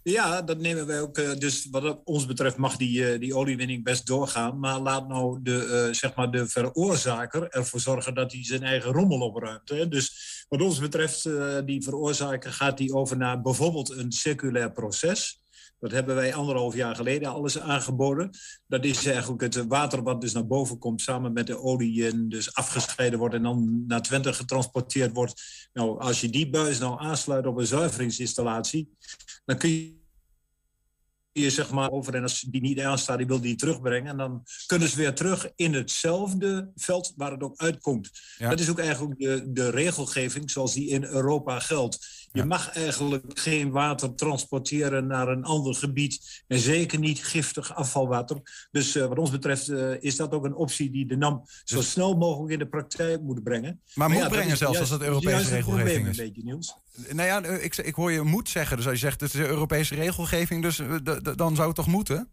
Ja, 0.09 0.41
dat 0.41 0.57
nemen 0.57 0.85
wij 0.85 1.01
ook. 1.01 1.39
Dus 1.39 1.67
wat 1.71 2.01
ons 2.03 2.25
betreft 2.25 2.57
mag 2.57 2.75
die, 2.77 3.17
die 3.17 3.35
oliewinning 3.35 3.83
best 3.83 4.07
doorgaan. 4.07 4.59
Maar 4.59 4.79
laat 4.79 5.07
nou 5.07 5.39
de, 5.41 5.85
uh, 5.87 5.93
zeg 5.93 6.15
maar 6.15 6.31
de 6.31 6.47
veroorzaker 6.47 7.49
ervoor 7.49 7.79
zorgen 7.79 8.13
dat 8.13 8.31
hij 8.31 8.45
zijn 8.45 8.63
eigen 8.63 8.91
rommel 8.91 9.19
opruimt. 9.19 9.69
Hè. 9.69 9.87
Dus 9.87 10.45
wat 10.49 10.61
ons 10.61 10.79
betreft, 10.79 11.25
uh, 11.25 11.57
die 11.65 11.83
veroorzaker 11.83 12.53
gaat 12.53 12.77
die 12.77 12.93
over 12.93 13.17
naar 13.17 13.41
bijvoorbeeld 13.41 13.89
een 13.89 14.11
circulair 14.11 14.71
proces. 14.71 15.41
Dat 15.79 15.91
hebben 15.91 16.15
wij 16.15 16.33
anderhalf 16.33 16.75
jaar 16.75 16.95
geleden 16.95 17.29
alles 17.29 17.59
aangeboden. 17.59 18.29
Dat 18.67 18.85
is 18.85 19.05
eigenlijk 19.05 19.41
het 19.41 19.67
water 19.67 20.03
wat 20.03 20.21
dus 20.21 20.33
naar 20.33 20.47
boven 20.47 20.77
komt 20.77 21.01
samen 21.01 21.33
met 21.33 21.47
de 21.47 21.59
olie 21.59 22.07
en 22.07 22.29
dus 22.29 22.53
afgescheiden 22.53 23.19
wordt 23.19 23.35
en 23.35 23.43
dan 23.43 23.83
naar 23.87 24.01
Twente 24.01 24.33
getransporteerd 24.33 25.13
wordt. 25.13 25.69
Nou, 25.73 25.99
als 25.99 26.21
je 26.21 26.29
die 26.29 26.49
buis 26.49 26.79
nou 26.79 27.01
aansluit 27.01 27.45
op 27.45 27.57
een 27.57 27.67
zuiveringsinstallatie, 27.67 28.89
dan 29.45 29.57
kun 29.57 29.69
je 29.69 29.98
je 31.39 31.49
zeg 31.49 31.71
maar 31.71 31.91
over 31.91 32.15
en 32.15 32.23
als 32.23 32.41
die 32.41 32.61
niet 32.61 32.79
aanstaat, 32.79 33.17
die 33.17 33.27
wil 33.27 33.41
die 33.41 33.55
terugbrengen. 33.55 34.11
En 34.11 34.17
dan 34.17 34.43
kunnen 34.65 34.89
ze 34.89 34.95
weer 34.95 35.13
terug 35.13 35.51
in 35.55 35.73
hetzelfde 35.73 36.71
veld 36.75 37.13
waar 37.15 37.31
het 37.31 37.43
ook 37.43 37.57
uitkomt. 37.57 38.11
Ja. 38.37 38.49
Dat 38.49 38.59
is 38.59 38.69
ook 38.69 38.79
eigenlijk 38.79 39.19
de, 39.19 39.51
de 39.51 39.69
regelgeving 39.69 40.51
zoals 40.51 40.73
die 40.73 40.89
in 40.89 41.03
Europa 41.03 41.59
geldt. 41.59 42.27
Je 42.31 42.43
mag 42.45 42.69
eigenlijk 42.75 43.39
geen 43.39 43.71
water 43.71 44.15
transporteren 44.15 45.07
naar 45.07 45.27
een 45.27 45.43
ander 45.43 45.75
gebied. 45.75 46.43
En 46.47 46.59
zeker 46.59 46.99
niet 46.99 47.25
giftig 47.25 47.75
afvalwater. 47.75 48.67
Dus 48.71 48.95
eh, 48.95 49.05
wat 49.05 49.17
ons 49.17 49.31
betreft 49.31 49.69
eh, 49.69 49.91
is 49.99 50.15
dat 50.15 50.31
ook 50.31 50.45
een 50.45 50.55
optie 50.55 50.89
die 50.91 51.05
de 51.05 51.17
NAM 51.17 51.43
zo 51.63 51.81
snel 51.81 52.17
mogelijk 52.17 52.53
in 52.53 52.59
de 52.59 52.67
praktijk 52.67 53.21
moet 53.21 53.43
brengen. 53.43 53.79
Dus- 53.85 53.95
Maar 53.95 54.09
moet 54.09 54.21
ja, 54.21 54.29
brengen 54.29 54.57
zelfs 54.57 54.77
juist- 54.77 54.91
als 54.91 54.99
dat 54.99 55.07
Europese 55.09 55.49
regelgeving 55.49 56.07
is. 56.07 56.17
Een 56.17 56.25
beetje, 56.25 56.43
Niels. 56.43 56.75
Nou 57.11 57.27
ja, 57.27 57.41
eh, 57.41 57.63
ik, 57.63 57.77
ik 57.77 57.95
hoor 57.95 58.11
je 58.11 58.21
moet 58.21 58.49
zeggen. 58.49 58.77
Dus 58.77 58.85
als 58.85 58.93
je 58.95 58.99
zegt 58.99 59.21
het 59.21 59.33
is 59.33 59.39
de 59.39 59.47
Europese 59.47 59.95
regelgeving, 59.95 60.61
dus 60.61 60.81
dan 61.35 61.55
zou 61.55 61.67
het 61.67 61.75
toch 61.75 61.87
moeten? 61.87 62.29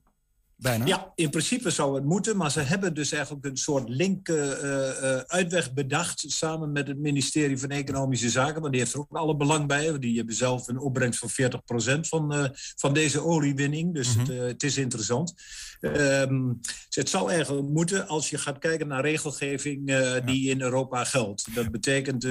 Bijna. 0.59 0.87
Ja, 0.87 1.13
in 1.15 1.31
principe 1.31 1.71
zou 1.71 1.95
het 1.95 2.05
moeten, 2.05 2.37
maar 2.37 2.51
ze 2.51 2.61
hebben 2.61 2.95
dus 2.95 3.13
eigenlijk 3.13 3.45
een 3.45 3.57
soort 3.57 3.89
link 3.89 4.29
eh, 4.29 5.15
eh, 5.15 5.21
uitweg 5.27 5.73
bedacht 5.73 6.25
samen 6.27 6.73
met 6.73 6.89
het 6.89 6.99
ministerie 6.99 7.59
van 7.59 7.71
Economische 7.71 8.31
Zaken, 8.31 8.61
want 8.61 8.73
die 8.73 8.81
heeft 8.81 8.95
er 8.95 9.01
ook 9.01 9.13
alle 9.13 9.37
belang 9.37 9.67
bij. 9.67 9.91
want 9.91 10.03
Die 10.03 10.17
hebben 10.17 10.35
zelf 10.35 10.69
een 10.69 10.79
opbrengst 10.79 11.19
van 11.19 11.31
40% 11.31 12.09
van, 12.09 12.35
eh, 12.35 12.45
van 12.77 12.95
deze 12.95 13.21
oliewinning, 13.21 13.95
dus 13.95 14.15
het, 14.15 14.31
eh, 14.31 14.39
het 14.39 14.63
is 14.63 14.77
interessant. 14.77 15.35
Ehm, 15.81 16.53
dus 16.63 16.97
het 16.97 17.09
zou 17.09 17.31
eigenlijk 17.31 17.69
moeten 17.69 18.09
als 18.09 18.31
je 18.31 18.39
gaat 18.39 18.59
kijken 18.59 18.89
naar 18.89 19.03
regelgeving 19.03 19.85
die 20.25 20.51
in 20.51 20.61
Europa 20.61 21.05
geldt. 21.05 21.55
Dat 21.55 21.71
betekent, 21.71 22.23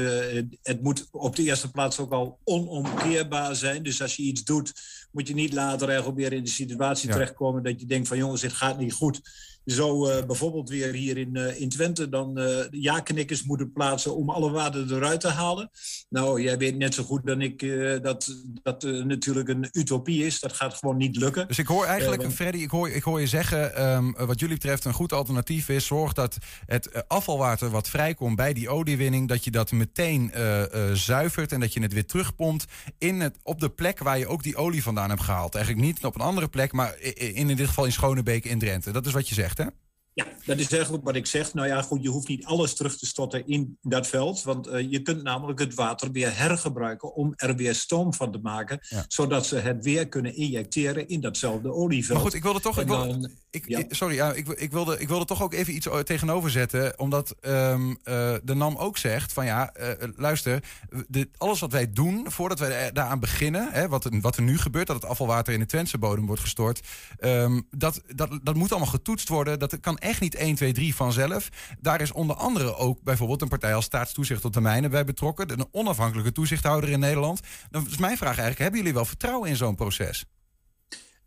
het 0.61 0.81
moet 0.81 1.07
op 1.11 1.35
de 1.35 1.43
eerste 1.43 1.71
plaats 1.71 1.99
ook 1.99 2.11
al 2.11 2.39
onomkeerbaar 2.43 3.55
zijn. 3.55 3.83
Dus 3.83 4.01
als 4.01 4.15
je 4.15 4.23
iets 4.23 4.43
doet, 4.43 4.73
moet 5.15 5.27
je 5.27 5.33
niet 5.33 5.53
later 5.53 5.87
eigenlijk 5.87 6.17
weer 6.17 6.33
in 6.33 6.43
de 6.43 6.49
situatie 6.49 7.09
terechtkomen 7.09 7.63
dat 7.63 7.79
je 7.79 7.85
denkt 7.85 8.07
van 8.07 8.17
jongens, 8.17 8.41
dit 8.41 8.53
gaat 8.53 8.77
niet 8.77 8.93
goed. 8.93 9.21
Zou 9.65 10.11
eh, 10.11 10.25
bijvoorbeeld 10.25 10.69
weer 10.69 10.93
hier 10.93 11.17
in, 11.17 11.35
eh, 11.35 11.61
in 11.61 11.69
Twente 11.69 12.09
dan 12.09 12.37
eh 12.37 12.65
ja-knikkers 12.71 13.43
moeten 13.43 13.71
plaatsen 13.71 14.15
om 14.15 14.29
alle 14.29 14.51
water 14.51 14.93
eruit 14.93 15.19
te 15.19 15.27
halen. 15.27 15.69
Nou, 16.09 16.41
jij 16.41 16.57
weet 16.57 16.77
net 16.77 16.93
zo 16.93 17.03
goed 17.03 17.25
dan 17.25 17.41
ik 17.41 17.59
dat 18.01 18.35
dat 18.63 18.83
natuurlijk 18.83 19.49
een 19.49 19.69
utopie 19.71 20.25
is. 20.25 20.39
Dat 20.39 20.53
gaat 20.53 20.73
gewoon 20.73 20.97
niet 20.97 21.15
lukken. 21.15 21.47
Dus 21.47 21.59
ik 21.59 21.67
hoor 21.67 21.85
eigenlijk, 21.85 22.21
want- 22.21 22.33
Freddy, 22.33 22.57
ik 22.57 22.69
hoor, 22.69 22.89
ik 22.89 23.03
hoor 23.03 23.19
je 23.19 23.27
zeggen, 23.27 23.75
ehm, 23.75 24.11
wat 24.25 24.39
jullie 24.39 24.55
betreft 24.55 24.85
een 24.85 24.93
goed 24.93 25.13
alternatief 25.13 25.69
is, 25.69 25.85
zorg 25.85 26.13
dat 26.13 26.37
het 26.65 27.07
afvalwater 27.07 27.69
wat 27.69 27.89
vrijkomt 27.89 28.35
bij 28.35 28.53
die 28.53 28.69
oliewinning, 28.69 29.27
dat 29.27 29.43
je 29.43 29.51
dat 29.51 29.71
meteen 29.71 30.31
zuivert 30.93 31.51
en 31.51 31.59
dat 31.59 31.73
je 31.73 31.81
het 31.81 31.93
weer 31.93 32.05
terugpompt 32.05 32.65
in 32.97 33.19
het, 33.21 33.37
op 33.43 33.59
de 33.59 33.69
plek 33.69 33.99
waar 33.99 34.17
je 34.17 34.27
ook 34.27 34.43
die 34.43 34.55
olie 34.55 34.83
vandaan 34.83 35.09
hebt 35.09 35.21
gehaald. 35.21 35.55
Eigenlijk 35.55 35.85
niet 35.85 36.05
op 36.05 36.15
een 36.15 36.21
andere 36.21 36.47
plek, 36.47 36.71
maar 36.71 36.99
in, 36.99 37.49
in 37.49 37.55
dit 37.55 37.67
geval 37.67 37.85
in 37.85 37.91
Schonebeek 37.91 38.45
in 38.45 38.59
Drenthe. 38.59 38.91
Dat 38.91 39.05
is 39.05 39.13
wat 39.13 39.29
je 39.29 39.35
zegt, 39.35 39.54
hè? 39.57 39.84
Ja, 40.15 40.25
dat 40.45 40.57
is 40.59 40.71
eigenlijk 40.71 41.03
wat 41.03 41.15
ik 41.15 41.25
zeg. 41.25 41.53
Nou 41.53 41.67
ja, 41.67 41.81
goed, 41.81 42.03
je 42.03 42.09
hoeft 42.09 42.27
niet 42.27 42.45
alles 42.45 42.75
terug 42.75 42.97
te 42.97 43.05
storten 43.05 43.47
in 43.47 43.77
dat 43.81 44.07
veld. 44.07 44.43
Want 44.43 44.67
eh, 44.67 44.91
je 44.91 45.01
kunt 45.01 45.23
namelijk 45.23 45.59
het 45.59 45.73
water 45.73 46.11
weer 46.11 46.37
hergebruiken 46.37 47.15
om 47.15 47.33
er 47.35 47.55
weer 47.55 47.75
stoom 47.75 48.13
van 48.13 48.31
te 48.31 48.39
maken. 48.41 48.79
Ja. 48.89 49.05
Zodat 49.07 49.45
ze 49.45 49.55
het 49.57 49.83
weer 49.83 50.07
kunnen 50.07 50.35
injecteren 50.35 51.07
in 51.07 51.21
datzelfde 51.21 51.73
olieveld. 51.73 52.13
Maar 52.17 52.25
goed, 52.25 52.33
ik 52.35 52.43
wilde 52.43 52.59
toch. 52.59 52.79
Ik 52.79 52.87
dan- 52.87 53.29
ik, 53.49 53.67
ja. 53.69 53.83
sorry, 53.89 54.15
ja, 54.15 54.33
ik, 54.33 54.47
ik, 54.47 54.71
wilde, 54.71 54.99
ik 54.99 55.07
wilde 55.07 55.25
toch 55.25 55.41
ook 55.43 55.53
even 55.53 55.75
iets 55.75 55.87
eh, 55.87 55.99
tegenover 55.99 56.49
zetten. 56.49 56.99
Omdat 56.99 57.35
ehm, 57.41 57.89
eh, 58.03 58.33
de 58.43 58.53
NAM 58.55 58.75
ook 58.75 58.97
zegt: 58.97 59.33
van 59.33 59.45
ja, 59.45 59.73
luister, 60.15 60.63
de, 61.07 61.29
alles 61.37 61.59
wat 61.59 61.71
wij 61.71 61.91
doen 61.91 62.31
voordat 62.31 62.59
wij 62.59 62.91
daaraan 62.91 63.19
beginnen, 63.19 63.69
hè, 63.71 63.87
wat, 63.87 64.05
er- 64.05 64.21
wat 64.21 64.35
er 64.37 64.43
nu 64.43 64.57
gebeurt, 64.57 64.87
dat 64.87 64.95
het 64.95 65.05
afvalwater 65.05 65.53
in 65.53 65.59
de 65.59 65.65
Twentse 65.65 65.97
bodem 65.97 66.25
wordt 66.25 66.41
gestort, 66.41 66.81
ehm, 67.19 67.61
dat, 67.69 68.01
dat, 68.15 68.39
dat 68.43 68.55
moet 68.55 68.71
allemaal 68.71 68.89
getoetst 68.89 69.29
worden. 69.29 69.59
Dat 69.59 69.79
kan 69.79 69.97
echt 70.05 70.21
niet 70.21 70.35
1, 70.35 70.55
2, 70.55 70.73
3 70.73 70.95
vanzelf. 70.95 71.49
Daar 71.79 72.01
is 72.01 72.11
onder 72.11 72.35
andere 72.35 72.75
ook 72.75 73.03
bijvoorbeeld 73.03 73.41
een 73.41 73.47
partij 73.47 73.75
als 73.75 73.85
Staatstoezicht 73.85 74.45
op 74.45 74.53
de 74.53 74.61
Mijnen 74.61 74.91
bij 74.91 75.03
betrokken, 75.03 75.51
een 75.51 75.67
onafhankelijke 75.71 76.31
toezichthouder 76.31 76.89
in 76.89 76.99
Nederland. 76.99 77.39
Dan 77.69 77.87
is 77.89 77.97
mijn 77.97 78.17
vraag 78.17 78.37
eigenlijk: 78.37 78.59
hebben 78.59 78.79
jullie 78.79 78.93
wel 78.93 79.05
vertrouwen 79.05 79.49
in 79.49 79.55
zo'n 79.55 79.75
proces? 79.75 80.25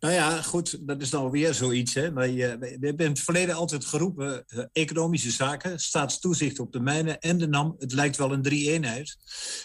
Nou 0.00 0.14
ja, 0.14 0.42
goed, 0.42 0.86
dat 0.86 1.00
is 1.02 1.10
dan 1.10 1.30
weer 1.30 1.54
zoiets. 1.54 1.94
Hè. 1.94 2.06
Uh, 2.06 2.14
we 2.58 2.78
hebben 2.80 3.06
in 3.06 3.10
het 3.10 3.20
verleden 3.20 3.54
altijd 3.54 3.84
geroepen... 3.84 4.44
Uh, 4.48 4.64
economische 4.72 5.30
zaken, 5.30 5.80
staatstoezicht 5.80 6.58
op 6.58 6.72
de 6.72 6.80
mijnen 6.80 7.18
en 7.18 7.38
de 7.38 7.48
NAM. 7.48 7.74
Het 7.78 7.92
lijkt 7.92 8.16
wel 8.16 8.32
een 8.32 8.42
drie-eenheid. 8.42 9.16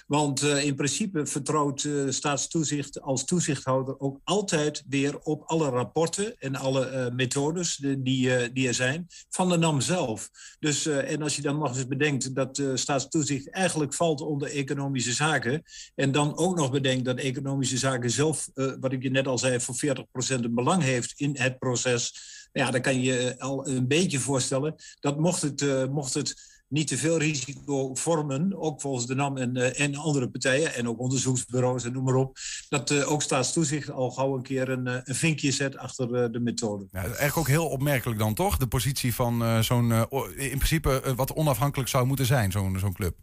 Want 0.07 0.43
uh, 0.43 0.63
in 0.63 0.75
principe 0.75 1.25
vertrouwt 1.25 1.87
staatstoezicht 2.09 3.01
als 3.01 3.25
toezichthouder... 3.25 3.99
ook 3.99 4.19
altijd 4.23 4.83
weer 4.87 5.19
op 5.19 5.43
alle 5.45 5.69
rapporten 5.69 6.35
en 6.37 6.55
alle 6.55 7.11
methodes 7.15 7.75
die, 7.75 8.51
die 8.51 8.67
er 8.67 8.73
zijn... 8.73 9.07
van 9.29 9.49
de 9.49 9.57
NAM 9.57 9.81
zelf. 9.81 10.29
Dus, 10.59 10.85
en 10.85 11.21
als 11.21 11.35
je 11.35 11.41
dan 11.41 11.57
nog 11.57 11.75
eens 11.75 11.87
bedenkt 11.87 12.35
dat 12.35 12.61
staatstoezicht 12.73 13.49
eigenlijk 13.49 13.93
valt 13.93 14.21
onder 14.21 14.49
economische 14.49 15.13
zaken... 15.13 15.63
en 15.95 16.11
dan 16.11 16.37
ook 16.37 16.57
nog 16.57 16.71
bedenkt 16.71 17.05
dat 17.05 17.17
economische 17.17 17.77
zaken 17.77 18.11
zelf, 18.11 18.49
wat 18.79 18.91
ik 18.91 19.03
je 19.03 19.09
net 19.09 19.27
al 19.27 19.37
zei... 19.37 19.59
voor 19.59 19.75
40 19.75 20.05
een 20.29 20.53
belang 20.53 20.83
heeft 20.83 21.13
in 21.15 21.35
het 21.37 21.59
proces, 21.59 22.31
ja, 22.53 22.71
dan 22.71 22.81
kan 22.81 23.01
je 23.01 23.35
al 23.39 23.67
een 23.67 23.87
beetje 23.87 24.19
voorstellen 24.19 24.75
dat 24.99 25.19
mocht 25.19 25.41
het, 25.41 25.61
uh, 25.61 25.87
mocht 25.87 26.13
het 26.13 26.51
niet 26.67 26.87
te 26.87 26.97
veel 26.97 27.17
risico 27.17 27.95
vormen, 27.95 28.57
ook 28.57 28.81
volgens 28.81 29.05
de 29.05 29.15
NAM 29.15 29.37
en, 29.37 29.57
uh, 29.57 29.79
en 29.79 29.95
andere 29.95 30.29
partijen 30.29 30.73
en 30.73 30.87
ook 30.87 30.99
onderzoeksbureaus 30.99 31.83
en 31.83 31.91
noem 31.91 32.03
maar 32.03 32.15
op, 32.15 32.37
dat 32.69 32.91
uh, 32.91 33.11
ook 33.11 33.21
staatstoezicht 33.21 33.91
al 33.91 34.11
gauw 34.11 34.35
een 34.35 34.43
keer 34.43 34.69
een, 34.69 34.87
een 34.87 35.15
vinkje 35.15 35.51
zet 35.51 35.77
achter 35.77 36.31
de 36.31 36.39
methode. 36.39 36.87
Ja, 36.91 37.01
eigenlijk 37.01 37.37
ook 37.37 37.47
heel 37.47 37.67
opmerkelijk 37.67 38.19
dan 38.19 38.33
toch, 38.33 38.57
de 38.57 38.67
positie 38.67 39.15
van 39.15 39.63
zo'n 39.63 39.91
in 40.35 40.57
principe 40.57 41.13
wat 41.15 41.33
onafhankelijk 41.33 41.89
zou 41.89 42.05
moeten 42.05 42.25
zijn, 42.25 42.51
zo'n 42.51 42.79
zo'n 42.79 42.93
club. 42.93 43.15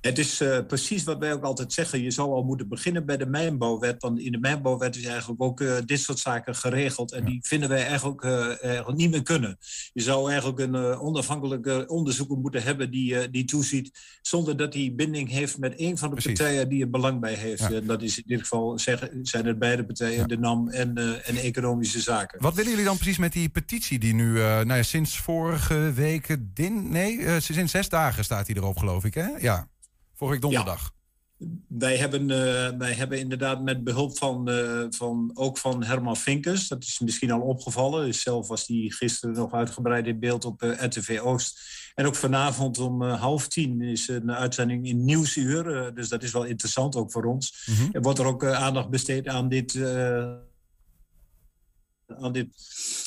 Het 0.00 0.18
is 0.18 0.40
uh, 0.40 0.58
precies 0.66 1.04
wat 1.04 1.18
wij 1.18 1.32
ook 1.32 1.42
altijd 1.42 1.72
zeggen. 1.72 2.02
Je 2.02 2.10
zou 2.10 2.28
al 2.28 2.42
moeten 2.42 2.68
beginnen 2.68 3.06
bij 3.06 3.16
de 3.16 3.26
mijnbouwwet. 3.26 4.02
Want 4.02 4.18
in 4.18 4.32
de 4.32 4.38
mijnbouwwet 4.38 4.96
is 4.96 5.04
eigenlijk 5.04 5.42
ook 5.42 5.60
uh, 5.60 5.76
dit 5.84 6.00
soort 6.00 6.18
zaken 6.18 6.54
geregeld. 6.54 7.12
En 7.12 7.24
die 7.24 7.38
vinden 7.42 7.68
wij 7.68 7.86
eigenlijk, 7.86 8.24
uh, 8.24 8.64
eigenlijk, 8.64 8.98
niet 8.98 9.10
meer 9.10 9.22
kunnen. 9.22 9.58
Je 9.92 10.02
zou 10.02 10.30
eigenlijk 10.30 10.58
een 10.58 10.74
onafhankelijke 10.98 11.84
onderzoeker 11.88 12.36
moeten 12.36 12.62
hebben 12.62 12.90
die, 12.90 13.30
die 13.30 13.44
toeziet. 13.44 14.18
Zonder 14.22 14.56
dat 14.56 14.74
hij 14.74 14.92
binding 14.96 15.30
heeft 15.30 15.58
met 15.58 15.74
een 15.76 15.98
van 15.98 16.08
de 16.08 16.14
precies. 16.14 16.38
partijen 16.38 16.68
die 16.68 16.82
er 16.82 16.90
belang 16.90 17.20
bij 17.20 17.34
heeft. 17.34 17.60
Ja. 17.60 17.70
En 17.70 17.86
dat 17.86 18.02
is 18.02 18.16
in 18.18 18.24
dit 18.26 18.40
geval 18.40 18.78
zeggen, 18.78 19.18
zijn 19.22 19.46
het 19.46 19.58
beide 19.58 19.84
partijen, 19.84 20.18
ja. 20.18 20.26
de 20.26 20.38
NAM 20.38 20.68
en, 20.68 21.22
en 21.24 21.36
Economische 21.36 22.00
Zaken. 22.00 22.42
Wat 22.42 22.54
willen 22.54 22.70
jullie 22.70 22.86
dan 22.86 22.96
precies 22.96 23.18
met 23.18 23.32
die 23.32 23.48
petitie 23.48 23.98
die 23.98 24.14
nu 24.14 24.32
nou 24.32 24.74
ja, 24.74 24.82
sinds 24.82 25.18
vorige 25.18 25.92
week... 25.92 26.36
Din, 26.54 26.90
nee, 26.90 27.40
sinds 27.40 27.72
zes 27.72 27.88
dagen 27.88 28.24
staat 28.24 28.46
hij 28.46 28.56
erop 28.56 28.76
geloof 28.76 29.04
ik 29.04 29.14
hè? 29.14 29.28
Ja. 29.38 29.68
Vorige 30.18 30.40
donderdag. 30.40 30.92
Ja. 31.36 31.46
Wij 31.68 31.96
hebben, 31.96 32.22
uh, 32.22 32.68
wij 32.78 32.92
hebben 32.92 33.18
inderdaad 33.18 33.62
met 33.62 33.84
behulp 33.84 34.18
van, 34.18 34.50
uh, 34.50 34.84
van 34.90 35.30
ook 35.34 35.58
van 35.58 35.84
Herman 35.84 36.16
Vinkers, 36.16 36.68
dat 36.68 36.82
is 36.82 36.98
misschien 36.98 37.30
al 37.30 37.40
opgevallen. 37.40 38.06
Dus 38.06 38.22
zelf 38.22 38.48
was 38.48 38.66
die 38.66 38.92
gisteren 38.92 39.34
nog 39.34 39.52
uitgebreid 39.52 40.06
in 40.06 40.18
beeld 40.18 40.44
op 40.44 40.62
uh, 40.62 40.82
RTV 40.82 41.20
Oost. 41.22 41.60
En 41.94 42.06
ook 42.06 42.14
vanavond 42.14 42.78
om 42.78 43.02
half 43.02 43.48
tien 43.48 43.80
is 43.80 44.08
een 44.08 44.32
uitzending 44.32 44.86
in 44.86 45.04
Nieuwsuur. 45.04 45.94
dus 45.94 46.08
dat 46.08 46.22
is 46.22 46.32
wel 46.32 46.44
interessant, 46.44 46.96
ook 46.96 47.12
voor 47.12 47.24
ons. 47.24 47.66
Mm 47.66 47.74
-hmm. 47.74 47.88
Er 47.92 48.00
wordt 48.00 48.18
er 48.18 48.26
ook 48.26 48.44
aandacht 48.44 48.88
besteed 48.88 49.28
aan 49.28 49.48
dit 49.48 49.74
aan 52.16 52.32
dit. 52.32 52.48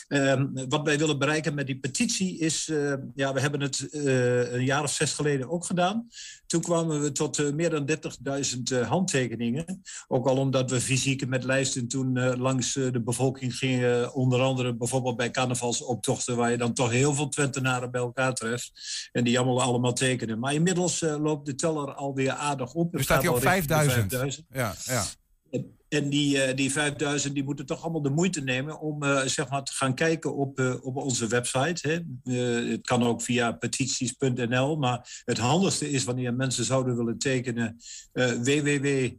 Uh, 0.07 0.43
wat 0.69 0.81
wij 0.83 0.97
willen 0.97 1.19
bereiken 1.19 1.53
met 1.53 1.67
die 1.67 1.79
petitie 1.79 2.37
is, 2.37 2.67
uh, 2.67 2.93
ja, 3.15 3.33
we 3.33 3.39
hebben 3.39 3.61
het 3.61 3.87
uh, 3.91 4.51
een 4.53 4.63
jaar 4.63 4.83
of 4.83 4.93
zes 4.93 5.13
geleden 5.13 5.49
ook 5.49 5.65
gedaan. 5.65 6.07
Toen 6.45 6.61
kwamen 6.61 7.01
we 7.01 7.11
tot 7.11 7.39
uh, 7.39 7.53
meer 7.53 7.69
dan 7.69 7.89
30.000 8.71 8.87
handtekeningen. 8.87 9.81
Ook 10.07 10.27
al 10.27 10.37
omdat 10.37 10.71
we 10.71 10.81
fysiek 10.81 11.27
met 11.27 11.43
lijsten 11.43 11.87
toen 11.87 12.35
langs 12.37 12.73
de 12.73 13.01
bevolking 13.03 13.55
gingen. 13.55 14.13
Onder 14.13 14.41
andere 14.41 14.75
bijvoorbeeld 14.75 15.17
bij 15.17 15.31
carnavalsoptochten, 15.31 16.35
waar 16.35 16.51
je 16.51 16.57
dan 16.57 16.73
toch 16.73 16.91
heel 16.91 17.13
veel 17.13 17.29
Twentenaren 17.29 17.91
bij 17.91 18.01
elkaar 18.01 18.33
treft. 18.33 18.71
En 19.11 19.23
die 19.23 19.39
allemaal, 19.39 19.61
allemaal 19.61 19.93
tekenen. 19.93 20.39
Maar 20.39 20.53
inmiddels 20.53 20.99
loopt 20.99 21.45
de 21.45 21.55
teller 21.55 21.93
alweer 21.93 22.31
aardig 22.31 22.73
op. 22.73 22.93
Er 22.93 23.03
staat 23.03 23.21
hij 23.21 23.31
op 23.31 23.41
5000. 23.41 24.43
Ja, 24.49 24.75
ja. 24.85 25.05
En 25.93 26.09
die, 26.09 26.47
uh, 26.47 26.55
die 26.55 26.71
5000 26.71 27.33
die 27.33 27.43
moeten 27.43 27.65
toch 27.65 27.83
allemaal 27.83 28.01
de 28.01 28.09
moeite 28.09 28.41
nemen 28.41 28.79
om 28.79 29.03
uh, 29.03 29.21
zeg 29.21 29.49
maar 29.49 29.63
te 29.63 29.73
gaan 29.73 29.95
kijken 29.95 30.35
op, 30.35 30.59
uh, 30.59 30.85
op 30.85 30.95
onze 30.95 31.27
website. 31.27 31.87
Hè. 31.87 32.33
het 32.71 32.85
kan 32.85 33.03
ook 33.03 33.21
via 33.21 33.51
petities.nl, 33.51 34.75
maar 34.75 35.21
het 35.25 35.37
handigste 35.37 35.89
is 35.89 36.03
wanneer 36.03 36.33
mensen 36.33 36.65
zouden 36.65 36.97
willen 36.97 37.17
tekenen 37.17 37.77
www 38.13 39.09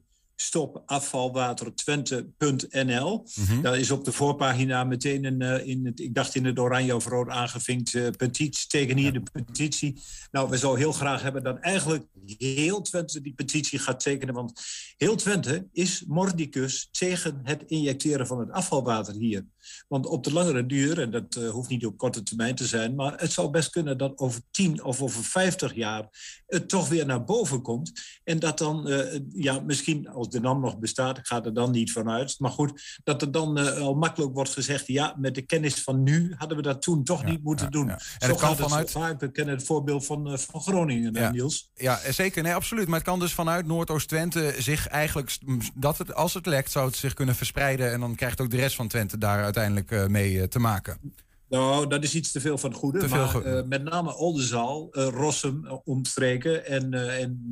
stopafvalwatertwente.nl. 0.43 3.27
Mm 3.35 3.47
-hmm. 3.47 3.63
Daar 3.63 3.79
is 3.79 3.91
op 3.91 4.05
de 4.05 4.13
voorpagina 4.13 4.85
meteen 4.85 5.25
een, 5.25 5.43
uh, 5.43 5.67
in 5.67 5.87
het, 5.87 6.01
ik 6.01 6.15
dacht 6.15 6.35
in 6.35 6.45
het 6.45 6.59
oranje 6.59 6.95
of 6.95 7.07
rood 7.07 7.29
aangevinkt 7.29 7.95
uh, 7.95 8.09
petitie. 8.17 8.69
Tegen 8.69 8.97
hier 8.97 9.13
de 9.13 9.23
petitie. 9.33 10.01
Nou, 10.31 10.51
we 10.51 10.59
zouden 10.59 10.83
heel 10.83 10.93
graag 10.93 11.23
hebben 11.23 11.43
dat 11.43 11.59
eigenlijk 11.59 12.05
heel 12.39 12.83
Twente 12.83 13.21
die 13.21 13.35
petitie 13.35 13.79
gaat 13.79 14.01
tekenen. 14.01 14.35
Want 14.35 14.61
heel 14.97 15.17
Twente 15.17 15.69
is 15.73 16.05
mordicus 16.07 16.89
tegen 16.91 17.41
het 17.43 17.63
injecteren 17.67 18.27
van 18.27 18.39
het 18.39 18.51
afvalwater 18.51 19.15
hier. 19.15 19.47
Want 19.89 20.07
op 20.07 20.25
de 20.25 20.33
langere 20.33 20.67
duur, 20.67 21.01
en 21.01 21.11
dat 21.11 21.37
uh, 21.37 21.51
hoeft 21.51 21.69
niet 21.69 21.87
op 21.87 21.99
korte 21.99 22.23
termijn 22.23 22.55
te 22.55 22.67
zijn, 22.67 22.95
maar 22.95 23.21
het 23.21 23.33
zou 23.33 23.51
best 23.51 23.71
kunnen 23.71 23.99
dat 23.99 24.19
over 24.19 24.41
10 24.51 24.85
of 24.85 25.03
over 25.03 25.25
50 25.25 25.75
jaar 25.75 26.09
het 26.47 26.69
toch 26.69 26.89
weer 26.89 27.07
naar 27.07 27.25
boven 27.25 27.63
komt. 27.63 27.93
En 28.25 28.39
dat 28.39 28.59
dan, 28.59 28.91
uh, 28.91 29.19
ja, 29.33 29.61
misschien 29.61 30.09
als 30.09 30.29
de 30.29 30.41
NAM 30.41 30.61
nog 30.61 30.79
bestaat, 30.79 31.19
ik 31.19 31.27
ga 31.27 31.45
er 31.45 31.55
dan 31.55 31.71
niet 31.71 31.93
vanuit. 31.93 32.35
Maar 32.39 32.51
goed, 32.51 33.01
dat 33.05 33.23
er 33.23 33.33
dan 33.33 33.59
uh, 33.59 33.79
al 33.79 33.95
makkelijk 33.95 34.35
wordt 34.35 34.51
gezegd, 34.51 34.87
ja, 34.87 35.15
met 35.19 35.35
de 35.35 35.43
kennis 35.43 35.75
van 35.75 36.03
nu 36.03 36.35
hadden 36.37 36.57
we 36.57 36.63
dat 36.63 36.83
toen 36.83 37.05
toch 37.05 37.23
ja, 37.23 37.29
niet 37.29 37.43
moeten 37.43 37.65
ja, 37.65 37.71
doen. 37.71 37.87
Ja. 37.87 38.01
En 38.19 38.29
zo 38.29 38.37
gaat 38.37 38.57
vanuit... 38.57 38.83
het 38.83 38.91
vaak. 38.91 39.21
We 39.21 39.31
kennen 39.31 39.55
het 39.55 39.65
voorbeeld 39.67 40.07
van, 40.07 40.39
van 40.39 40.61
Groningen. 40.61 41.33
Niels. 41.33 41.71
Ja, 41.75 42.01
zeker. 42.11 42.43
Nee, 42.43 42.55
absoluut. 42.55 42.87
Maar 42.87 42.99
het 42.99 43.09
kan 43.09 43.19
dus 43.19 43.33
vanuit 43.33 43.67
Noordoost-Twente 43.67 44.55
zich 44.59 44.89
eigenlijk, 44.89 45.39
dat 45.75 45.99
het, 45.99 46.15
als 46.15 46.35
het 46.35 46.47
lekt, 46.47 46.71
zou 46.71 46.87
het 46.87 46.97
zich 46.97 47.15
kunnen 47.15 47.35
verspreiden. 47.35 47.93
En 47.93 48.01
dan 48.01 48.15
krijgt 48.15 48.41
ook 48.41 48.51
de 48.51 48.57
rest 48.57 48.77
van 48.77 48.89
Twente 48.89 49.19
daar 49.19 49.43
uiteindelijk 49.43 49.62
uh, 49.71 50.07
mee 50.07 50.49
te 50.49 50.59
maken. 50.59 50.99
Nou, 51.53 51.87
dat 51.87 52.03
is 52.03 52.15
iets 52.15 52.33
te 52.33 52.41
veel 52.41 52.59
van 52.59 52.71
het 52.71 52.79
goede. 52.79 53.09
maar 53.09 53.47
uh, 53.47 53.63
met 53.67 53.83
name 53.83 54.17
Oldenzaal, 54.17 54.89
uh, 54.93 55.07
Rossum 55.07 55.65
uh, 55.65 55.77
omstreken 55.85 56.67
en, 56.67 56.95
en 56.95 57.51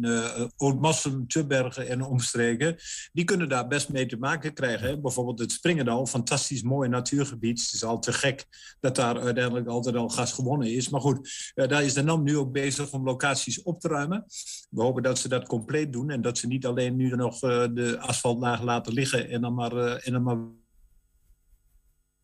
Oudmassum, 0.56 1.26
Tubbergen 1.28 1.88
en 1.88 2.02
omstreken, 2.02 2.76
die 3.12 3.24
kunnen 3.24 3.48
daar 3.48 3.66
best 3.66 3.88
mee 3.88 4.06
te 4.06 4.16
maken 4.16 4.52
krijgen. 4.52 4.88
Hè? 4.88 5.00
Bijvoorbeeld 5.00 5.38
het 5.38 5.52
Springendal, 5.52 6.06
fantastisch 6.06 6.62
mooi 6.62 6.88
natuurgebied. 6.88 7.60
Het 7.60 7.72
is 7.72 7.84
al 7.84 7.98
te 7.98 8.12
gek 8.12 8.46
dat 8.80 8.96
daar 8.96 9.20
uiteindelijk 9.20 9.66
altijd 9.66 9.96
al 9.96 10.08
gas 10.08 10.32
gewonnen 10.32 10.74
is. 10.74 10.88
Maar 10.88 11.00
goed, 11.00 11.50
daar 11.54 11.84
is 11.84 11.94
de 11.94 12.02
NAM 12.02 12.22
nu 12.22 12.36
ook 12.36 12.52
bezig 12.52 12.92
om 12.92 13.04
locaties 13.04 13.62
op 13.62 13.80
te 13.80 13.88
ruimen. 13.88 14.24
We 14.70 14.82
hopen 14.82 15.02
dat 15.02 15.18
ze 15.18 15.28
dat 15.28 15.46
compleet 15.46 15.92
doen 15.92 16.10
en 16.10 16.22
dat 16.22 16.38
ze 16.38 16.46
niet 16.46 16.66
alleen 16.66 16.96
nu 16.96 17.16
nog 17.16 17.38
de 17.38 17.96
asfaltlaag 17.98 18.62
laten 18.62 18.92
liggen 18.92 19.28
en 19.28 19.40
dan 19.40 19.54
maar, 19.54 19.72
en 19.96 20.12
dan 20.12 20.22
maar 20.22 20.38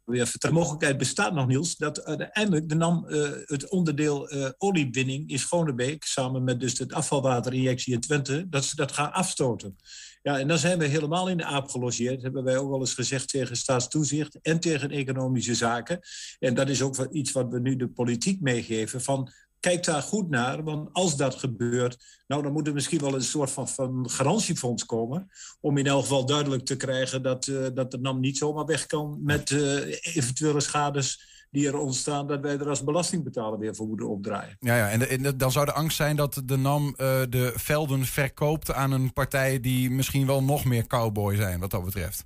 de 0.06 0.50
mogelijkheid 0.50 0.98
bestaat 0.98 1.34
nog, 1.34 1.46
Niels, 1.46 1.76
dat 1.76 2.04
uiteindelijk 2.04 2.68
de 2.68 2.74
NAM 2.74 3.04
uh, 3.08 3.28
het 3.44 3.68
onderdeel 3.68 4.34
uh, 4.34 4.48
oliewinning 4.58 5.30
in 5.30 5.38
Schonebeek, 5.38 6.04
samen 6.04 6.44
met 6.44 6.60
dus 6.60 6.78
het 6.78 6.92
afvalwaterinjectie 6.92 7.94
in 7.94 8.00
Twente, 8.00 8.48
dat 8.48 8.64
ze 8.64 8.76
dat 8.76 8.92
gaan 8.92 9.12
afstoten. 9.12 9.76
Ja, 10.22 10.38
en 10.38 10.48
dan 10.48 10.58
zijn 10.58 10.78
we 10.78 10.86
helemaal 10.86 11.28
in 11.28 11.36
de 11.36 11.44
aap 11.44 11.68
gelogeerd. 11.68 12.22
Hebben 12.22 12.44
wij 12.44 12.58
ook 12.58 12.70
wel 12.70 12.80
eens 12.80 12.94
gezegd 12.94 13.28
tegen 13.28 13.56
staatstoezicht 13.56 14.38
en 14.42 14.60
tegen 14.60 14.90
economische 14.90 15.54
zaken. 15.54 16.00
En 16.38 16.54
dat 16.54 16.68
is 16.68 16.82
ook 16.82 17.06
iets 17.10 17.32
wat 17.32 17.50
we 17.50 17.60
nu 17.60 17.76
de 17.76 17.88
politiek 17.88 18.40
meegeven. 18.40 19.00
Van 19.00 19.32
kijk 19.60 19.84
daar 19.84 20.02
goed 20.02 20.28
naar, 20.28 20.64
want 20.64 20.88
als 20.92 21.16
dat 21.16 21.34
gebeurt, 21.34 22.22
nou 22.26 22.42
dan 22.42 22.52
moet 22.52 22.66
er 22.66 22.74
misschien 22.74 23.00
wel 23.00 23.14
een 23.14 23.22
soort 23.22 23.50
van, 23.50 23.68
van 23.68 24.10
garantiefonds 24.10 24.84
komen. 24.84 25.30
Om 25.60 25.78
in 25.78 25.86
elk 25.86 26.02
geval 26.02 26.26
duidelijk 26.26 26.64
te 26.64 26.76
krijgen 26.76 27.22
dat, 27.22 27.46
uh, 27.46 27.66
dat 27.74 27.90
de 27.90 27.98
NAM 27.98 28.20
niet 28.20 28.38
zomaar 28.38 28.66
weg 28.66 28.86
kan 28.86 29.18
met 29.22 29.50
uh, 29.50 29.96
eventuele 30.00 30.60
schades 30.60 31.34
die 31.50 31.66
er 31.66 31.78
ontstaan, 31.78 32.26
dat 32.26 32.40
wij 32.40 32.58
er 32.58 32.68
als 32.68 32.84
belastingbetaler 32.84 33.58
weer 33.58 33.74
voor 33.74 33.86
moeten 33.86 34.08
opdraaien. 34.08 34.56
Ja, 34.60 34.76
ja 34.76 34.90
en, 34.90 35.36
dan 35.36 35.52
zou 35.52 35.66
de 35.66 35.72
angst 35.72 35.96
zijn 35.96 36.16
dat 36.16 36.42
de 36.44 36.56
NAM 36.56 36.86
uh, 36.86 36.94
de 37.28 37.52
velden 37.54 38.04
verkoopt 38.04 38.72
aan 38.72 38.92
een 38.92 39.12
partij 39.12 39.60
die 39.60 39.90
misschien 39.90 40.26
wel 40.26 40.42
nog 40.42 40.64
meer 40.64 40.86
cowboy 40.86 41.36
zijn, 41.36 41.60
wat 41.60 41.70
dat 41.70 41.84
betreft. 41.84 42.24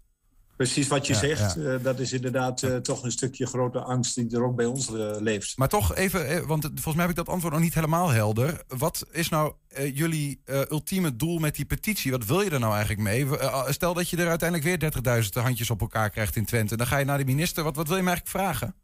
Precies 0.61 0.89
wat 0.89 1.07
je 1.07 1.13
ja, 1.13 1.19
zegt. 1.19 1.55
Ja. 1.55 1.61
Uh, 1.61 1.83
dat 1.83 1.99
is 1.99 2.13
inderdaad 2.13 2.63
uh, 2.63 2.77
toch 2.77 3.03
een 3.03 3.11
stukje 3.11 3.47
grote 3.47 3.79
angst 3.79 4.15
die 4.15 4.31
er 4.31 4.45
ook 4.45 4.57
bij 4.57 4.67
ons 4.67 4.91
uh, 4.91 5.11
leeft. 5.19 5.57
Maar 5.57 5.69
toch 5.69 5.95
even, 5.95 6.47
want 6.47 6.65
volgens 6.65 6.95
mij 6.95 7.03
heb 7.03 7.11
ik 7.11 7.17
dat 7.17 7.29
antwoord 7.29 7.55
nog 7.55 7.63
niet 7.63 7.75
helemaal 7.75 8.09
helder. 8.09 8.63
Wat 8.69 9.07
is 9.11 9.29
nou 9.29 9.55
jullie 9.93 10.41
ultieme 10.71 11.17
doel 11.17 11.39
met 11.39 11.55
die 11.55 11.65
petitie? 11.65 12.11
Wat 12.11 12.25
wil 12.25 12.41
je 12.41 12.51
er 12.51 12.61
nou 12.61 12.73
eigenlijk 12.73 13.03
mee? 13.03 13.27
stel 13.69 13.95
dat 13.95 14.09
je 14.09 14.17
er 14.17 14.29
uiteindelijk 14.29 14.81
weer 14.81 15.23
30.000 15.25 15.29
handjes 15.43 15.71
op 15.71 15.81
elkaar 15.81 16.11
krijgt 16.11 16.37
in 16.37 16.45
Twente. 16.45 16.77
Dan 16.77 16.87
ga 16.87 16.99
je 16.99 17.05
naar 17.05 17.19
de 17.19 17.25
minister. 17.25 17.65
Wat, 17.65 17.77
wat 17.77 17.89
wil 17.89 17.97
je 17.97 18.03
me 18.03 18.09
eigenlijk 18.09 18.39
vragen? 18.39 18.75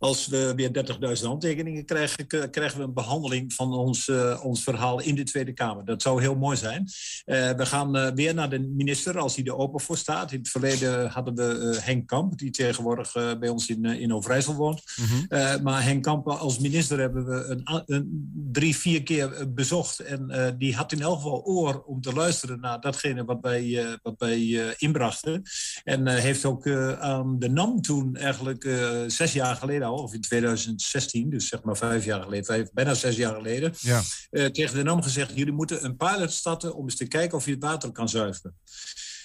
Als 0.00 0.26
we 0.26 0.52
weer 0.56 0.70
30.000 1.18 1.26
handtekeningen 1.26 1.84
krijgen, 1.84 2.26
krijgen 2.50 2.78
we 2.78 2.84
een 2.84 2.94
behandeling 2.94 3.52
van 3.52 3.72
ons, 3.72 4.08
eh, 4.08 4.44
ons 4.44 4.62
verhaal 4.62 5.00
in 5.00 5.14
de 5.14 5.22
Tweede 5.22 5.52
Kamer. 5.52 5.84
Dat 5.84 6.02
zou 6.02 6.20
heel 6.20 6.36
mooi 6.36 6.56
zijn. 6.56 6.88
Eh, 7.24 7.50
we 7.50 7.66
gaan 7.66 7.96
eh, 7.96 8.12
weer 8.14 8.34
naar 8.34 8.50
de 8.50 8.58
minister 8.58 9.18
als 9.18 9.36
hij 9.36 9.44
er 9.44 9.56
open 9.56 9.80
voor 9.80 9.96
staat. 9.96 10.32
In 10.32 10.38
het 10.38 10.48
verleden 10.48 11.08
hadden 11.08 11.34
we 11.34 11.78
Henk 11.82 12.06
Kamp, 12.06 12.38
die 12.38 12.50
tegenwoordig 12.50 13.12
bij 13.12 13.48
ons 13.48 13.68
in, 13.68 13.84
in 13.84 14.14
Overijssel 14.14 14.54
woont. 14.54 14.82
Eh, 15.28 15.56
maar 15.62 15.82
Henk 15.82 16.02
Kamp 16.02 16.28
als 16.28 16.58
minister 16.58 16.98
hebben 16.98 17.26
we 17.26 17.62
een, 17.86 18.32
drie, 18.52 18.76
vier 18.76 19.02
keer 19.02 19.52
bezocht. 19.54 19.98
En 19.98 20.54
die 20.58 20.74
had 20.74 20.92
in 20.92 21.00
elk 21.00 21.16
geval 21.16 21.42
oor 21.44 21.82
om 21.86 22.00
te 22.00 22.12
luisteren 22.12 22.60
naar 22.60 22.80
datgene 22.80 23.24
wat 23.24 23.38
wij, 23.40 23.98
wat 24.02 24.14
wij 24.18 24.74
inbrachten. 24.78 25.42
En 25.84 26.06
heeft 26.06 26.44
ook 26.44 26.68
aan 26.98 27.38
de 27.38 27.48
NAM 27.48 27.80
toen 27.80 28.16
eigenlijk 28.16 28.62
zes 29.06 29.32
jaar 29.32 29.56
geleden 29.56 29.88
al, 29.90 30.02
of 30.02 30.14
in 30.14 30.20
2016, 30.20 31.30
dus 31.30 31.48
zeg 31.48 31.62
maar 31.62 31.76
vijf 31.76 32.04
jaar 32.04 32.22
geleden, 32.22 32.44
vijf, 32.44 32.72
bijna 32.72 32.94
zes 32.94 33.16
jaar 33.16 33.34
geleden, 33.34 33.74
Ja. 33.80 34.02
eh, 34.30 34.46
tegen 34.46 34.74
de 34.76 34.82
NAM 34.82 35.02
gezegd: 35.02 35.32
jullie 35.34 35.52
moeten 35.52 35.84
een 35.84 35.96
pilot 35.96 36.32
starten 36.32 36.74
om 36.74 36.84
eens 36.84 36.96
te 36.96 37.08
kijken 37.08 37.36
of 37.38 37.44
je 37.44 37.50
het 37.52 37.62
water 37.62 37.92
kan 37.92 38.08
zuiveren. 38.08 38.54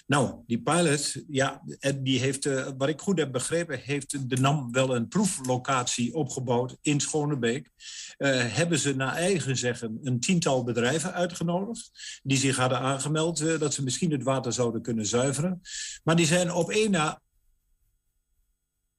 Nou, 0.08 0.36
die 0.48 0.62
pilot, 0.62 1.16
ja, 1.28 1.62
en 1.80 2.04
die 2.04 2.20
heeft, 2.20 2.46
eh, 2.46 2.68
wat 2.78 2.90
ik 2.90 3.02
goed 3.02 3.20
heb 3.20 3.32
begrepen, 3.32 3.80
heeft 3.80 4.30
de 4.30 4.38
NAM 4.38 4.72
wel 4.72 4.96
een 4.96 5.08
proeflocatie 5.08 6.14
opgebouwd 6.14 6.78
in 6.82 7.00
Schonebeek. 7.00 7.70
Eh, 8.18 8.30
hebben 8.56 8.80
ze 8.80 8.96
naar 8.96 9.16
eigen 9.16 9.58
zeggen 9.58 10.00
een 10.04 10.20
tiental 10.20 10.64
bedrijven 10.64 11.14
uitgenodigd, 11.14 11.92
die 12.24 12.38
zich 12.38 12.56
hadden 12.58 12.80
aangemeld 12.80 13.60
dat 13.60 13.74
ze 13.74 13.84
misschien 13.84 14.12
het 14.12 14.24
water 14.24 14.54
zouden 14.54 14.82
kunnen 14.82 15.06
zuiveren. 15.06 15.62
Maar 16.04 16.16
die 16.16 16.26
zijn 16.26 16.52
op 16.52 16.70
één 16.70 16.92
na 16.92 17.22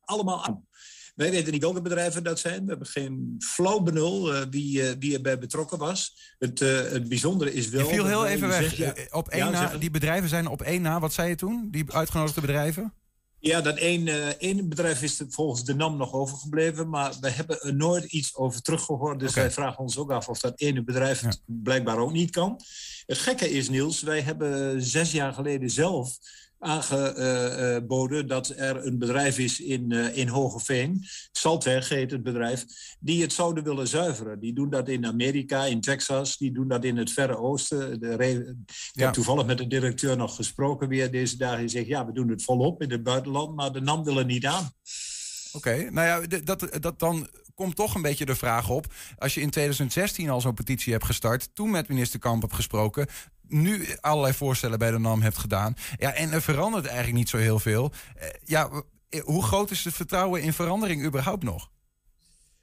allemaal 0.01 0.45
aan. 0.45 0.67
Wij 1.17 1.31
weten 1.31 1.53
niet 1.53 1.63
welke 1.63 1.83
bedrijven 1.83 2.23
dat 2.23 2.39
zijn. 2.39 2.63
We 2.63 2.69
hebben 2.69 2.87
geen 2.87 3.35
flauw 3.39 3.81
benul 3.81 4.35
eh, 4.35 4.43
wie, 4.51 4.83
eh, 4.83 4.95
wie 4.99 5.15
erbij 5.15 5.39
betrokken 5.39 5.79
was. 5.79 6.35
Het, 6.39 6.61
eh, 6.61 6.69
het 6.69 7.09
bijzondere 7.09 7.53
is 7.53 7.69
wel... 7.69 7.89
Je 7.89 7.95
viel 7.95 8.07
heel 8.07 8.27
even 8.27 8.49
weg. 8.49 9.13
Op 9.13 9.29
één 9.29 9.45
Ja, 9.45 9.51
na, 9.51 9.77
die 9.79 9.91
bedrijven 9.91 10.29
zijn 10.29 10.47
op 10.47 10.63
één 10.63 10.83
na. 10.83 11.01
Wat 11.01 11.13
zei 11.13 11.29
je 11.29 11.35
toen? 11.35 11.69
Die 11.71 11.93
uitgenodigde 11.93 12.41
bedrijven? 12.41 12.93
Ja, 13.39 13.61
dat 13.61 13.77
één, 13.77 14.39
één 14.39 14.69
bedrijf 14.69 15.03
is 15.03 15.23
volgens 15.29 15.65
de 15.65 15.75
NAM 15.75 15.97
nog 15.97 16.13
overgebleven, 16.13 16.89
maar 16.89 17.13
we 17.21 17.31
hebben 17.31 17.61
er 17.61 17.75
nooit 17.75 18.05
iets 18.05 18.35
over 18.35 18.63
teruggehoord. 18.63 19.21
Dus 19.21 19.35
wij 19.35 19.51
vragen 19.51 19.79
ons 19.79 19.99
ook 19.99 20.11
af 20.11 20.29
of 20.29 20.39
dat 20.39 20.61
ene 20.61 20.85
bedrijf 20.85 21.21
het 21.21 21.41
blijkbaar 21.45 21.99
ook 21.99 22.13
niet 22.13 22.31
kan. 22.31 22.61
Het 23.07 23.19
gekke 23.19 23.51
is, 23.51 23.69
Niels, 23.69 24.03
wij 24.03 24.21
hebben 24.21 24.83
zes 24.83 25.13
jaar 25.13 25.33
geleden 25.33 25.71
zelf 25.71 26.19
aangeboden 26.59 28.27
dat 28.27 28.49
er 28.57 28.87
een 28.87 28.99
bedrijf 28.99 29.39
is 29.39 29.61
in, 29.61 29.93
eh, 29.93 30.17
in 30.17 30.29
Hogeveen, 30.29 31.05
Saltweg 31.33 31.89
heet 31.89 32.11
het 32.11 32.23
bedrijf, 32.23 32.65
die 33.01 33.23
het 33.23 33.33
zouden 33.33 33.65
willen 33.65 33.89
zuiveren. 33.89 34.41
Die 34.41 34.53
doen 34.55 34.71
dat 34.71 34.89
in 34.89 35.07
Amerika, 35.07 35.65
in 35.65 35.81
Texas, 35.81 36.37
die 36.37 36.53
doen 36.53 36.69
dat 36.69 36.85
in 36.85 36.97
het 36.97 37.11
Verre 37.13 37.37
Oosten. 37.37 38.01
De 38.01 38.15
ik 38.17 38.55
Ja. 38.93 39.05
heb 39.05 39.13
toevallig 39.13 39.47
met 39.47 39.59
de 39.59 39.67
directeur 39.67 40.17
nog 40.17 40.35
gesproken 40.35 40.89
weer 40.89 41.11
deze 41.11 41.37
dagen. 41.37 41.59
Die 41.59 41.69
zegt, 41.69 41.87
ja, 41.87 42.07
we 42.07 42.13
doen 42.13 42.29
het 42.29 42.43
volop 42.45 42.83
in 42.83 42.91
het 42.91 43.03
buitenland, 43.03 43.57
maar 43.57 43.73
de 43.73 43.81
NAM 43.81 44.05
wil 44.05 44.19
er 44.19 44.25
niet 44.25 44.47
aan. 44.47 44.71
Oké, 45.53 45.91
nou 45.91 46.07
ja, 46.07 46.39
dat, 46.41 46.69
dat 46.81 46.99
dan 46.99 47.29
komt 47.55 47.77
toch 47.77 47.95
een 47.95 48.03
beetje 48.03 48.27
de 48.27 48.35
vraag 48.35 48.71
op. 48.71 48.87
Als 49.19 49.35
je 49.35 49.41
in 49.41 49.51
2016 49.51 50.31
al 50.31 50.41
zo'n 50.41 50.55
petitie 50.55 50.93
hebt 50.93 51.05
gestart, 51.05 51.55
toen 51.55 51.71
met 51.71 51.89
minister 51.89 52.19
Kamp 52.19 52.43
hebt 52.43 52.55
gesproken, 52.55 53.07
nu 53.49 53.87
allerlei 54.01 54.35
voorstellen 54.35 54.79
bij 54.79 54.91
de 54.91 54.99
NAM 54.99 55.23
hebt 55.23 55.39
gedaan. 55.39 55.75
Ja, 55.99 56.13
en 56.13 56.33
er 56.33 56.43
verandert 56.43 56.87
eigenlijk 56.87 57.17
niet 57.17 57.29
zo 57.29 57.37
heel 57.37 57.59
veel. 57.59 57.93
Eh, 58.17 58.29
Ja, 58.45 58.71
eh, 59.09 59.21
hoe 59.25 59.43
groot 59.43 59.71
is 59.71 59.85
het 59.85 59.95
vertrouwen 59.95 60.43
in 60.43 60.53
verandering 60.53 61.05
überhaupt 61.05 61.43
nog? 61.43 61.71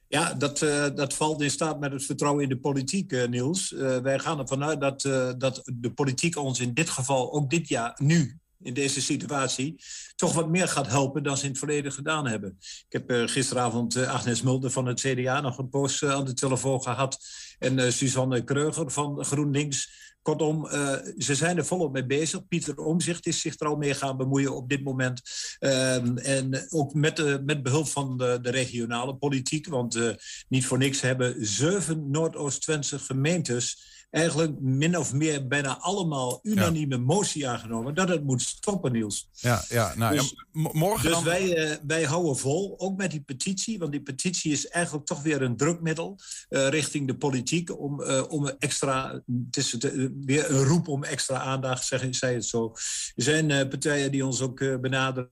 Ja, 0.08 0.34
dat, 0.34 0.62
eh, 0.62 0.86
dat 0.96 1.14
valt 1.14 1.42
in 1.42 1.52
staat 1.52 1.80
met 1.80 1.92
het 1.92 2.06
vertrouwen 2.06 2.44
in 2.44 2.50
de 2.50 2.60
politiek, 2.60 3.28
Niels. 3.28 3.72
Wij 4.02 4.20
gaan 4.20 4.40
ervan 4.40 4.64
uit 4.64 4.82
dat, 4.82 5.02
dat 5.40 5.62
de 5.74 5.92
politiek 5.94 6.38
ons 6.38 6.60
in 6.60 6.74
dit 6.74 6.90
geval, 6.90 7.34
ook 7.34 7.50
dit 7.50 7.68
jaar, 7.68 7.96
nu, 7.98 8.40
in 8.62 8.74
deze 8.74 9.02
situatie, 9.02 9.84
toch 10.16 10.34
wat 10.34 10.50
meer 10.50 10.68
gaat 10.68 10.88
helpen 10.88 11.24
dan 11.24 11.38
ze 11.38 11.44
in 11.44 11.50
het 11.50 11.58
verleden 11.58 11.92
gedaan 11.92 12.28
hebben. 12.28 12.58
Ik 12.60 12.86
heb 12.90 13.30
gisteravond 13.30 13.98
Agnes 13.98 14.42
Mulder 14.42 14.72
van 14.72 14.86
het 14.86 15.00
CDA 15.00 15.42
nog 15.42 15.58
een 15.58 15.70
post 15.70 16.04
aan 16.04 16.26
de 16.26 16.34
telefoon 16.34 16.82
gehad. 16.82 17.20
En 17.60 17.94
Suzanne 17.94 18.44
Kreuger 18.44 18.92
van 18.92 19.26
GroenLinks. 19.26 20.13
Kortom, 20.24 20.68
eh, 20.68 20.96
ze 21.18 21.36
zijn 21.36 21.58
er 21.58 21.66
volop 21.66 21.92
mee 21.92 22.06
bezig. 22.06 22.48
Pieter 22.48 22.78
Omzicht 22.78 23.26
is 23.26 23.42
zich 23.42 23.60
er 23.60 23.68
al 23.68 23.76
mee 23.76 23.94
gaan 23.94 24.18
bemoeien 24.18 24.56
op 24.56 24.70
dit 24.70 24.84
moment. 24.84 25.22
Ehm, 25.60 26.18
en 26.18 26.68
ook 26.70 26.94
met, 26.94 27.46
met 27.46 27.64
behulp 27.64 27.88
van 27.88 28.18
de, 28.18 28.40
de 28.42 28.50
regionale 28.50 29.16
politiek. 29.16 29.68
Want 29.68 29.96
eh, 29.96 30.10
niet 30.48 30.66
voor 30.66 30.78
niks 30.78 31.02
hebben 31.02 31.46
zeven 31.46 32.10
Noordoost-Twentse 32.12 33.00
gemeentes 33.00 33.93
eigenlijk 34.14 34.60
min 34.60 34.98
of 34.98 35.14
meer 35.14 35.48
bijna 35.48 35.78
allemaal 35.78 36.40
unanieme 36.44 36.98
motie 36.98 37.48
aangenomen 37.48 37.96
dat 37.96 38.10
het 38.10 38.24
moet 38.24 38.42
stoppen, 38.42 38.92
Niels. 38.92 39.30
Ja, 39.32 39.64
ja 39.70 39.94
nou 39.96 40.16
Dus- 40.16 40.36
ja, 40.52 40.70
morgen 40.74 41.04
Dus 41.04 41.14
dan... 41.14 41.24
wij, 41.24 41.56
eh, 41.56 41.78
wij 41.88 42.04
houden 42.04 42.38
vol, 42.38 42.80
ook 42.80 42.98
met 42.98 43.12
die 43.12 43.22
petitie. 43.22 43.80
Want 43.80 43.92
die 43.92 44.02
petitie 44.02 44.52
is 44.52 44.68
eigenlijk 44.68 45.06
toch 45.06 45.22
weer 45.22 45.42
een 45.42 45.58
drukmiddel 45.58 46.20
eh, 46.50 46.68
richting 46.68 47.08
de 47.08 47.18
politiek. 47.18 47.80
Om, 47.80 48.02
eh, 48.02 48.24
om 48.28 48.48
extra, 48.48 49.22
het 49.46 49.58
is 49.58 49.78
weer 50.26 50.52
een 50.52 50.64
roep 50.64 50.88
om 50.88 51.04
extra 51.04 51.40
aandacht, 51.40 51.86
zeg, 51.86 52.08
zei 52.10 52.34
het 52.34 52.46
zo. 52.46 52.72
Er 53.16 53.24
zijn 53.24 53.48
partijen 53.70 54.12
die 54.12 54.26
ons 54.26 54.42
ook 54.42 54.82
benaderen 54.82 55.32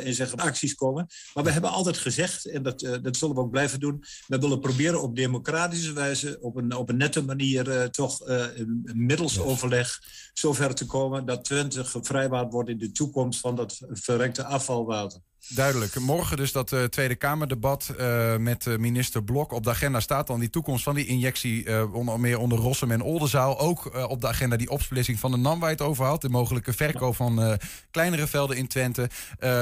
en 0.00 0.14
zeggen 0.14 0.38
acties 0.38 0.74
komen. 0.74 1.06
Maar 1.34 1.44
we 1.44 1.50
hebben 1.50 1.70
altijd 1.70 1.98
gezegd, 1.98 2.46
en 2.46 2.62
dat, 2.62 2.82
eh, 2.82 2.94
dat 3.02 3.16
zullen 3.16 3.34
we 3.34 3.40
ook 3.40 3.50
blijven 3.50 3.80
doen... 3.80 4.04
we 4.26 4.38
willen 4.38 4.60
proberen 4.60 5.02
op 5.02 5.16
democratische 5.16 5.92
wijze, 5.92 6.38
op 6.40 6.56
een, 6.56 6.74
op 6.76 6.88
een 6.88 6.96
nette 6.96 7.24
manier... 7.24 7.70
eh, 7.70 7.84
toch 7.84 8.26
eh, 8.26 8.46
een 8.54 8.82
middels 8.94 9.38
overleg 9.38 10.00
zover 10.32 10.74
te 10.74 10.86
komen... 10.86 11.26
dat 11.26 11.44
Twente 11.44 11.84
gevrijwaard 11.84 12.52
wordt 12.52 12.68
in 12.68 12.78
de 12.78 12.92
toekomst 12.92 13.40
van 13.40 13.56
dat 13.56 13.80
verrekte 13.88 14.44
afvalwater. 14.44 15.20
Duidelijk. 15.48 15.98
Morgen 15.98 16.36
dus 16.36 16.52
dat 16.52 16.72
eh, 16.72 16.84
Tweede 16.84 17.14
Kamerdebat 17.14 17.88
eh, 17.98 18.36
met 18.36 18.66
eh, 18.66 18.76
minister 18.76 19.24
Blok. 19.24 19.52
Op 19.52 19.64
de 19.64 19.70
agenda 19.70 20.00
staat 20.00 20.26
dan 20.26 20.40
die 20.40 20.50
toekomst 20.50 20.84
van 20.84 20.94
die 20.94 21.06
injectie... 21.06 21.90
onder 21.92 22.20
meer 22.20 22.38
onder 22.38 22.58
Rossum 22.58 22.90
en 22.90 23.02
Oldenzaal. 23.02 23.58
Ook 23.58 24.08
op 24.08 24.20
de 24.20 24.28
agenda 24.28 24.56
die 24.56 24.70
opsplitsing 24.70 25.18
van 25.18 25.30
de 25.30 25.36
NAM 25.36 25.60
waar 25.60 25.70
het 25.70 25.80
over 25.80 26.04
had. 26.04 26.20
De 26.20 26.28
mogelijke 26.28 26.72
verkoop 26.72 27.16
van 27.16 27.58
kleinere 27.90 28.26
velden 28.26 28.56
in 28.56 28.66
Twente. 28.66 29.10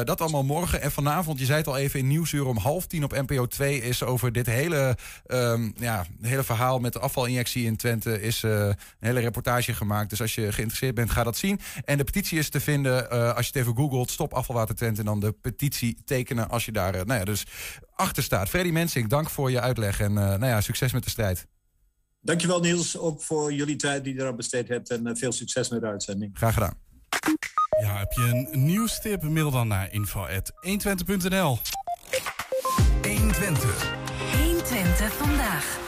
Dat 0.05 0.20
allemaal 0.20 0.45
morgen. 0.45 0.81
En 0.81 0.93
vanavond, 0.93 1.39
je 1.39 1.45
zei 1.45 1.59
het 1.59 1.66
al 1.66 1.76
even 1.76 1.99
in 1.99 2.07
Nieuwsuur 2.07 2.47
om 2.47 2.57
half 2.57 2.87
tien 2.87 3.05
op 3.05 3.12
NPO 3.12 3.47
2... 3.47 3.83
is 3.83 4.03
over 4.03 4.33
dit 4.33 4.47
hele, 4.47 4.97
ehm, 5.26 5.70
ja, 5.76 6.07
hele 6.20 6.43
verhaal 6.43 6.78
met 6.78 6.93
de 6.93 6.99
afvalinjectie 6.99 7.64
in 7.64 7.76
Twente... 7.76 8.22
is 8.22 8.43
een 8.43 8.76
hele 8.99 9.20
reportage 9.20 9.74
gemaakt. 9.74 10.11
Dus 10.11 10.20
als 10.20 10.35
je 10.35 10.53
geïnteresseerd 10.53 10.95
bent, 10.95 11.11
ga 11.11 11.22
dat 11.22 11.37
zien. 11.37 11.61
En 11.85 11.97
de 11.97 12.05
petitie 12.05 12.39
is 12.39 12.51
te 12.51 12.61
vinden 12.61 13.11
als 13.11 13.47
je 13.47 13.53
het 13.53 13.62
even 13.62 13.76
googelt. 13.76 14.11
Stop 14.11 14.35
afvalwater 14.35 14.74
Twente 14.74 15.01
en 15.01 15.07
dan 15.07 15.20
de 15.20 15.33
petitie 15.33 15.70
tekenen 16.05 16.49
als 16.49 16.64
je 16.64 16.73
daar 16.73 16.95
eh, 16.95 17.05
nou 17.05 17.18
ja, 17.18 17.25
dus 17.25 17.47
achter 17.95 18.23
staat. 18.23 18.49
Freddy 18.49 18.71
Mensink, 18.71 19.11
dank 19.11 19.31
voor 19.31 19.51
je 19.51 19.61
uitleg 19.61 20.01
en 20.01 20.18
eh, 20.18 20.25
nou 20.25 20.47
ja, 20.47 20.61
succes 20.61 20.93
met 20.93 21.05
de 21.05 21.11
strijd. 21.11 21.47
Dankjewel 22.21 22.61
Niels, 22.61 22.99
ook 22.99 23.23
voor 23.23 23.53
jullie 23.53 23.77
tijd 23.77 24.05
die 24.05 24.14
je 24.14 24.21
eraan 24.21 24.37
besteed 24.37 24.68
hebt. 24.68 24.91
En 24.91 25.07
eh, 25.07 25.14
veel 25.14 25.33
succes 25.33 25.68
met 25.68 25.81
de 25.81 25.87
uitzending. 25.87 26.31
Graag 26.37 26.55
gedaan. 26.55 26.75
Ja, 27.81 27.99
heb 27.99 28.12
je 28.12 28.23
een 28.23 28.64
nieuwstip? 28.64 29.23
Mail 29.23 29.51
dan 29.51 29.68
naar 29.68 29.93
info.120.nl 29.93 31.59
120. 33.03 33.93
120 34.39 35.12
vandaag. 35.12 35.79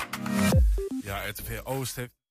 Ja, 1.04 1.26
RTV 1.26 1.60
Oost 1.64 1.96
heeft 1.96 2.21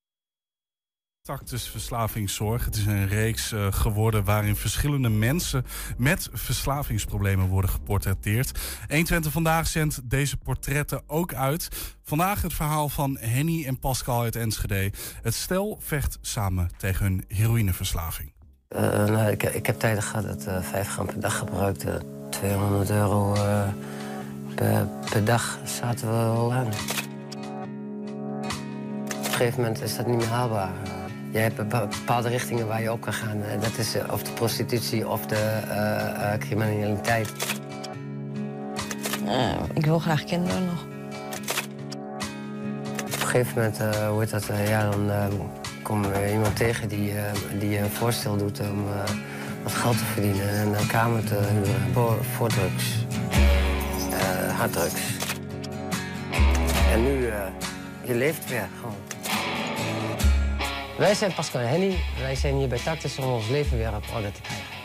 Tactus 1.21 1.67
Verslavingszorg. 1.67 2.65
Het 2.65 2.75
is 2.75 2.85
een 2.85 3.07
reeks 3.07 3.51
eh, 3.51 3.67
geworden 3.71 4.23
waarin 4.23 4.55
verschillende 4.55 5.09
mensen 5.09 5.65
met 5.97 6.29
verslavingsproblemen 6.33 7.47
worden 7.47 7.69
geportretteerd. 7.69 8.59
120 8.89 9.31
vandaag 9.31 9.67
zendt 9.67 10.09
deze 10.09 10.37
portretten 10.37 11.01
ook 11.07 11.33
uit. 11.33 11.67
Vandaag 12.03 12.41
het 12.41 12.53
verhaal 12.53 12.89
van 12.89 13.17
Henny 13.19 13.65
en 13.65 13.79
Pascal 13.79 14.21
uit 14.21 14.35
Enschede. 14.35 14.91
Het 15.21 15.33
stel 15.33 15.77
vecht 15.81 16.17
samen 16.21 16.69
tegen 16.77 17.05
hun 17.05 17.25
heroïneverslaving. 17.27 18.33
Eh, 18.67 18.81
nou, 19.05 19.31
ik, 19.31 19.43
ik 19.43 19.65
heb 19.65 19.79
tijden 19.79 20.03
gehad 20.03 20.23
dat 20.25 20.45
eh 20.45 20.61
5 20.61 20.89
gram 20.89 21.05
per 21.05 21.19
dag 21.19 21.37
gebruikte. 21.37 22.01
200 22.29 22.89
euro 22.89 23.31
per, 24.55 24.87
per 25.09 25.25
dag 25.25 25.59
zaten 25.63 26.07
we 26.07 26.13
al 26.13 26.53
aan. 26.53 26.67
Op 29.07 29.27
een 29.27 29.47
gegeven 29.47 29.61
moment 29.61 29.81
is 29.81 29.95
dat 29.95 30.07
niet 30.07 30.17
meer 30.17 30.27
haalbaar. 30.27 31.00
Je 31.31 31.37
hebt 31.37 31.55
bepa- 31.55 31.87
bepaalde 31.87 32.29
richtingen 32.29 32.67
waar 32.67 32.81
je 32.81 32.91
op 32.91 33.01
kan 33.01 33.13
gaan. 33.13 33.43
Eh, 33.43 33.61
dat 33.61 33.77
is 33.77 33.95
eh, 33.95 34.13
of 34.13 34.23
de 34.23 34.31
prostitutie 34.31 35.07
of 35.07 35.25
de 35.25 35.35
eh, 35.35 36.39
criminaliteit. 36.39 37.31
ik 39.73 39.85
wil 39.85 39.99
graag 39.99 40.23
kinderen 40.23 40.65
nog. 40.65 40.83
Op 43.01 43.21
een 43.21 43.27
gegeven 43.27 43.53
moment, 43.55 43.77
hoe 44.09 44.19
heet 44.19 44.29
dat, 44.29 44.45
ja, 44.67 44.89
dan 44.89 45.11
eh, 45.11 45.25
kom 45.83 46.03
je 46.03 46.31
iemand 46.31 46.55
tegen 46.55 46.87
die, 46.89 47.13
die 47.59 47.77
een 47.79 47.89
voorstel 47.89 48.37
doet 48.37 48.59
om 48.59 48.85
wat 49.63 49.71
geld 49.73 49.97
te 49.97 50.03
verdienen 50.03 50.49
en 50.49 50.67
een 50.79 50.87
kamer 50.87 51.23
te 51.23 51.35
huren 51.35 51.93
voor, 51.93 52.23
voor 52.25 52.47
drugs. 52.49 53.05
harddrugs. 54.57 55.01
En 56.91 57.03
nu, 57.03 57.29
je 58.03 58.15
leeft 58.15 58.49
weer 58.49 58.67
gewoon. 58.79 58.95
Wij 60.97 61.13
zijn 61.13 61.33
Pascal 61.33 61.61
en 61.61 61.67
Henny. 61.67 61.99
Wij 62.19 62.35
zijn 62.35 62.55
hier 62.55 62.67
bij 62.67 62.79
Tactus 62.79 63.17
om 63.17 63.25
ons 63.25 63.49
leven 63.49 63.77
weer 63.77 63.95
op 63.95 64.03
orde 64.15 64.31
te 64.31 64.41
krijgen. 64.41 64.79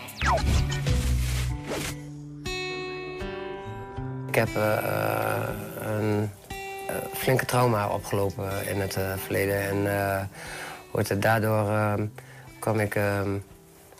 Ik 4.29 4.35
heb 4.35 4.49
uh, 4.49 5.49
een 5.81 6.31
flinke 7.13 7.45
trauma 7.45 7.89
opgelopen 7.89 8.69
in 8.69 8.81
het 8.81 8.99
verleden. 9.17 9.63
En 9.63 10.31
hoort 10.93 11.09
het, 11.09 11.23
daardoor 11.23 11.69
ehm, 11.69 12.07
kwam 12.59 12.81
ik 12.81 12.95
ehm, 12.95 13.39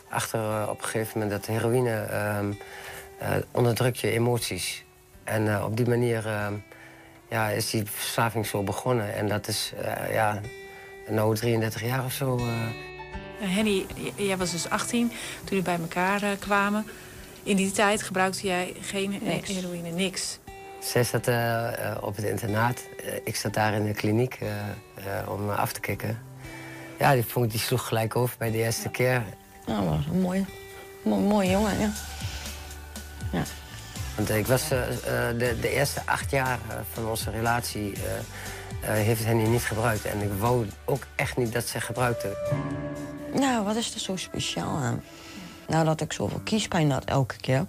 achter 0.09 0.69
op 0.69 0.77
een 0.77 0.85
gegeven 0.87 1.19
moment 1.19 1.31
dat 1.31 1.55
heroïne 1.55 2.07
um, 2.37 2.57
onderdrukt 3.51 3.99
je 3.99 4.11
emoties. 4.11 4.85
En 5.23 5.63
op 5.63 5.77
die 5.77 5.87
manier 5.87 6.25
ja, 7.29 7.49
is 7.49 7.69
die 7.69 7.85
verslaving 7.85 8.45
zo 8.45 8.63
begonnen. 8.63 9.13
En 9.13 9.27
dat 9.27 9.47
is 9.47 9.73
ja, 10.11 10.41
nu 11.09 11.35
33 11.35 11.81
jaar 11.81 12.05
of 12.05 12.11
zo. 12.11 12.37
Uh... 12.37 12.43
Henny, 13.39 13.85
jij 14.15 14.37
was 14.37 14.51
dus 14.51 14.69
18 14.69 15.07
toen 15.07 15.17
jullie 15.43 15.63
bij 15.63 15.79
elkaar 15.79 16.23
uh, 16.23 16.29
kwamen. 16.39 16.85
In 17.43 17.55
die 17.55 17.71
tijd 17.71 18.01
gebruikte 18.01 18.47
jij 18.47 18.73
geen 18.81 19.19
niks. 19.21 19.49
heroïne, 19.49 19.89
niks. 19.89 20.39
Zij 20.79 21.03
zat 21.03 21.27
op 22.01 22.15
het 22.15 22.25
internaat. 22.25 22.83
ik 23.23 23.35
zat 23.35 23.53
daar 23.53 23.73
in 23.73 23.85
de 23.85 23.93
kliniek 23.93 24.39
om 25.27 25.49
af 25.49 25.73
te 25.73 25.79
kicken. 25.79 26.19
Ja, 26.99 27.13
die, 27.13 27.25
vond, 27.25 27.51
die 27.51 27.59
sloeg 27.59 27.87
gelijk 27.87 28.15
over 28.15 28.35
bij 28.37 28.51
de 28.51 28.57
eerste 28.57 28.83
ja. 28.83 28.89
keer. 28.89 29.23
Ja, 29.65 29.83
was 29.83 30.05
een 30.05 30.21
mooie, 30.21 30.45
mooi, 31.03 31.21
mooi 31.21 31.49
jongen, 31.49 31.79
ja. 31.79 31.91
ja. 33.31 33.43
Want 34.15 34.29
ik 34.29 34.47
was 34.47 34.63
uh, 34.63 34.79
de, 35.37 35.57
de, 35.61 35.69
eerste 35.69 36.01
acht 36.05 36.31
jaar 36.31 36.59
van 36.93 37.07
onze 37.07 37.29
relatie... 37.31 37.93
Heeft 38.87 39.25
Henny 39.25 39.47
niet 39.47 39.61
gebruikt. 39.61 40.05
En 40.05 40.21
ik 40.21 40.31
wou 40.39 40.65
ook 40.85 41.03
echt 41.15 41.37
niet 41.37 41.53
dat 41.53 41.67
ze 41.67 41.81
gebruikte. 41.81 42.37
Nou, 43.33 43.65
wat 43.65 43.75
is 43.75 43.93
er 43.93 43.99
zo 43.99 44.15
speciaal 44.15 44.77
aan? 44.77 45.03
Nou, 45.67 45.85
dat 45.85 46.01
ik 46.01 46.13
zoveel 46.13 46.39
kiespijn 46.43 46.91
had 46.91 47.05
elke 47.05 47.37
keer... 47.37 47.65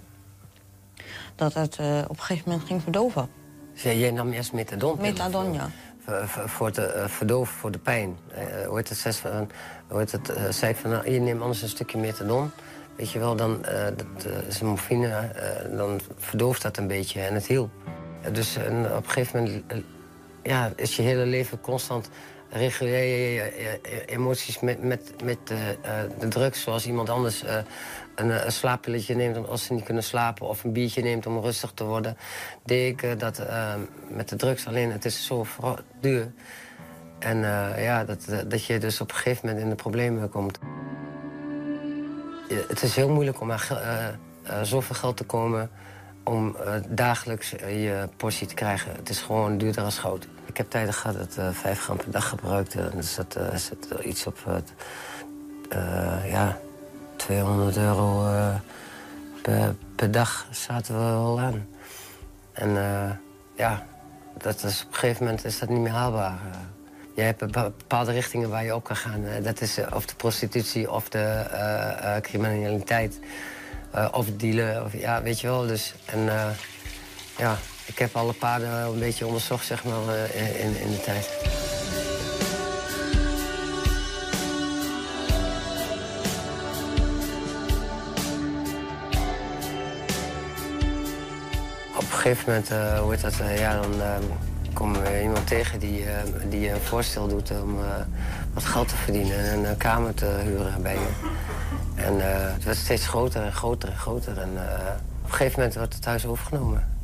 dat 1.35 1.55
het 1.55 1.79
op 2.09 2.17
een 2.17 2.21
gegeven 2.21 2.51
moment 2.51 2.67
ging 2.67 2.83
verdoven. 2.83 3.29
Jij 3.73 4.11
nam 4.11 4.33
eerst 4.33 4.53
methadon? 4.53 5.01
Methadon, 5.01 5.53
ja. 5.53 5.71
Voor, 6.05 6.49
voor 6.49 6.71
te 6.71 7.05
verdoven 7.07 7.55
voor 7.55 7.71
de 7.71 7.79
pijn. 7.79 8.19
Uh, 8.31 8.67
hoort 8.67 8.89
het, 8.89 8.99
zes 8.99 9.17
van, 9.17 9.51
hoort 9.89 10.13
het 10.13 10.33
zei 10.51 10.73
ik 10.73 10.79
van, 10.79 10.91
nou, 10.91 11.11
je 11.11 11.21
neemt 11.21 11.41
anders 11.41 11.63
een 11.63 11.69
stukje 11.69 11.99
methadon... 11.99 12.51
Weet 12.97 13.11
je 13.11 13.19
wel, 13.19 13.37
dan 13.37 13.63
dat, 13.97 14.27
is 14.49 14.61
morfine, 14.61 15.33
dan 15.77 16.01
verdooft 16.17 16.63
dat 16.63 16.77
een 16.77 16.87
beetje 16.87 17.21
en 17.21 17.35
het 17.35 17.47
hielp. 17.47 17.71
Dus 18.33 18.57
op 18.57 19.05
een 19.05 19.11
gegeven 19.11 19.43
moment 19.43 19.85
ja, 20.49 20.73
is 20.77 20.97
je 20.97 21.03
hele 21.03 21.27
leven 21.27 21.61
constant 21.61 22.11
reguleer 22.51 23.35
je, 23.35 23.81
emoties 24.07 24.61
met, 24.61 24.83
met, 24.83 25.13
met 25.25 25.39
de 26.19 26.29
drugs. 26.29 26.63
Zoals 26.63 26.87
iemand 26.87 27.09
anders 27.09 27.45
een, 28.15 28.47
een 28.47 28.53
slaappilletje 28.53 29.15
neemt 29.15 29.49
als 29.49 29.65
ze 29.65 29.73
niet 29.73 29.85
kunnen 29.85 30.03
slapen... 30.03 30.49
of 30.49 30.65
een 30.65 30.73
biertje 30.73 31.03
neemt 31.03 31.27
om 31.27 31.41
rustig 31.41 31.71
te 31.75 31.85
worden. 31.85 32.17
Deed 32.65 33.03
ik 33.03 33.21
dat 33.21 33.43
met 34.09 34.29
de 34.29 34.37
drugs 34.37 34.67
alleen, 34.67 34.93
het 34.93 35.05
is 35.05 35.27
zo 35.27 35.47
duur. 36.01 36.33
En 37.19 37.39
ja, 37.83 38.05
dat, 38.05 38.27
dat 38.47 38.65
je 38.65 38.79
dus 38.79 39.01
op 39.01 39.11
een 39.11 39.17
gegeven 39.17 39.47
moment 39.47 39.65
in 39.65 39.71
de 39.71 39.77
problemen 39.77 40.29
komt 40.29 40.59
het 42.69 42.83
is 42.83 42.97
heel 42.97 43.09
moeilijk 43.09 43.41
om 43.41 43.53
aan 43.53 43.59
zoveel 44.63 44.95
geld 44.95 45.17
te 45.17 45.25
komen... 45.25 45.71
om 46.25 46.57
dagelijks 46.89 47.51
je 47.51 48.09
portie 48.17 48.47
te 48.47 48.55
krijgen. 48.55 48.93
Het 48.97 49.09
is 49.09 49.21
gewoon 49.21 49.59
duurder 49.59 49.85
als 49.85 49.99
goud. 49.99 50.29
Ik 50.49 50.57
heb 50.57 50.71
tijden 50.71 50.95
gehad 50.95 51.17
dat 51.35 51.55
5 51.55 51.81
gram 51.81 51.97
per 51.97 52.11
dag 52.11 52.29
gebruikte. 52.29 52.91
Dus 52.95 53.15
dat 53.15 53.39
zit 53.55 53.89
iets 54.05 54.27
op 54.27 54.63
ja, 56.25 56.59
200 57.17 57.77
euro 57.77 58.27
per, 59.97 60.11
dag 60.11 60.47
zaten 60.51 60.95
we 60.95 61.13
al 61.13 61.41
aan. 61.41 61.69
En 62.53 62.71
ja, 63.57 63.87
dat 64.39 64.65
is, 64.65 64.83
op 64.83 64.89
een 64.89 64.99
gegeven 64.99 65.25
moment 65.25 65.45
is 65.45 65.59
dat 65.59 65.69
niet 65.69 65.81
meer 65.81 65.93
haalbaar. 65.93 66.39
Je 67.15 67.23
hebt 67.23 67.53
bepaalde 67.53 68.13
richtingen 68.13 68.51
waar 68.51 68.65
je 68.65 68.75
op 68.75 68.85
kan 68.85 68.97
gaan. 68.97 69.25
Dat 69.43 69.61
is 69.61 69.79
of 69.93 70.07
de 70.07 70.15
prostitutie 70.15 70.91
of 70.91 71.09
de 71.09 71.45
uh, 71.53 72.15
uh, 72.15 72.21
criminaliteit. 72.21 73.19
Uh, 73.95 74.09
of 74.13 74.27
dealen, 74.37 74.85
of, 74.85 74.93
ja, 74.93 75.23
weet 75.23 75.41
je 75.41 75.47
wel. 75.47 75.67
Dus, 75.67 75.95
en 76.05 76.31
ja, 77.37 77.57
ik 77.89 77.99
heb 77.99 78.17
alle 78.17 78.33
paden 78.33 78.71
een 78.71 78.99
beetje 78.99 79.27
onderzocht, 79.27 79.67
zeg 79.67 79.85
maar, 79.85 80.15
in, 80.35 80.81
in 80.81 80.91
de 80.91 81.01
tijd. 81.01 81.29
Op 91.97 92.05
een 92.05 92.09
gegeven 92.11 92.45
moment, 92.47 92.69
hoe 93.01 93.11
heet 93.11 93.21
dat, 93.21 93.37
ja, 93.59 93.81
dan 93.81 93.93
we 94.93 95.23
iemand 95.23 95.47
tegen 95.47 95.79
die, 95.79 96.01
uh, 96.01 96.11
die 96.49 96.71
een 96.71 96.81
voorstel 96.81 97.29
doet 97.29 97.51
om 97.51 97.79
uh, 97.79 97.85
wat 98.55 98.65
geld 98.65 98.89
te 98.89 98.97
verdienen 98.97 99.39
en 99.39 99.65
een 99.65 99.77
kamer 99.77 100.15
te 100.15 100.27
huren 100.45 100.83
bij 100.83 100.95
je. 100.95 101.09
En 101.95 102.15
uh, 102.15 102.25
het 102.53 102.65
werd 102.65 102.77
steeds 102.77 103.07
groter 103.07 103.43
en 103.43 103.53
groter 103.53 103.89
en 103.89 103.97
groter. 103.97 104.39
En 104.39 104.51
op 104.51 105.25
een 105.25 105.31
gegeven 105.31 105.59
moment 105.59 105.77
werd 105.77 105.95
het 105.95 106.05
huis 106.05 106.27
overgenomen. 106.27 106.98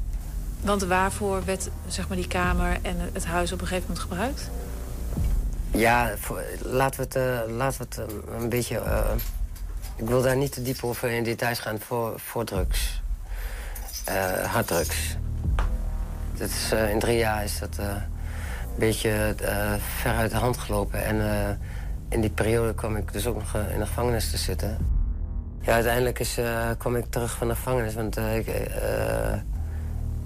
Want 0.65 0.83
waarvoor 0.83 1.45
werd 1.45 1.69
zeg 1.87 2.09
maar, 2.09 2.17
die 2.17 2.27
kamer 2.27 2.79
en 2.83 2.97
het 3.13 3.25
huis 3.25 3.53
op 3.53 3.61
een 3.61 3.67
gegeven 3.67 3.89
moment 3.89 4.07
gebruikt? 4.07 4.51
Ja, 5.71 6.15
laten 6.63 7.01
we 7.01 7.19
het, 7.19 7.51
laten 7.51 7.81
we 7.81 7.87
het 7.89 8.11
een 8.41 8.49
beetje... 8.49 8.83
ik 9.97 10.09
wil 10.09 10.23
daar 10.23 10.37
niet 10.37 10.53
te 10.53 10.63
diep 10.63 10.85
over 10.85 11.11
in 11.11 11.25
details 11.25 11.59
gaan 11.59 11.79
voor, 11.81 12.21
voor 12.21 12.45
drugs. 12.45 13.03
harddrugs. 14.47 15.17
Dat 16.37 16.49
is, 16.49 16.73
uh, 16.73 16.91
in 16.91 16.99
drie 16.99 17.17
jaar 17.17 17.45
is 17.45 17.59
dat 17.59 17.77
uh, 17.81 17.87
een 17.87 18.79
beetje 18.79 19.35
uh, 19.43 19.73
ver 20.01 20.15
uit 20.15 20.31
de 20.31 20.37
hand 20.37 20.59
gelopen. 20.59 21.05
En 21.05 21.59
in 22.09 22.21
die 22.21 22.31
periode 22.31 22.75
kwam 22.75 22.97
ik 22.97 23.13
dus 23.13 23.27
ook 23.27 23.35
nog 23.35 23.55
in 23.73 23.79
de 23.79 23.87
gevangenis 23.87 24.31
te 24.31 24.37
zitten. 24.37 24.79
Ja, 25.61 25.73
uiteindelijk 25.73 26.19
is, 26.19 26.39
kwam 26.79 26.97
ik 26.97 27.05
terug 27.11 27.33
van 27.33 27.49
de 27.49 27.55
gevangenis. 27.55 27.95
Want 27.95 28.17
ik, 28.17 28.47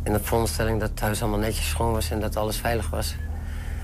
in 0.08 0.14
de 0.14 0.20
veronderstelling 0.20 0.80
dat 0.80 0.90
het 0.90 1.00
huis 1.00 1.20
allemaal 1.20 1.38
netjes 1.38 1.68
schoon 1.68 1.92
was 1.92 2.10
en 2.10 2.20
dat 2.20 2.36
alles 2.36 2.56
veilig 2.56 2.90
was. 2.90 3.14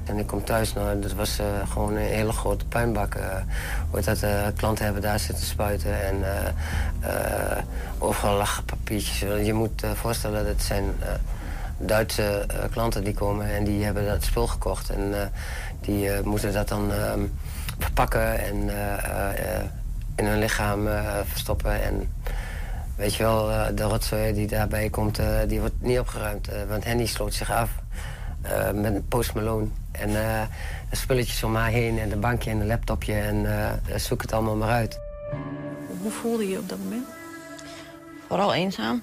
En 0.05 0.19
ik 0.19 0.27
kom 0.27 0.45
thuis, 0.45 0.73
nou, 0.73 1.01
dat 1.01 1.13
was 1.13 1.41
uh, 1.41 1.47
gewoon 1.69 1.97
een 1.97 2.03
hele 2.03 2.33
grote 2.33 2.65
puinbak. 2.65 3.15
Uh, 3.15 4.05
dat, 4.05 4.23
uh, 4.23 4.47
klanten 4.57 4.85
hebben 4.85 5.03
daar 5.03 5.19
zitten 5.19 5.45
spuiten 5.45 6.05
en 6.05 6.25
overal 7.99 8.37
lachen 8.37 8.65
papiertjes. 8.65 9.19
Je 9.19 9.53
moet 9.53 9.83
voorstellen, 9.95 10.45
dat 10.45 10.63
zijn 10.63 10.85
Duitse 11.79 12.47
klanten 12.71 13.05
die 13.05 13.15
komen 13.15 13.55
en 13.55 13.65
die 13.65 13.85
hebben 13.85 14.07
dat 14.07 14.25
spul 14.25 14.47
gekocht. 14.47 14.91
En 14.91 15.33
die 15.81 16.11
moeten 16.23 16.53
dat 16.53 16.69
dan 16.69 16.93
ehm, 16.93 17.21
verpakken 17.79 18.39
en 18.39 18.71
in 20.15 20.27
hun 20.27 20.39
lichaam 20.39 20.89
verstoppen. 21.25 21.83
En 21.83 22.13
weet 22.97 23.15
je 23.15 23.23
wel, 23.23 23.75
de 23.75 23.83
rotzooi 23.83 24.33
die 24.33 24.47
daarbij 24.47 24.91
komt, 24.91 25.21
die 25.49 25.61
wordt 25.61 25.75
niet 25.83 25.99
opgeruimd. 25.99 26.49
want 26.69 26.85
Henny 26.85 27.07
sloot 27.07 27.35
zich 27.35 27.51
af 27.51 27.71
met 28.75 28.95
een 28.95 29.09
Post 29.09 29.35
Malone. 29.35 29.67
En 29.91 30.11
spulletjes 30.91 31.43
om 31.43 31.55
haar 31.55 31.71
heen 31.71 31.99
en 31.99 32.13
een 32.13 32.21
bankje 32.21 32.51
en 32.51 32.61
een 32.61 32.67
laptopje. 32.67 33.15
En 33.15 33.47
zoek 33.97 34.23
het 34.23 34.33
allemaal 34.33 34.57
maar 34.57 34.71
uit. 34.71 35.01
Hoe 36.01 36.11
voelde 36.11 36.49
je 36.49 36.59
op 36.59 36.69
dat 36.69 36.79
moment? 36.79 37.07
Vooral 38.29 38.55
eenzaam. 38.55 39.03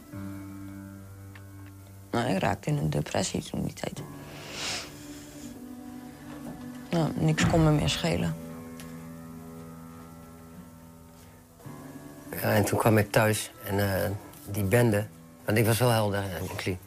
Nou, 2.12 2.30
ik 2.30 2.42
raakte 2.42 2.70
in 2.70 2.78
een 2.78 2.90
depressie 2.90 3.44
toen 3.44 3.64
die 3.64 3.74
tijd. 3.74 4.02
Nou, 6.90 7.10
niks 7.16 7.48
kon 7.48 7.64
me 7.64 7.72
meer 7.72 7.90
schelen. 7.90 8.36
Ja, 12.32 12.54
en 12.54 12.64
toen 12.64 12.80
kwam 12.80 12.98
ik 12.98 13.12
thuis 13.12 13.52
en 13.64 13.78
uh, 13.78 13.86
die 14.46 14.64
bende... 14.64 15.06
Want 15.46 15.58
ik 15.58 15.66
was 15.66 15.80
wel 15.80 15.90
helder 15.90 16.20
en 16.20 16.56
clean 16.56 16.78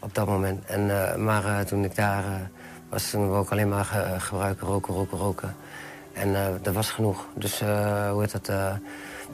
op 0.00 0.14
dat 0.14 0.26
moment. 0.26 0.64
En, 0.64 0.80
uh, 0.80 1.14
maar 1.14 1.44
uh, 1.44 1.60
toen 1.60 1.84
ik 1.84 1.94
daar 1.94 2.24
was, 2.88 3.10
toen 3.10 3.30
we 3.30 3.36
ook 3.36 3.50
alleen 3.50 3.68
maar 3.68 3.84
gebruiken, 4.18 4.66
roken, 4.66 4.94
roken, 4.94 5.18
roken. 5.18 5.56
En 6.12 6.58
dat 6.62 6.74
was 6.74 6.90
genoeg. 6.90 7.26
Dus 7.34 7.60
hoe 7.60 8.16
heet 8.20 8.32
dat... 8.32 8.46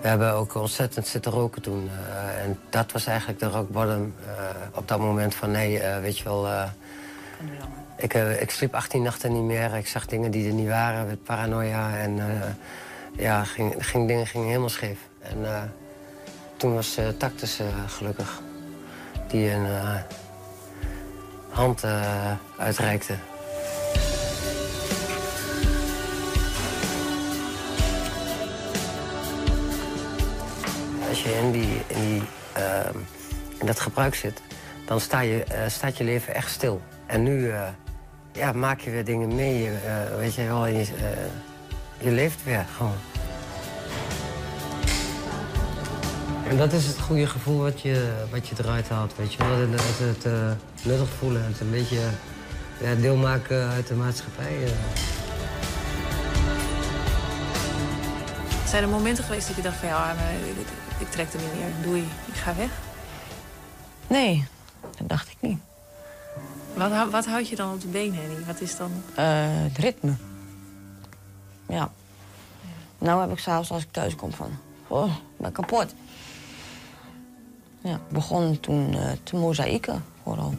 We 0.01 0.09
hebben 0.09 0.33
ook 0.33 0.55
ontzettend 0.55 1.07
zitten 1.07 1.33
roken 1.33 1.63
toen. 1.63 1.91
En 2.43 2.59
dat 2.71 2.93
was 2.93 3.07
eigenlijk 3.07 3.39
de 3.39 3.47
rock 3.47 3.69
bottom 3.71 4.15
op 4.75 4.89
dat 4.89 4.99
moment 4.99 5.35
van... 5.35 5.51
nee, 5.51 5.83
weet 6.01 6.19
je 6.19 6.25
wel... 6.25 6.49
ik, 7.97 8.15
ik 8.15 8.51
sliep 8.51 8.75
18 8.75 9.03
nachten 9.03 9.33
niet 9.33 9.43
meer. 9.43 9.75
Ik 9.75 9.87
zag 9.87 10.07
dingen 10.07 10.31
die 10.31 10.49
er 10.49 10.55
niet 10.55 10.69
waren, 10.69 11.07
met 11.07 11.25
paranoia. 11.25 11.97
En 11.97 12.21
ja, 13.13 13.45
ging, 13.45 13.75
ging, 13.79 14.09
dingen 14.09 14.27
gingen 14.27 14.47
helemaal 14.47 14.69
scheef. 14.69 14.99
En 15.31 15.73
toen 16.57 16.75
was 16.75 16.99
Tactus 17.19 17.61
gelukkig. 17.87 18.41
Die 19.29 19.51
een 19.51 19.67
hand 21.57 21.85
eh, 21.85 22.33
uitreikte. 22.59 23.15
Als 31.09 31.23
je 31.23 31.39
in, 31.43 31.53
die, 31.53 31.83
in, 31.87 32.01
die, 32.01 32.23
ehm, 32.53 32.99
in 33.59 33.67
dat 33.67 33.81
gebruik 33.81 34.15
zit, 34.15 34.43
dan 34.87 35.01
sta 35.01 35.21
je, 35.21 35.45
eh, 35.45 35.69
staat 35.69 35.97
je 35.97 36.05
leven 36.05 36.35
echt 36.35 36.51
stil. 36.51 36.81
En 37.07 37.23
nu 37.23 37.51
eh, 37.51 37.69
ja, 38.33 38.53
maak 38.53 38.81
je 38.81 38.91
weer 38.91 39.05
dingen 39.05 39.35
mee, 39.35 39.67
eh, 39.67 40.17
weet 40.17 40.35
je 40.35 40.47
wel, 40.47 40.67
eh, 40.67 40.87
je 41.99 42.11
leeft 42.11 42.45
weer 42.45 42.67
gewoon. 42.77 43.16
En 46.49 46.57
dat 46.57 46.73
is 46.73 46.87
het 46.87 47.01
goede 47.01 47.27
gevoel 47.27 47.59
wat 47.59 47.81
je, 47.81 48.13
wat 48.31 48.49
je 48.49 48.55
eruit 48.59 48.89
haalt, 48.89 49.17
weet 49.17 49.33
je 49.33 49.39
wel. 49.39 49.59
Het, 49.59 49.81
het, 49.81 49.99
het 49.99 50.25
eh, 50.25 50.51
nuttig 50.83 51.09
voelen, 51.09 51.45
het 51.45 51.61
een 51.61 51.71
beetje 51.71 52.01
ja, 52.81 52.95
deel 52.95 53.17
maken 53.17 53.69
uit 53.69 53.87
de 53.87 53.95
maatschappij. 53.95 54.65
eh. 54.65 54.71
Zijn 58.67 58.83
er 58.83 58.89
momenten 58.89 59.25
geweest 59.25 59.47
dat 59.47 59.57
je 59.57 59.63
dacht 59.63 59.77
van 59.77 59.89
ja, 59.89 60.15
maar 60.15 60.33
ik, 60.33 60.67
ik 60.99 61.11
trek 61.11 61.33
er 61.33 61.41
niet 61.41 61.55
meer, 61.55 61.71
doei, 61.83 62.09
ik 62.27 62.35
ga 62.35 62.55
weg? 62.57 62.71
Nee, 64.07 64.47
dat 64.99 65.09
dacht 65.09 65.29
ik 65.29 65.37
niet. 65.41 65.59
Wat, 66.75 67.11
wat 67.11 67.27
houd 67.27 67.49
je 67.49 67.57
dan 67.57 67.73
op 67.73 67.81
de 67.81 67.87
benen, 67.87 68.19
Henny? 68.21 68.45
Wat 68.47 68.61
is 68.61 68.77
dan... 68.77 68.91
Eh, 69.15 69.25
het 69.49 69.79
ritme. 69.79 70.15
Ja. 71.69 71.91
Nou 72.99 73.21
heb 73.21 73.31
ik 73.31 73.39
s'avonds 73.39 73.71
als 73.71 73.83
ik 73.83 73.93
thuis 73.93 74.15
kom 74.15 74.33
van... 74.33 74.51
Oh, 74.87 75.07
ik 75.07 75.37
ben 75.37 75.53
kapot. 75.53 75.95
Ja, 77.87 78.01
begon 78.09 78.61
toen 78.61 78.95
eh, 78.95 79.11
te 79.23 79.37
mozaïeken 79.37 80.05
vooral. 80.23 80.55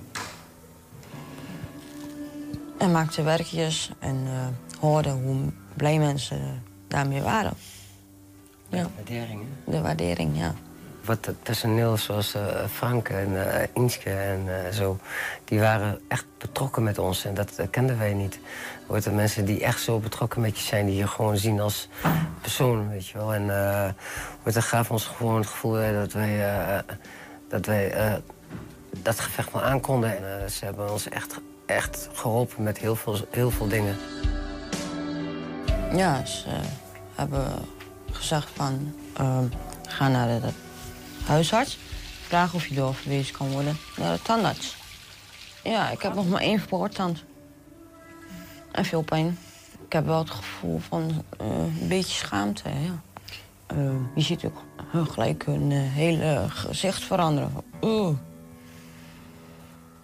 En 2.77 2.91
maakte 2.91 3.23
werkjes 3.23 3.91
en 3.99 4.21
eh, 4.25 4.79
hoorde 4.79 5.09
hoe 5.09 5.37
blij 5.73 5.99
mensen 5.99 6.63
daarmee 6.87 7.21
waren. 7.21 7.53
Ja. 8.69 8.89
Waardering, 8.95 9.41
hè? 9.41 9.71
De 9.71 9.81
waardering, 9.81 10.37
ja. 10.37 10.55
Wat 11.07 11.25
het 11.25 11.43
personeel 11.43 11.97
zoals 11.97 12.33
eh, 12.33 12.41
Frank 12.71 13.09
en 13.09 13.59
eh 13.59 13.67
Inske 13.73 14.09
en 14.09 14.43
eh, 14.47 14.71
zo, 14.71 14.99
die 15.45 15.59
waren 15.59 15.99
echt 16.07 16.25
betrokken 16.37 16.83
met 16.83 16.97
ons. 16.97 17.25
En 17.25 17.33
dat 17.33 17.61
kenden 17.69 17.97
wij 17.97 18.13
niet. 18.13 18.39
Hoort 18.87 19.13
mensen 19.13 19.45
die 19.45 19.63
echt 19.63 19.81
zo 19.81 19.99
betrokken 19.99 20.41
met 20.41 20.57
je 20.57 20.63
zijn, 20.63 20.85
die 20.85 20.95
je 20.95 21.07
gewoon 21.07 21.37
zien 21.37 21.59
als 21.59 21.89
persoon, 22.41 22.89
weet 22.89 23.07
je 23.07 23.17
wel. 23.17 23.33
En 23.33 23.49
er 24.43 24.63
gaf 24.63 24.91
ons 24.91 25.05
gewoon 25.05 25.35
het 25.35 25.47
gevoel 25.47 25.73
dat 25.73 26.13
wij, 26.13 26.83
dat, 27.49 27.65
wij 27.65 28.21
dat 29.01 29.19
gevecht 29.19 29.51
maar 29.51 29.63
aankonden. 29.63 30.17
En 30.17 30.51
ze 30.51 30.65
hebben 30.65 30.91
ons 30.91 31.09
echt, 31.09 31.39
echt 31.65 32.09
geholpen 32.13 32.63
met 32.63 32.77
heel 32.77 32.95
veel, 32.95 33.17
heel 33.29 33.51
veel 33.51 33.67
dingen. 33.67 33.95
Ja, 35.93 36.25
ze 36.25 36.49
hebben 37.15 37.45
gezegd 38.11 38.49
van... 38.55 38.93
ga 39.87 40.07
naar 40.07 40.27
de 40.27 40.66
huisarts. 41.27 41.77
Vraag 42.21 42.53
of 42.53 42.67
je 42.67 42.75
doorverwezen 42.75 43.35
kan 43.35 43.49
worden 43.49 43.77
naar 43.97 44.13
de 44.13 44.21
tandarts. 44.21 44.77
Ja, 45.63 45.89
ik 45.89 46.01
heb 46.01 46.13
nog 46.13 46.29
maar 46.29 46.41
één 46.41 46.59
voortand. 46.59 47.23
En 48.71 48.85
veel 48.85 49.01
pijn. 49.01 49.37
Ik 49.85 49.93
heb 49.93 50.05
wel 50.05 50.19
het 50.19 50.29
gevoel 50.29 50.79
van 50.79 51.23
eh, 51.37 51.47
een 51.81 51.87
beetje 51.87 52.13
schaamte, 52.13 52.69
ja. 52.69 53.01
Eh, 53.67 53.91
je 54.15 54.21
ziet 54.21 54.45
ook 54.45 54.63
eh, 54.93 55.07
gelijk 55.07 55.45
hun 55.45 55.71
hele 55.71 56.45
gezicht 56.49 57.03
veranderen. 57.03 57.51
Oeh. 57.81 58.17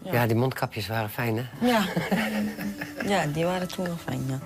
Ja. 0.01 0.27
die 0.27 0.35
mondkapjes 0.35 0.87
waren 0.87 1.09
fijn, 1.09 1.37
hè? 1.37 1.67
Ja. 1.67 1.85
ja, 3.13 3.25
die 3.25 3.45
waren 3.45 3.67
toen 3.67 3.85
wel 3.85 3.97
fijn, 3.97 4.25
ja. 4.27 4.39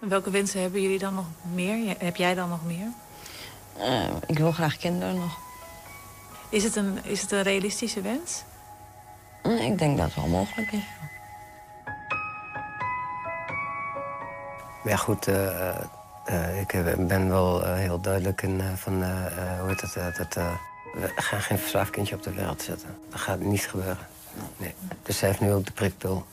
En 0.00 0.08
Welke 0.08 0.30
wensen 0.30 0.60
hebben 0.60 0.82
jullie 0.82 0.98
dan 0.98 1.14
nog 1.14 1.26
meer? 1.54 1.94
Heb 1.98 2.16
jij 2.16 2.34
dan 2.34 2.48
nog 2.48 2.64
meer? 2.64 2.86
Eh, 3.78 4.04
ik 4.26 4.38
wil 4.38 4.52
graag 4.52 4.76
kinderen 4.76 5.14
nog. 5.14 5.38
Is 6.48 6.64
het 6.64 6.76
een, 6.76 6.98
is 7.04 7.20
het 7.20 7.32
een 7.32 7.42
realistische 7.42 8.00
wens? 8.00 8.42
Eh, 9.42 9.64
ik 9.64 9.78
denk 9.78 9.96
dat 9.96 10.06
het 10.06 10.14
wel 10.14 10.26
mogelijk 10.26 10.72
is. 10.72 10.84
Maar 14.82 14.92
ja, 14.92 14.96
goed, 14.96 15.26
eh, 15.26 15.68
eh, 16.28 16.60
ik 16.60 17.06
ben 17.06 17.28
wel 17.28 17.62
heel 17.64 18.00
duidelijk 18.00 18.42
in, 18.42 18.60
eh, 18.60 18.66
van, 18.74 18.92
hoe 19.60 19.68
heet 19.68 19.80
het, 19.80 20.16
dat 20.16 20.36
eh, 20.36 20.52
we 20.94 21.12
gaan 21.16 21.40
geen 21.40 21.58
verslaafd 21.58 21.90
kindje 21.90 22.14
op 22.14 22.22
de 22.22 22.32
wereld 22.32 22.62
zetten. 22.62 22.88
Dat 23.10 23.20
gaat 23.20 23.40
niet 23.40 23.60
gebeuren. 23.60 24.06
Nee. 24.56 24.74
Dus 25.02 25.18
zij 25.18 25.28
heeft 25.28 25.40
nu 25.40 25.52
ook 25.52 25.66
de 25.66 25.72
prikpil. 25.72 26.26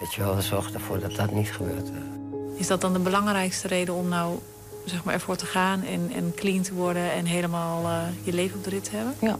Weet 0.00 0.14
je 0.14 0.22
wel, 0.22 0.34
we 0.34 0.42
zorgen 0.42 0.74
ervoor 0.74 1.00
dat 1.00 1.14
dat 1.14 1.30
niet 1.30 1.50
gebeurt. 1.50 1.88
Is 2.56 2.66
dat 2.66 2.80
dan 2.80 2.92
de 2.92 2.98
belangrijkste 2.98 3.68
reden 3.68 3.94
om 3.94 4.08
nou 4.08 4.38
zeg 4.88 5.04
maar, 5.04 5.14
ervoor 5.14 5.36
te 5.36 5.46
gaan 5.46 5.84
en, 5.84 6.10
en 6.14 6.32
clean 6.34 6.62
te 6.62 6.74
worden 6.74 7.12
en 7.12 7.24
helemaal 7.24 7.84
eh, 7.84 8.02
je 8.22 8.32
leven 8.32 8.58
op 8.58 8.64
de 8.64 8.70
rit 8.70 8.84
te 8.84 8.96
hebben? 8.96 9.14
Ja. 9.20 9.36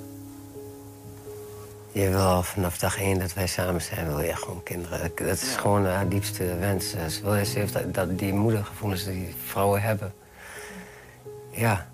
Je 1.93 2.09
wil 2.09 2.43
vanaf 2.43 2.79
dag 2.79 2.99
één 2.99 3.19
dat 3.19 3.35
wij 3.35 3.47
samen 3.47 3.83
zijn, 3.83 4.07
wil 4.07 4.21
je 4.21 4.37
gewoon 4.37 4.63
kinderen. 4.63 5.11
Dat 5.15 5.43
is 5.43 5.57
gewoon 5.57 5.87
haar 5.87 6.09
diepste 6.09 6.57
wens. 6.57 6.91
Ze, 6.91 7.21
wil, 7.23 7.45
ze 7.45 7.59
heeft 7.59 7.73
dat, 7.73 7.95
dat, 7.95 8.19
die 8.19 8.33
moedergevoelens 8.33 9.05
die 9.05 9.35
vrouwen 9.47 9.83
hebben. 9.83 10.13
Ja. 11.51 11.89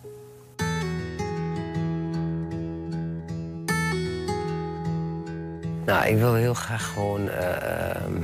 Nou, 5.84 6.06
ik 6.06 6.16
wil 6.16 6.34
heel 6.34 6.54
graag 6.54 6.92
gewoon, 6.92 7.28
eh, 7.28 7.90
ehm, 7.90 8.22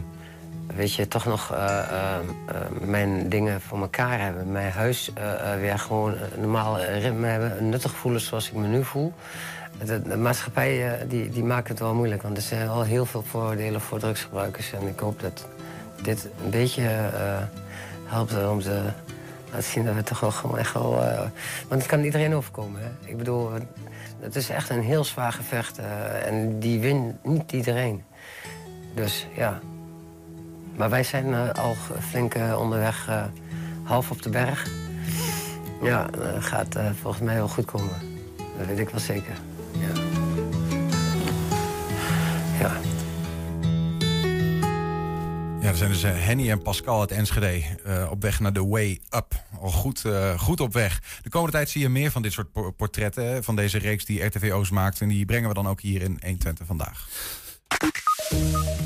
weet 0.74 0.94
je, 0.94 1.08
toch 1.08 1.24
nog 1.24 1.52
eh, 1.52 1.78
ehm, 1.78 2.24
eh, 2.46 2.56
mijn 2.80 3.28
dingen 3.28 3.60
voor 3.60 3.80
elkaar 3.80 4.20
hebben. 4.20 4.52
Mijn 4.52 4.72
huis 4.72 5.12
eh, 5.14 5.52
eh, 5.52 5.60
weer 5.60 5.78
gewoon 5.78 6.14
normaal 6.38 6.80
ritme 6.80 7.26
hebben. 7.26 7.68
Nuttig 7.68 7.92
voelen 7.92 8.20
zoals 8.20 8.48
ik 8.48 8.54
me 8.54 8.66
nu 8.66 8.84
voel. 8.84 9.12
De, 9.84 10.16
maatschappij 10.16 10.92
eh, 10.92 11.08
die, 11.08 11.30
die 11.30 11.44
maakt 11.44 11.68
het 11.68 11.78
wel 11.78 11.94
moeilijk, 11.94 12.22
want 12.22 12.36
er 12.36 12.42
zijn 12.42 12.68
al 12.68 12.82
heel 12.82 13.06
veel 13.06 13.22
voordelen 13.22 13.80
voor 13.80 13.98
drugsgebruikers. 13.98 14.72
En 14.72 14.86
ik 14.86 14.98
hoop 14.98 15.20
dat 15.20 15.46
dit 16.02 16.28
een 16.44 16.50
beetje 16.50 16.82
eh, 16.88 17.38
helpt 18.04 18.48
om 18.48 18.60
te 18.60 18.82
laten 19.50 19.70
zien 19.70 19.84
dat 19.84 19.94
we 19.94 20.02
toch 20.02 20.20
wel 20.20 20.30
gewoon 20.30 20.58
echt 20.58 20.72
wel... 20.72 21.02
eh, 21.02 21.18
want 21.68 21.82
het 21.82 21.86
kan 21.86 22.02
iedereen 22.02 22.34
overkomen? 22.34 22.80
Ik 23.04 23.16
bedoel, 23.16 23.50
het 24.20 24.36
is 24.36 24.48
echt 24.48 24.70
een 24.70 24.82
heel 24.82 25.04
zwaar 25.04 25.32
gevecht 25.32 25.78
eh, 25.78 26.26
en 26.26 26.58
die 26.58 26.80
wint 26.80 27.24
niet 27.24 27.52
iedereen. 27.52 28.04
Dus 28.94 29.26
ja. 29.34 29.60
Maar 30.80 30.90
wij 30.90 31.04
zijn 31.04 31.34
eh, 31.34 31.50
al 31.50 31.76
flink 32.08 32.34
eh, 32.34 32.58
onderweg, 32.58 33.08
eh, 33.08 33.24
half 33.82 34.10
op 34.10 34.22
de 34.22 34.28
berg. 34.28 34.70
Ja, 35.82 36.06
dat 36.06 36.44
gaat 36.44 36.76
volgens 37.00 37.22
mij 37.22 37.34
wel 37.34 37.48
goed 37.48 37.64
komen. 37.64 37.94
Dat 38.58 38.66
weet 38.66 38.78
ik 38.78 38.88
wel 38.88 39.00
zeker. 39.00 39.36
Ja. 39.72 40.00
Ja. 42.58 42.72
Ja, 45.60 45.68
er 45.68 45.76
zijn 45.76 45.90
dus 45.90 46.02
Henny 46.02 46.50
en 46.50 46.62
Pascal 46.62 47.00
uit 47.00 47.10
Enschede 47.10 47.62
op 48.10 48.22
weg 48.22 48.40
naar 48.40 48.52
de 48.52 48.66
Way 48.66 49.00
Up. 49.10 49.44
Al 49.60 49.70
goed, 49.70 50.04
goed 50.36 50.60
op 50.60 50.72
weg. 50.72 51.02
De 51.22 51.30
komende 51.30 51.56
tijd 51.56 51.68
zie 51.68 51.80
je 51.80 51.88
meer 51.88 52.10
van 52.10 52.22
dit 52.22 52.32
soort 52.32 52.52
por- 52.52 52.72
portretten, 52.72 53.44
van 53.44 53.56
deze 53.56 53.78
reeks 53.78 54.04
die 54.04 54.24
RTVO's 54.24 54.70
maakt. 54.70 55.00
En 55.00 55.08
die 55.08 55.24
brengen 55.24 55.48
we 55.48 55.54
dan 55.54 55.68
ook 55.68 55.80
hier 55.80 56.02
in 56.02 56.18
120 56.22 56.66
vandaag. 56.66 57.08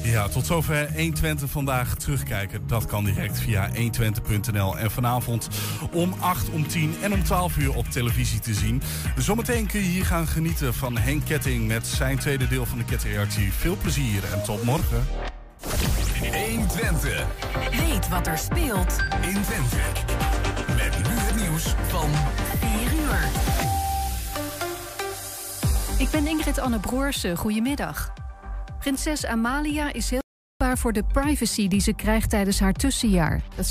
Ja, 0.03 0.29
tot 0.29 0.47
zover 0.47 0.93
120 0.95 1.51
vandaag 1.51 1.95
terugkijken. 1.95 2.67
Dat 2.67 2.87
kan 2.87 3.05
direct 3.05 3.41
via 3.41 3.71
120.nl. 3.71 4.79
En 4.79 4.91
vanavond 4.91 5.49
om 5.93 6.15
8, 6.19 6.51
om 6.51 6.69
10 6.69 6.95
en 7.03 7.13
om 7.13 7.25
12 7.25 7.57
uur 7.57 7.75
op 7.75 7.87
televisie 7.87 8.41
te 8.41 8.55
zien. 8.55 8.83
Zometeen 9.19 9.67
kun 9.67 9.81
je 9.81 9.87
hier 9.87 10.05
gaan 10.05 10.27
genieten 10.27 10.75
van 10.75 10.99
Henk 10.99 11.25
Ketting 11.25 11.67
met 11.67 11.87
zijn 11.87 12.19
tweede 12.19 12.49
deel 12.49 12.67
van 12.67 12.79
de 12.79 12.85
Kettingreactie. 12.85 13.53
Veel 13.53 13.77
plezier 13.77 14.23
en 14.33 14.43
tot 14.43 14.63
morgen. 14.63 15.05
120. 16.33 17.27
Weet 17.71 18.09
wat 18.09 18.27
er 18.27 18.39
speelt 18.39 18.97
in 19.21 19.43
Twente. 19.43 19.77
Met 20.77 20.99
nu 20.99 21.15
het 21.15 21.37
nieuws 21.37 21.75
van 21.89 22.11
4 22.61 22.99
uur. 22.99 23.19
Ik 25.99 26.11
ben 26.11 26.27
Ingrid 26.27 26.59
Anne 26.59 26.79
Broersen. 26.81 27.37
Goedemiddag. 27.37 28.24
Prinses 28.85 29.27
Amalia 29.27 29.93
is 29.93 30.11
heel 30.11 30.21
dankbaar 30.57 30.79
voor 30.79 30.93
de 30.93 31.05
privacy 31.05 31.69
die 31.69 31.81
ze 31.81 31.95
krijgt 31.95 32.31
tijdens 32.31 32.61
haar 32.61 32.73
tussenjaar. 32.73 33.43
Dat 33.57 33.67